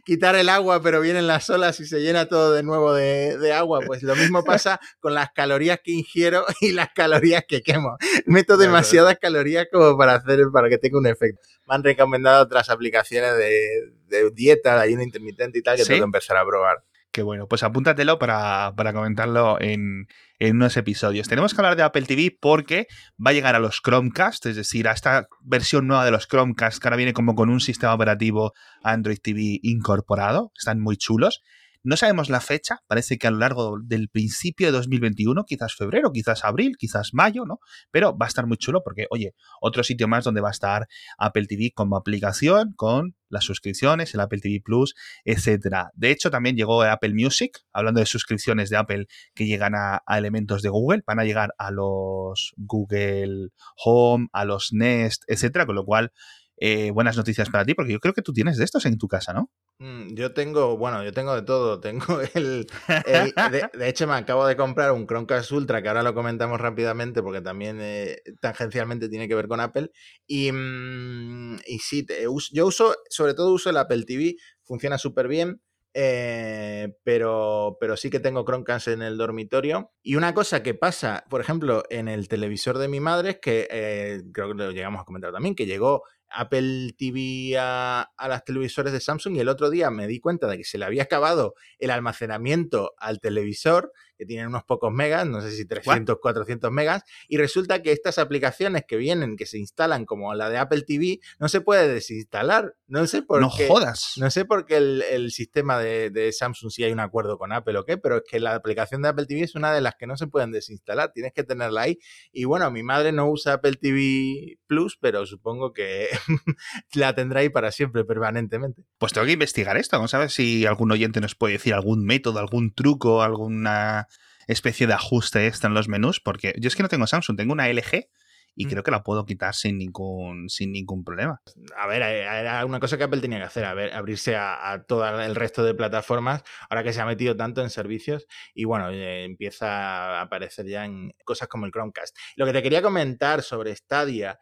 quitar 0.06 0.36
el 0.36 0.48
agua 0.48 0.82
pero 0.82 1.02
vienen 1.02 1.26
las 1.26 1.50
olas 1.50 1.78
y 1.80 1.86
se 1.86 2.00
llena 2.00 2.28
todo 2.28 2.52
de 2.52 2.62
nuevo 2.62 2.94
de, 2.94 3.52
agua. 3.54 3.80
Pues 3.86 4.02
lo 4.02 4.16
mismo 4.16 4.42
pasa 4.42 4.80
con 5.00 5.14
las 5.14 5.30
calorías 5.32 5.78
que 5.84 5.92
ingiero 5.92 6.44
y 6.60 6.72
las 6.72 6.88
calorías 6.94 7.44
que 7.46 7.62
quemo. 7.62 7.96
Meto 8.26 8.56
demasiadas 8.56 9.18
calorías 9.20 9.66
como 9.70 9.96
para 9.96 10.14
hacer 10.14 10.40
para 10.52 10.68
que 10.68 10.78
tenga 10.78 10.98
un 10.98 11.06
efecto. 11.06 11.40
Me 11.66 11.74
han 11.74 11.84
recomendado 11.84 12.42
otras 12.42 12.70
aplicaciones 12.70 13.36
de, 13.36 13.92
de 14.06 14.30
dieta, 14.30 14.76
de 14.76 14.82
ayuno 14.82 15.02
intermitente 15.02 15.58
y 15.58 15.62
tal, 15.62 15.76
que 15.76 15.84
tengo 15.84 16.00
que 16.00 16.04
empezar 16.04 16.36
a 16.36 16.44
probar. 16.44 16.84
Qué 17.14 17.22
bueno, 17.22 17.46
pues 17.46 17.62
apúntatelo 17.62 18.18
para, 18.18 18.74
para 18.76 18.92
comentarlo 18.92 19.60
en, 19.60 20.08
en, 20.40 20.56
unos 20.56 20.76
episodios. 20.76 21.28
Tenemos 21.28 21.54
que 21.54 21.60
hablar 21.60 21.76
de 21.76 21.84
Apple 21.84 22.06
TV 22.06 22.36
porque 22.40 22.88
va 23.24 23.30
a 23.30 23.32
llegar 23.32 23.54
a 23.54 23.60
los 23.60 23.80
Chromecast, 23.82 24.46
es 24.46 24.56
decir, 24.56 24.88
a 24.88 24.92
esta 24.92 25.28
versión 25.40 25.86
nueva 25.86 26.04
de 26.04 26.10
los 26.10 26.26
Chromecast 26.26 26.82
que 26.82 26.88
ahora 26.88 26.96
viene 26.96 27.12
como 27.12 27.36
con 27.36 27.50
un 27.50 27.60
sistema 27.60 27.94
operativo 27.94 28.52
Android 28.82 29.18
TV 29.22 29.60
incorporado. 29.62 30.50
Están 30.58 30.80
muy 30.80 30.96
chulos. 30.96 31.44
No 31.84 31.98
sabemos 31.98 32.30
la 32.30 32.40
fecha, 32.40 32.78
parece 32.86 33.18
que 33.18 33.26
a 33.26 33.30
lo 33.30 33.36
largo 33.36 33.76
del 33.84 34.08
principio 34.08 34.68
de 34.68 34.72
2021, 34.72 35.44
quizás 35.44 35.74
febrero, 35.74 36.12
quizás 36.12 36.42
abril, 36.42 36.76
quizás 36.78 37.10
mayo, 37.12 37.44
¿no? 37.44 37.58
Pero 37.90 38.16
va 38.16 38.24
a 38.24 38.28
estar 38.28 38.46
muy 38.46 38.56
chulo 38.56 38.82
porque, 38.82 39.06
oye, 39.10 39.34
otro 39.60 39.84
sitio 39.84 40.08
más 40.08 40.24
donde 40.24 40.40
va 40.40 40.48
a 40.48 40.52
estar 40.52 40.86
Apple 41.18 41.46
TV 41.46 41.72
como 41.74 41.98
aplicación, 41.98 42.72
con 42.74 43.14
las 43.28 43.44
suscripciones, 43.44 44.14
el 44.14 44.20
Apple 44.20 44.40
TV 44.40 44.62
Plus, 44.64 44.94
etcétera. 45.26 45.90
De 45.92 46.10
hecho, 46.10 46.30
también 46.30 46.56
llegó 46.56 46.82
Apple 46.82 47.12
Music, 47.12 47.58
hablando 47.74 48.00
de 48.00 48.06
suscripciones 48.06 48.70
de 48.70 48.78
Apple 48.78 49.06
que 49.34 49.44
llegan 49.44 49.74
a, 49.74 50.02
elementos 50.08 50.62
de 50.62 50.70
Google, 50.70 51.02
van 51.06 51.20
a 51.20 51.24
llegar 51.24 51.54
a 51.58 51.70
los 51.70 52.54
Google 52.56 53.50
Home, 53.84 54.28
a 54.32 54.46
los 54.46 54.72
Nest, 54.72 55.24
etcétera, 55.26 55.66
con 55.66 55.74
lo 55.74 55.84
cual 55.84 56.12
eh, 56.56 56.90
buenas 56.90 57.16
noticias 57.16 57.50
para 57.50 57.64
ti, 57.64 57.74
porque 57.74 57.92
yo 57.92 58.00
creo 58.00 58.14
que 58.14 58.22
tú 58.22 58.32
tienes 58.32 58.56
de 58.56 58.64
estos 58.64 58.86
en 58.86 58.98
tu 58.98 59.08
casa, 59.08 59.32
¿no? 59.32 59.50
Mm, 59.78 60.14
yo 60.14 60.32
tengo, 60.32 60.76
bueno, 60.76 61.02
yo 61.02 61.12
tengo 61.12 61.34
de 61.34 61.42
todo. 61.42 61.80
Tengo 61.84 62.20
el. 62.34 62.66
de, 63.72 63.88
hecho, 63.88 64.06
me 64.06 64.14
acabo 64.14 64.46
de 64.46 64.56
comprar 64.56 64.92
un 64.92 65.06
Chromecast 65.06 65.50
Ultra, 65.52 65.82
que 65.82 65.88
ahora 65.88 66.02
lo 66.02 66.14
comentamos 66.14 66.60
rápidamente 66.60 67.22
porque 67.22 67.40
también 67.40 67.78
eh, 67.80 68.18
tangencialmente 68.40 69.08
tiene 69.08 69.28
que 69.28 69.34
ver 69.34 69.48
con 69.48 69.60
Apple. 69.60 69.90
Y, 70.26 70.52
mm, 70.52 71.56
y 71.66 71.78
sí, 71.80 72.06
yo 72.52 72.66
uso, 72.66 72.94
sobre 73.10 73.34
todo 73.34 73.52
uso 73.52 73.70
el 73.70 73.76
Apple 73.76 74.04
TV, 74.04 74.36
funciona 74.62 74.98
súper 74.98 75.28
bien. 75.28 75.60
Eh, 75.96 76.92
pero, 77.04 77.76
pero 77.78 77.96
sí 77.96 78.10
que 78.10 78.18
tengo 78.18 78.44
Chromecast 78.44 78.88
en 78.88 79.02
el 79.02 79.16
dormitorio. 79.16 79.92
Y 80.02 80.16
una 80.16 80.34
cosa 80.34 80.62
que 80.62 80.74
pasa, 80.74 81.24
por 81.30 81.40
ejemplo, 81.40 81.84
en 81.88 82.08
el 82.08 82.26
televisor 82.26 82.78
de 82.78 82.88
mi 82.88 82.98
madre 82.98 83.30
es 83.30 83.38
que 83.40 83.68
eh, 83.70 84.22
creo 84.32 84.48
que 84.48 84.54
lo 84.54 84.72
llegamos 84.72 85.00
a 85.00 85.04
comentar 85.04 85.32
también, 85.32 85.54
que 85.54 85.66
llegó 85.66 86.02
Apple 86.34 86.94
TV 86.98 87.56
a, 87.58 88.10
a 88.16 88.28
las 88.28 88.44
televisores 88.44 88.92
de 88.92 89.00
Samsung 89.00 89.36
y 89.36 89.40
el 89.40 89.48
otro 89.48 89.70
día 89.70 89.90
me 89.90 90.06
di 90.06 90.20
cuenta 90.20 90.46
de 90.46 90.58
que 90.58 90.64
se 90.64 90.78
le 90.78 90.84
había 90.84 91.04
acabado 91.04 91.54
el 91.78 91.90
almacenamiento 91.90 92.94
al 92.98 93.20
televisor 93.20 93.92
que 94.16 94.26
tienen 94.26 94.46
unos 94.46 94.64
pocos 94.64 94.92
megas, 94.92 95.26
no 95.26 95.40
sé 95.40 95.50
si 95.50 95.66
300, 95.66 96.18
400 96.20 96.70
megas, 96.70 97.02
y 97.28 97.36
resulta 97.36 97.82
que 97.82 97.92
estas 97.92 98.18
aplicaciones 98.18 98.84
que 98.86 98.96
vienen, 98.96 99.36
que 99.36 99.46
se 99.46 99.58
instalan 99.58 100.04
como 100.04 100.34
la 100.34 100.50
de 100.50 100.58
Apple 100.58 100.82
TV, 100.82 101.20
no 101.38 101.48
se 101.48 101.60
puede 101.60 101.88
desinstalar. 101.92 102.74
No 102.86 103.06
sé 103.06 103.22
por 103.22 103.40
no 103.40 103.50
qué. 103.56 103.66
jodas. 103.66 104.12
No 104.16 104.30
sé 104.30 104.44
por 104.44 104.66
qué 104.66 104.76
el, 104.76 105.30
sistema 105.30 105.78
de, 105.78 106.30
Samsung 106.32 106.70
si 106.70 106.84
hay 106.84 106.92
un 106.92 107.00
acuerdo 107.00 107.38
con 107.38 107.52
Apple 107.52 107.78
o 107.78 107.84
qué, 107.84 107.96
pero 107.96 108.18
es 108.18 108.22
que 108.28 108.40
la 108.40 108.54
aplicación 108.54 109.02
de 109.02 109.08
Apple 109.08 109.26
TV 109.26 109.42
es 109.42 109.54
una 109.54 109.72
de 109.72 109.80
las 109.80 109.94
que 109.96 110.06
no 110.06 110.16
se 110.16 110.26
pueden 110.26 110.52
desinstalar, 110.52 111.12
tienes 111.12 111.32
que 111.32 111.44
tenerla 111.44 111.82
ahí. 111.82 111.98
Y 112.32 112.44
bueno, 112.44 112.70
mi 112.70 112.82
madre 112.82 113.12
no 113.12 113.28
usa 113.28 113.54
Apple 113.54 113.74
TV 113.80 114.58
Plus, 114.66 114.96
pero 115.00 115.26
supongo 115.26 115.72
que 115.72 116.08
la 116.94 117.14
tendrá 117.14 117.40
ahí 117.40 117.48
para 117.48 117.72
siempre, 117.72 118.04
permanentemente. 118.04 118.82
Pues 118.98 119.12
tengo 119.12 119.26
que 119.26 119.32
investigar 119.32 119.76
esto, 119.76 119.96
vamos 119.96 120.14
a 120.14 120.18
ver 120.18 120.30
si 120.30 120.66
algún 120.66 120.92
oyente 120.92 121.20
nos 121.20 121.34
puede 121.34 121.54
decir 121.54 121.74
algún 121.74 122.04
método, 122.04 122.38
algún 122.38 122.74
truco, 122.74 123.22
alguna 123.22 124.08
especie 124.46 124.86
de 124.86 124.94
ajuste 124.94 125.46
extra 125.46 125.68
en 125.68 125.74
los 125.74 125.88
menús, 125.88 126.20
porque 126.20 126.54
yo 126.58 126.68
es 126.68 126.76
que 126.76 126.82
no 126.82 126.88
tengo 126.88 127.06
Samsung, 127.06 127.36
tengo 127.36 127.52
una 127.52 127.68
LG 127.68 128.08
y 128.56 128.66
mm. 128.66 128.68
creo 128.68 128.82
que 128.82 128.90
la 128.90 129.02
puedo 129.02 129.24
quitar 129.24 129.54
sin 129.54 129.78
ningún, 129.78 130.48
sin 130.48 130.72
ningún 130.72 131.04
problema. 131.04 131.40
A 131.76 131.86
ver, 131.86 132.02
eh, 132.02 132.22
era 132.22 132.64
una 132.64 132.80
cosa 132.80 132.96
que 132.96 133.04
Apple 133.04 133.20
tenía 133.20 133.38
que 133.38 133.44
hacer, 133.44 133.64
a 133.64 133.74
ver, 133.74 133.92
abrirse 133.92 134.36
a, 134.36 134.84
todo 134.86 135.20
el 135.20 135.34
resto 135.34 135.64
de 135.64 135.74
plataformas, 135.74 136.42
ahora 136.68 136.82
que 136.82 136.92
se 136.92 137.00
ha 137.00 137.06
metido 137.06 137.36
tanto 137.36 137.62
en 137.62 137.70
servicios 137.70 138.26
y 138.54 138.64
bueno, 138.64 138.90
eh, 138.90 139.24
empieza 139.24 140.18
a 140.18 140.22
aparecer 140.22 140.66
ya 140.66 140.84
en 140.84 141.12
cosas 141.24 141.48
como 141.48 141.66
el 141.66 141.72
Chromecast. 141.72 142.16
Lo 142.36 142.46
que 142.46 142.52
te 142.52 142.62
quería 142.62 142.82
comentar 142.82 143.42
sobre 143.42 143.74
Stadia, 143.74 144.38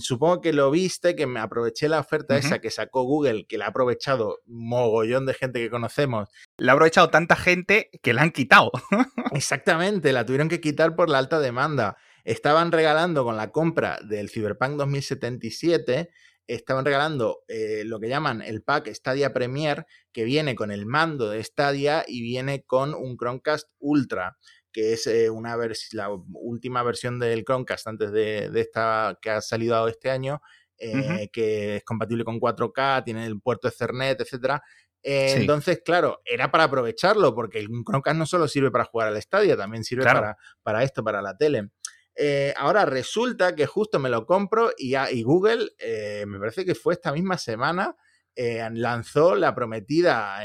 supongo 0.00 0.40
que 0.40 0.52
lo 0.52 0.70
viste, 0.70 1.14
que 1.14 1.26
me 1.26 1.40
aproveché 1.40 1.88
la 1.88 2.00
oferta 2.00 2.36
esa 2.36 2.60
que 2.60 2.70
sacó 2.70 3.02
Google, 3.02 3.46
que 3.46 3.58
la 3.58 3.66
ha 3.66 3.68
aprovechado 3.68 4.38
mogollón 4.46 5.26
de 5.26 5.34
gente 5.34 5.60
que 5.60 5.70
conocemos. 5.70 6.28
La 6.56 6.72
ha 6.72 6.74
aprovechado 6.74 7.10
tanta 7.10 7.36
gente 7.36 7.90
que 8.02 8.12
la 8.12 8.22
han 8.22 8.30
quitado. 8.30 8.70
Exactamente, 9.32 10.12
la 10.12 10.24
tuvieron 10.24 10.48
que 10.48 10.60
quitar 10.60 10.94
por 10.94 11.08
la 11.08 11.18
alta 11.18 11.40
demanda. 11.40 11.96
Estaban 12.24 12.72
regalando 12.72 13.24
con 13.24 13.36
la 13.36 13.50
compra 13.50 13.98
del 14.02 14.30
Cyberpunk 14.30 14.76
2077 14.76 16.10
estaban 16.46 16.84
regalando 16.84 17.44
eh, 17.48 17.82
lo 17.84 18.00
que 18.00 18.08
llaman 18.08 18.42
el 18.42 18.62
pack 18.62 18.88
Stadia 18.92 19.32
Premier, 19.32 19.86
que 20.12 20.24
viene 20.24 20.54
con 20.54 20.70
el 20.70 20.86
mando 20.86 21.30
de 21.30 21.42
Stadia 21.42 22.04
y 22.06 22.22
viene 22.22 22.64
con 22.64 22.94
un 22.94 23.16
Chromecast 23.16 23.68
Ultra, 23.78 24.36
que 24.72 24.94
es 24.94 25.06
eh, 25.06 25.30
una 25.30 25.56
la 25.92 26.10
última 26.32 26.82
versión 26.82 27.18
del 27.18 27.44
Chromecast 27.44 27.86
antes 27.86 28.12
de, 28.12 28.50
esta 28.54 29.18
que 29.20 29.30
ha 29.30 29.40
salido 29.40 29.86
este 29.88 30.10
año, 30.10 30.40
eh, 30.78 31.28
que 31.32 31.76
es 31.76 31.84
compatible 31.84 32.24
con 32.24 32.40
4K, 32.40 33.04
tiene 33.04 33.26
el 33.26 33.40
puerto 33.40 33.68
Ethernet, 33.68 34.20
etcétera. 34.20 34.62
Entonces, 35.04 35.82
claro, 35.84 36.20
era 36.24 36.50
para 36.50 36.64
aprovecharlo, 36.64 37.34
porque 37.34 37.58
el 37.58 37.68
Chromecast 37.84 38.16
no 38.16 38.26
solo 38.26 38.48
sirve 38.48 38.70
para 38.70 38.84
jugar 38.84 39.08
al 39.08 39.20
Stadia, 39.20 39.56
también 39.56 39.84
sirve 39.84 40.04
para, 40.04 40.36
para 40.62 40.82
esto, 40.82 41.02
para 41.02 41.20
la 41.22 41.36
tele. 41.36 41.70
Eh, 42.14 42.52
ahora 42.56 42.84
resulta 42.84 43.54
que 43.54 43.66
justo 43.66 43.98
me 43.98 44.10
lo 44.10 44.26
compro 44.26 44.70
y, 44.76 45.22
Google, 45.22 45.70
eh, 45.78 46.24
me 46.26 46.38
parece 46.38 46.64
que 46.64 46.74
fue 46.74 46.94
esta 46.94 47.12
misma 47.12 47.38
semana, 47.38 47.96
eh, 48.34 48.66
lanzó 48.72 49.34
la 49.34 49.54
prometida 49.54 50.40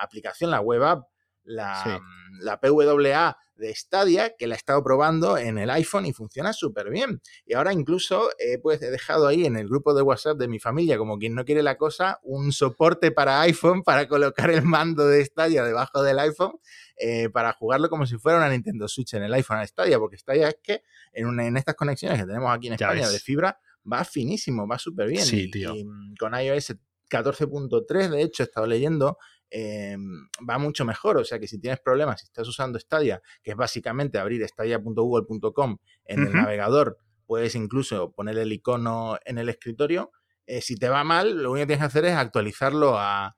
aplicación, 0.00 0.50
la 0.50 0.60
web 0.60 0.82
app, 0.82 1.08
la, 1.46 2.00
la 2.40 2.60
PWA 2.60 3.36
de 3.56 3.74
Stadia, 3.74 4.34
que 4.36 4.46
la 4.46 4.54
he 4.54 4.58
estado 4.58 4.82
probando 4.82 5.38
en 5.38 5.56
el 5.56 5.70
iPhone 5.70 6.04
y 6.04 6.12
funciona 6.12 6.52
súper 6.52 6.90
bien. 6.90 7.22
Y 7.46 7.54
ahora 7.54 7.72
incluso 7.72 8.28
pues, 8.62 8.82
he 8.82 8.90
dejado 8.90 9.26
ahí 9.26 9.46
en 9.46 9.56
el 9.56 9.66
grupo 9.66 9.94
de 9.94 10.02
WhatsApp 10.02 10.36
de 10.36 10.46
mi 10.46 10.58
familia, 10.58 10.98
como 10.98 11.18
quien 11.18 11.34
no 11.34 11.44
quiere 11.44 11.62
la 11.62 11.78
cosa, 11.78 12.20
un 12.22 12.52
soporte 12.52 13.12
para 13.12 13.40
iPhone 13.40 13.82
para 13.82 14.06
colocar 14.08 14.50
el 14.50 14.62
mando 14.62 15.06
de 15.06 15.24
Stadia 15.24 15.64
debajo 15.64 16.02
del 16.02 16.18
iPhone 16.18 16.58
eh, 16.98 17.28
para 17.30 17.52
jugarlo 17.52 17.88
como 17.88 18.06
si 18.06 18.16
fuera 18.16 18.38
una 18.38 18.48
Nintendo 18.48 18.88
Switch 18.88 19.14
en 19.14 19.22
el 19.22 19.34
iPhone 19.34 19.58
a 19.58 19.66
Stadia, 19.66 19.98
porque 19.98 20.16
Stadia 20.16 20.48
es 20.48 20.58
que 20.62 20.82
en, 21.12 21.38
en 21.40 21.56
estas 21.56 21.74
conexiones 21.74 22.18
que 22.18 22.26
tenemos 22.26 22.54
aquí 22.54 22.68
en 22.68 22.74
España 22.74 23.08
de 23.08 23.18
fibra 23.18 23.58
va 23.90 24.04
finísimo, 24.04 24.66
va 24.66 24.78
súper 24.78 25.08
bien. 25.08 25.24
Sí, 25.24 25.50
tío. 25.50 25.74
Y, 25.74 25.86
con 26.18 26.34
iOS 26.34 26.74
14.3, 27.10 28.08
de 28.08 28.22
hecho, 28.22 28.42
he 28.42 28.46
estado 28.46 28.66
leyendo, 28.66 29.18
em, 29.50 30.28
va 30.48 30.58
mucho 30.58 30.84
mejor. 30.84 31.18
O 31.18 31.24
sea 31.24 31.38
que 31.38 31.48
si 31.48 31.58
tienes 31.58 31.80
problemas, 31.80 32.20
si 32.20 32.26
estás 32.26 32.48
usando 32.48 32.78
Stadia, 32.78 33.20
que 33.42 33.52
es 33.52 33.56
básicamente 33.56 34.18
abrir 34.18 34.46
stadia.google.com 34.46 35.78
en 36.04 36.26
el 36.26 36.32
navegador, 36.32 36.98
puedes 37.26 37.54
incluso 37.54 38.12
poner 38.12 38.38
el 38.38 38.52
icono 38.52 39.18
en 39.24 39.38
el 39.38 39.48
escritorio. 39.48 40.12
Eh, 40.46 40.60
si 40.60 40.76
te 40.76 40.88
va 40.88 41.04
mal, 41.04 41.42
lo 41.42 41.50
único 41.50 41.64
que 41.64 41.66
tienes 41.74 41.82
que 41.82 41.86
hacer 41.86 42.04
es 42.04 42.16
actualizarlo 42.16 42.98
a, 42.98 43.36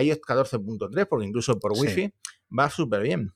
iOS 0.00 0.20
14.3, 0.20 1.06
porque 1.06 1.26
incluso 1.26 1.60
por 1.60 1.72
Wi-Fi 1.72 2.12
va 2.58 2.70
súper 2.70 3.02
bien. 3.02 3.34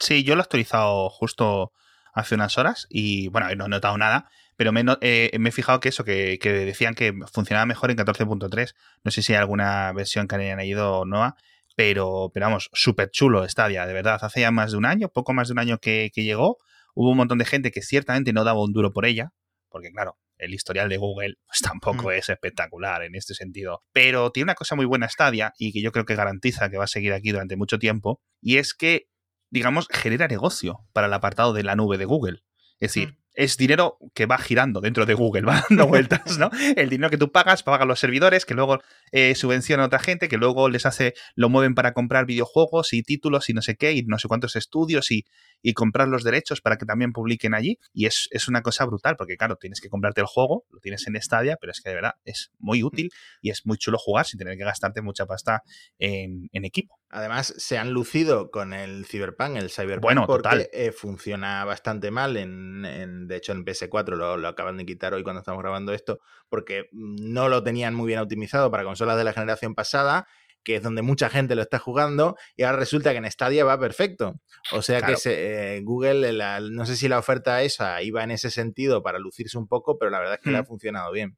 Sí, 0.00 0.24
yo 0.24 0.34
lo 0.34 0.40
he 0.40 0.42
actualizado 0.42 1.08
justo 1.10 1.72
hace 2.12 2.34
unas 2.34 2.58
horas 2.58 2.86
y 2.90 3.28
bueno, 3.28 3.54
no 3.54 3.66
he 3.66 3.68
notado 3.68 3.96
nada, 3.98 4.28
pero 4.56 4.72
me, 4.72 4.84
eh, 5.00 5.30
me 5.38 5.48
he 5.48 5.52
fijado 5.52 5.80
que 5.80 5.88
eso, 5.88 6.04
que, 6.04 6.38
decían 6.42 6.94
que 6.94 7.14
funcionaba 7.32 7.66
mejor 7.66 7.90
en 7.90 7.96
14.3. 7.96 8.74
No 9.04 9.10
sé 9.10 9.22
si 9.22 9.32
hay 9.32 9.38
alguna 9.38 9.92
versión 9.92 10.28
que 10.28 10.36
hayan 10.36 10.58
añadido 10.58 11.04
Noah, 11.04 11.36
pero, 11.76 12.30
pero 12.32 12.46
vamos, 12.46 12.68
súper 12.72 13.10
chulo 13.10 13.48
Stadia, 13.48 13.86
de 13.86 13.92
verdad. 13.92 14.18
Hace 14.22 14.40
ya 14.40 14.50
más 14.50 14.72
de 14.72 14.78
un 14.78 14.86
año, 14.86 15.08
poco 15.08 15.32
más 15.32 15.48
de 15.48 15.52
un 15.52 15.58
año 15.58 15.78
que, 15.78 16.10
que 16.14 16.24
llegó. 16.24 16.58
Hubo 16.94 17.10
un 17.10 17.16
montón 17.16 17.38
de 17.38 17.44
gente 17.44 17.70
que 17.70 17.82
ciertamente 17.82 18.32
no 18.32 18.44
daba 18.44 18.62
un 18.62 18.72
duro 18.72 18.92
por 18.92 19.06
ella, 19.06 19.32
porque 19.70 19.90
claro, 19.90 20.18
el 20.36 20.52
historial 20.52 20.88
de 20.88 20.98
Google 20.98 21.36
pues 21.46 21.60
tampoco 21.62 22.08
mm. 22.08 22.12
es 22.12 22.28
espectacular 22.28 23.02
en 23.02 23.14
este 23.14 23.34
sentido. 23.34 23.82
Pero 23.92 24.30
tiene 24.30 24.44
una 24.44 24.54
cosa 24.54 24.76
muy 24.76 24.84
buena 24.84 25.08
Stadia 25.08 25.54
y 25.58 25.72
que 25.72 25.80
yo 25.80 25.92
creo 25.92 26.04
que 26.04 26.14
garantiza 26.14 26.70
que 26.70 26.76
va 26.76 26.84
a 26.84 26.88
seguir 26.88 27.12
aquí 27.12 27.30
durante 27.30 27.56
mucho 27.56 27.78
tiempo, 27.78 28.20
y 28.40 28.58
es 28.58 28.74
que, 28.74 29.08
digamos, 29.50 29.88
genera 29.90 30.28
negocio 30.28 30.80
para 30.92 31.06
el 31.06 31.12
apartado 31.12 31.52
de 31.52 31.62
la 31.62 31.76
nube 31.76 31.96
de 31.98 32.04
Google. 32.04 32.42
Es 32.78 32.92
decir, 32.94 33.12
mm 33.12 33.21
es 33.34 33.56
dinero 33.56 33.98
que 34.14 34.26
va 34.26 34.38
girando 34.38 34.80
dentro 34.80 35.06
de 35.06 35.14
Google, 35.14 35.42
va 35.46 35.64
dando 35.68 35.86
vueltas, 35.86 36.38
¿no? 36.38 36.50
El 36.76 36.90
dinero 36.90 37.10
que 37.10 37.18
tú 37.18 37.32
pagas, 37.32 37.62
pagan 37.62 37.88
los 37.88 38.00
servidores, 38.00 38.44
que 38.44 38.54
luego 38.54 38.80
eh, 39.10 39.34
subvenciona 39.34 39.84
a 39.84 39.86
otra 39.86 39.98
gente, 39.98 40.28
que 40.28 40.36
luego 40.36 40.68
les 40.68 40.86
hace, 40.86 41.14
lo 41.34 41.48
mueven 41.48 41.74
para 41.74 41.92
comprar 41.92 42.26
videojuegos 42.26 42.92
y 42.92 43.02
títulos 43.02 43.48
y 43.48 43.54
no 43.54 43.62
sé 43.62 43.76
qué, 43.76 43.92
y 43.92 44.02
no 44.02 44.18
sé 44.18 44.28
cuántos 44.28 44.56
estudios 44.56 45.10
y, 45.10 45.24
y 45.62 45.74
comprar 45.74 46.08
los 46.08 46.24
derechos 46.24 46.60
para 46.60 46.76
que 46.76 46.84
también 46.84 47.12
publiquen 47.12 47.54
allí. 47.54 47.78
Y 47.92 48.06
es, 48.06 48.28
es, 48.30 48.48
una 48.48 48.62
cosa 48.62 48.84
brutal, 48.84 49.16
porque 49.16 49.36
claro, 49.36 49.56
tienes 49.56 49.80
que 49.80 49.88
comprarte 49.88 50.20
el 50.20 50.26
juego, 50.26 50.64
lo 50.70 50.80
tienes 50.80 51.06
en 51.06 51.20
Stadia, 51.20 51.56
pero 51.60 51.70
es 51.70 51.80
que 51.80 51.88
de 51.88 51.94
verdad 51.94 52.14
es 52.24 52.50
muy 52.58 52.82
útil 52.82 53.10
y 53.40 53.50
es 53.50 53.64
muy 53.64 53.78
chulo 53.78 53.98
jugar 53.98 54.26
sin 54.26 54.38
tener 54.38 54.58
que 54.58 54.64
gastarte 54.64 55.00
mucha 55.00 55.26
pasta 55.26 55.62
en, 55.98 56.48
en 56.52 56.64
equipo. 56.64 56.98
Además, 57.14 57.54
se 57.58 57.76
han 57.76 57.90
lucido 57.90 58.50
con 58.50 58.72
el 58.72 59.04
Cyberpunk, 59.04 59.56
el 59.56 59.70
Cyberpunk, 59.70 60.02
bueno, 60.02 60.26
porque 60.26 60.70
eh, 60.72 60.92
funciona 60.92 61.62
bastante 61.66 62.10
mal 62.10 62.38
en, 62.38 62.86
en 62.86 63.28
de 63.28 63.36
hecho 63.36 63.52
en 63.52 63.66
PS4 63.66 64.16
lo, 64.16 64.48
acaban 64.48 64.78
de 64.78 64.86
quitar 64.86 65.12
hoy 65.12 65.22
cuando 65.22 65.40
estamos 65.40 65.60
grabando 65.60 65.92
esto, 65.92 66.20
porque 66.48 66.88
no 66.92 67.50
lo 67.50 67.62
tenían 67.62 67.94
muy 67.94 68.06
bien 68.06 68.18
optimizado 68.18 68.70
para 68.70 68.84
consolas 68.84 69.18
de 69.18 69.24
la 69.24 69.34
generación 69.34 69.74
pasada, 69.74 70.26
que 70.64 70.76
es 70.76 70.82
donde 70.82 71.02
mucha 71.02 71.28
gente 71.28 71.54
lo 71.54 71.62
está 71.62 71.78
jugando, 71.78 72.36
y 72.56 72.62
ahora 72.62 72.78
resulta 72.78 73.12
que 73.12 73.18
en 73.18 73.30
Stadia 73.30 73.64
va 73.64 73.78
perfecto. 73.78 74.40
O 74.72 74.82
sea 74.82 75.02
que 75.02 75.14
eh, 75.24 75.80
Google, 75.82 76.32
no 76.70 76.86
sé 76.86 76.96
si 76.96 77.08
la 77.08 77.18
oferta 77.18 77.62
esa 77.62 78.02
iba 78.02 78.22
en 78.22 78.30
ese 78.30 78.50
sentido 78.50 79.02
para 79.02 79.18
lucirse 79.18 79.58
un 79.58 79.68
poco, 79.68 79.98
pero 79.98 80.10
la 80.10 80.18
verdad 80.18 80.34
es 80.34 80.40
que 80.40 80.50
le 80.50 80.58
ha 80.58 80.62
mm. 80.62 80.66
funcionado 80.66 81.12
bien. 81.12 81.36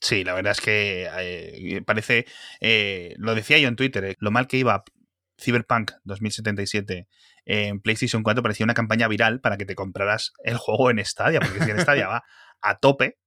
Sí, 0.00 0.22
la 0.22 0.34
verdad 0.34 0.52
es 0.52 0.60
que 0.60 1.08
eh, 1.18 1.82
parece, 1.84 2.26
eh, 2.60 3.14
lo 3.18 3.34
decía 3.34 3.58
yo 3.58 3.68
en 3.68 3.76
Twitter, 3.76 4.16
lo 4.20 4.30
mal 4.30 4.46
que 4.46 4.58
iba 4.58 4.84
Cyberpunk 5.40 5.92
2077 6.04 7.08
en 7.44 7.80
PlayStation 7.80 8.22
4 8.22 8.42
parecía 8.42 8.64
una 8.64 8.74
campaña 8.74 9.08
viral 9.08 9.40
para 9.40 9.56
que 9.56 9.64
te 9.64 9.74
compraras 9.74 10.32
el 10.44 10.56
juego 10.56 10.90
en 10.90 11.04
Stadia, 11.04 11.40
porque 11.40 11.64
si 11.64 11.70
en 11.70 11.80
Stadia 11.80 12.08
va 12.08 12.24
a 12.60 12.78
tope, 12.78 13.18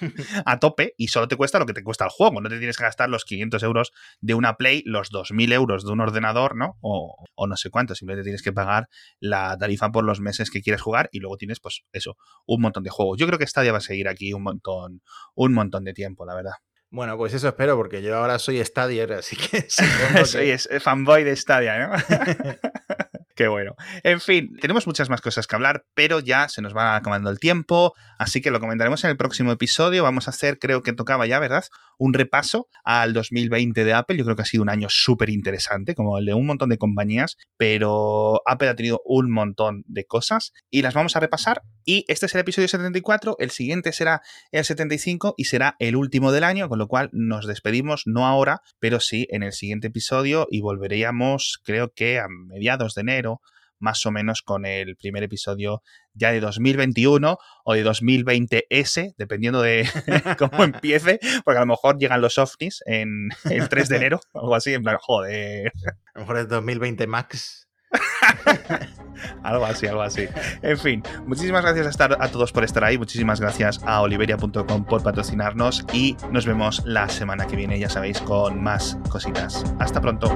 a 0.44 0.58
tope 0.58 0.94
y 0.96 1.08
solo 1.08 1.28
te 1.28 1.36
cuesta 1.36 1.58
lo 1.58 1.66
que 1.66 1.72
te 1.72 1.82
cuesta 1.82 2.04
el 2.04 2.10
juego. 2.10 2.40
No 2.40 2.48
te 2.48 2.58
tienes 2.58 2.76
que 2.76 2.84
gastar 2.84 3.08
los 3.08 3.24
500 3.24 3.62
euros 3.62 3.92
de 4.20 4.34
una 4.34 4.56
Play, 4.56 4.82
los 4.84 5.10
2.000 5.10 5.52
euros 5.52 5.84
de 5.84 5.92
un 5.92 6.00
ordenador, 6.00 6.56
¿no? 6.56 6.76
O, 6.80 7.24
o, 7.34 7.46
no 7.46 7.56
sé 7.56 7.70
cuánto. 7.70 7.94
Simplemente 7.94 8.24
tienes 8.24 8.42
que 8.42 8.52
pagar 8.52 8.88
la 9.20 9.56
tarifa 9.58 9.90
por 9.90 10.04
los 10.04 10.20
meses 10.20 10.50
que 10.50 10.62
quieres 10.62 10.80
jugar 10.80 11.08
y 11.12 11.20
luego 11.20 11.36
tienes, 11.36 11.60
pues, 11.60 11.82
eso, 11.92 12.16
un 12.46 12.60
montón 12.62 12.82
de 12.82 12.90
juegos. 12.90 13.18
Yo 13.18 13.26
creo 13.26 13.38
que 13.38 13.46
Stadia 13.46 13.72
va 13.72 13.78
a 13.78 13.82
seguir 13.82 14.08
aquí 14.08 14.32
un 14.32 14.42
montón, 14.42 15.02
un 15.34 15.52
montón 15.52 15.84
de 15.84 15.92
tiempo, 15.92 16.24
la 16.24 16.34
verdad. 16.34 16.54
Bueno, 16.90 17.16
pues 17.16 17.34
eso 17.34 17.48
espero, 17.48 17.76
porque 17.76 18.00
yo 18.00 18.16
ahora 18.16 18.38
soy 18.38 18.58
Stadier, 18.60 19.12
así 19.14 19.36
que 19.36 19.66
soy 20.24 20.56
fanboy 20.80 21.24
de 21.24 21.34
Stadia, 21.34 21.88
¿no? 21.88 21.94
Qué 23.36 23.48
bueno. 23.48 23.76
En 24.02 24.22
fin, 24.22 24.56
tenemos 24.62 24.86
muchas 24.86 25.10
más 25.10 25.20
cosas 25.20 25.46
que 25.46 25.54
hablar, 25.54 25.84
pero 25.92 26.20
ya 26.20 26.48
se 26.48 26.62
nos 26.62 26.74
va 26.74 26.96
acabando 26.96 27.28
el 27.28 27.38
tiempo, 27.38 27.92
así 28.18 28.40
que 28.40 28.50
lo 28.50 28.60
comentaremos 28.60 29.04
en 29.04 29.10
el 29.10 29.18
próximo 29.18 29.52
episodio. 29.52 30.02
Vamos 30.02 30.26
a 30.26 30.30
hacer, 30.30 30.58
creo 30.58 30.82
que 30.82 30.94
tocaba 30.94 31.26
ya, 31.26 31.38
¿verdad? 31.38 31.64
Un 31.98 32.14
repaso 32.14 32.66
al 32.82 33.12
2020 33.12 33.84
de 33.84 33.92
Apple. 33.92 34.16
Yo 34.16 34.24
creo 34.24 34.36
que 34.36 34.42
ha 34.42 34.46
sido 34.46 34.62
un 34.62 34.70
año 34.70 34.88
súper 34.88 35.28
interesante, 35.28 35.94
como 35.94 36.16
el 36.16 36.24
de 36.24 36.32
un 36.32 36.46
montón 36.46 36.70
de 36.70 36.78
compañías, 36.78 37.36
pero 37.58 38.40
Apple 38.46 38.70
ha 38.70 38.74
tenido 38.74 39.02
un 39.04 39.30
montón 39.30 39.84
de 39.86 40.06
cosas 40.06 40.54
y 40.70 40.80
las 40.80 40.94
vamos 40.94 41.14
a 41.14 41.20
repasar. 41.20 41.60
Y 41.84 42.06
este 42.08 42.26
es 42.26 42.34
el 42.34 42.40
episodio 42.40 42.68
74, 42.68 43.36
el 43.38 43.50
siguiente 43.50 43.92
será 43.92 44.22
el 44.50 44.64
75 44.64 45.34
y 45.36 45.44
será 45.44 45.76
el 45.78 45.94
último 45.94 46.32
del 46.32 46.44
año, 46.44 46.70
con 46.70 46.78
lo 46.78 46.88
cual 46.88 47.10
nos 47.12 47.46
despedimos, 47.46 48.04
no 48.06 48.26
ahora, 48.26 48.62
pero 48.78 48.98
sí 48.98 49.28
en 49.30 49.42
el 49.42 49.52
siguiente 49.52 49.88
episodio 49.88 50.48
y 50.50 50.62
volveríamos, 50.62 51.60
creo 51.62 51.92
que 51.94 52.18
a 52.18 52.26
mediados 52.28 52.94
de 52.94 53.04
enero 53.26 53.40
más 53.78 54.06
o 54.06 54.10
menos 54.10 54.42
con 54.42 54.64
el 54.64 54.96
primer 54.96 55.22
episodio 55.22 55.82
ya 56.14 56.32
de 56.32 56.40
2021 56.40 57.38
o 57.64 57.74
de 57.74 57.84
2020S, 57.84 59.14
dependiendo 59.18 59.60
de 59.60 59.86
cómo 60.38 60.64
empiece, 60.64 61.18
porque 61.44 61.58
a 61.58 61.60
lo 61.60 61.66
mejor 61.66 61.98
llegan 61.98 62.20
los 62.20 62.38
ovnis 62.38 62.82
en 62.86 63.28
el 63.50 63.68
3 63.68 63.88
de 63.88 63.96
enero 63.96 64.20
o 64.32 64.40
algo 64.40 64.54
así, 64.54 64.72
en 64.72 64.82
plan, 64.82 64.96
joder. 64.98 65.72
A 66.14 66.18
lo 66.18 66.20
mejor 66.20 66.38
es 66.38 66.48
2020 66.48 67.06
Max. 67.06 67.68
algo 69.42 69.64
así, 69.64 69.86
algo 69.86 70.02
así. 70.02 70.26
En 70.62 70.78
fin, 70.78 71.02
muchísimas 71.26 71.62
gracias 71.62 71.86
a, 71.86 71.90
estar, 71.90 72.16
a 72.18 72.28
todos 72.28 72.52
por 72.52 72.64
estar 72.64 72.82
ahí, 72.82 72.98
muchísimas 72.98 73.40
gracias 73.40 73.80
a 73.84 74.00
oliveria.com 74.00 74.84
por 74.84 75.02
patrocinarnos 75.02 75.84
y 75.92 76.16
nos 76.30 76.46
vemos 76.46 76.82
la 76.86 77.08
semana 77.08 77.46
que 77.46 77.56
viene, 77.56 77.78
ya 77.78 77.90
sabéis, 77.90 78.20
con 78.22 78.62
más 78.62 78.98
cositas. 79.10 79.64
Hasta 79.78 80.00
pronto. 80.00 80.30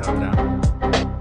Hasta 0.00 1.13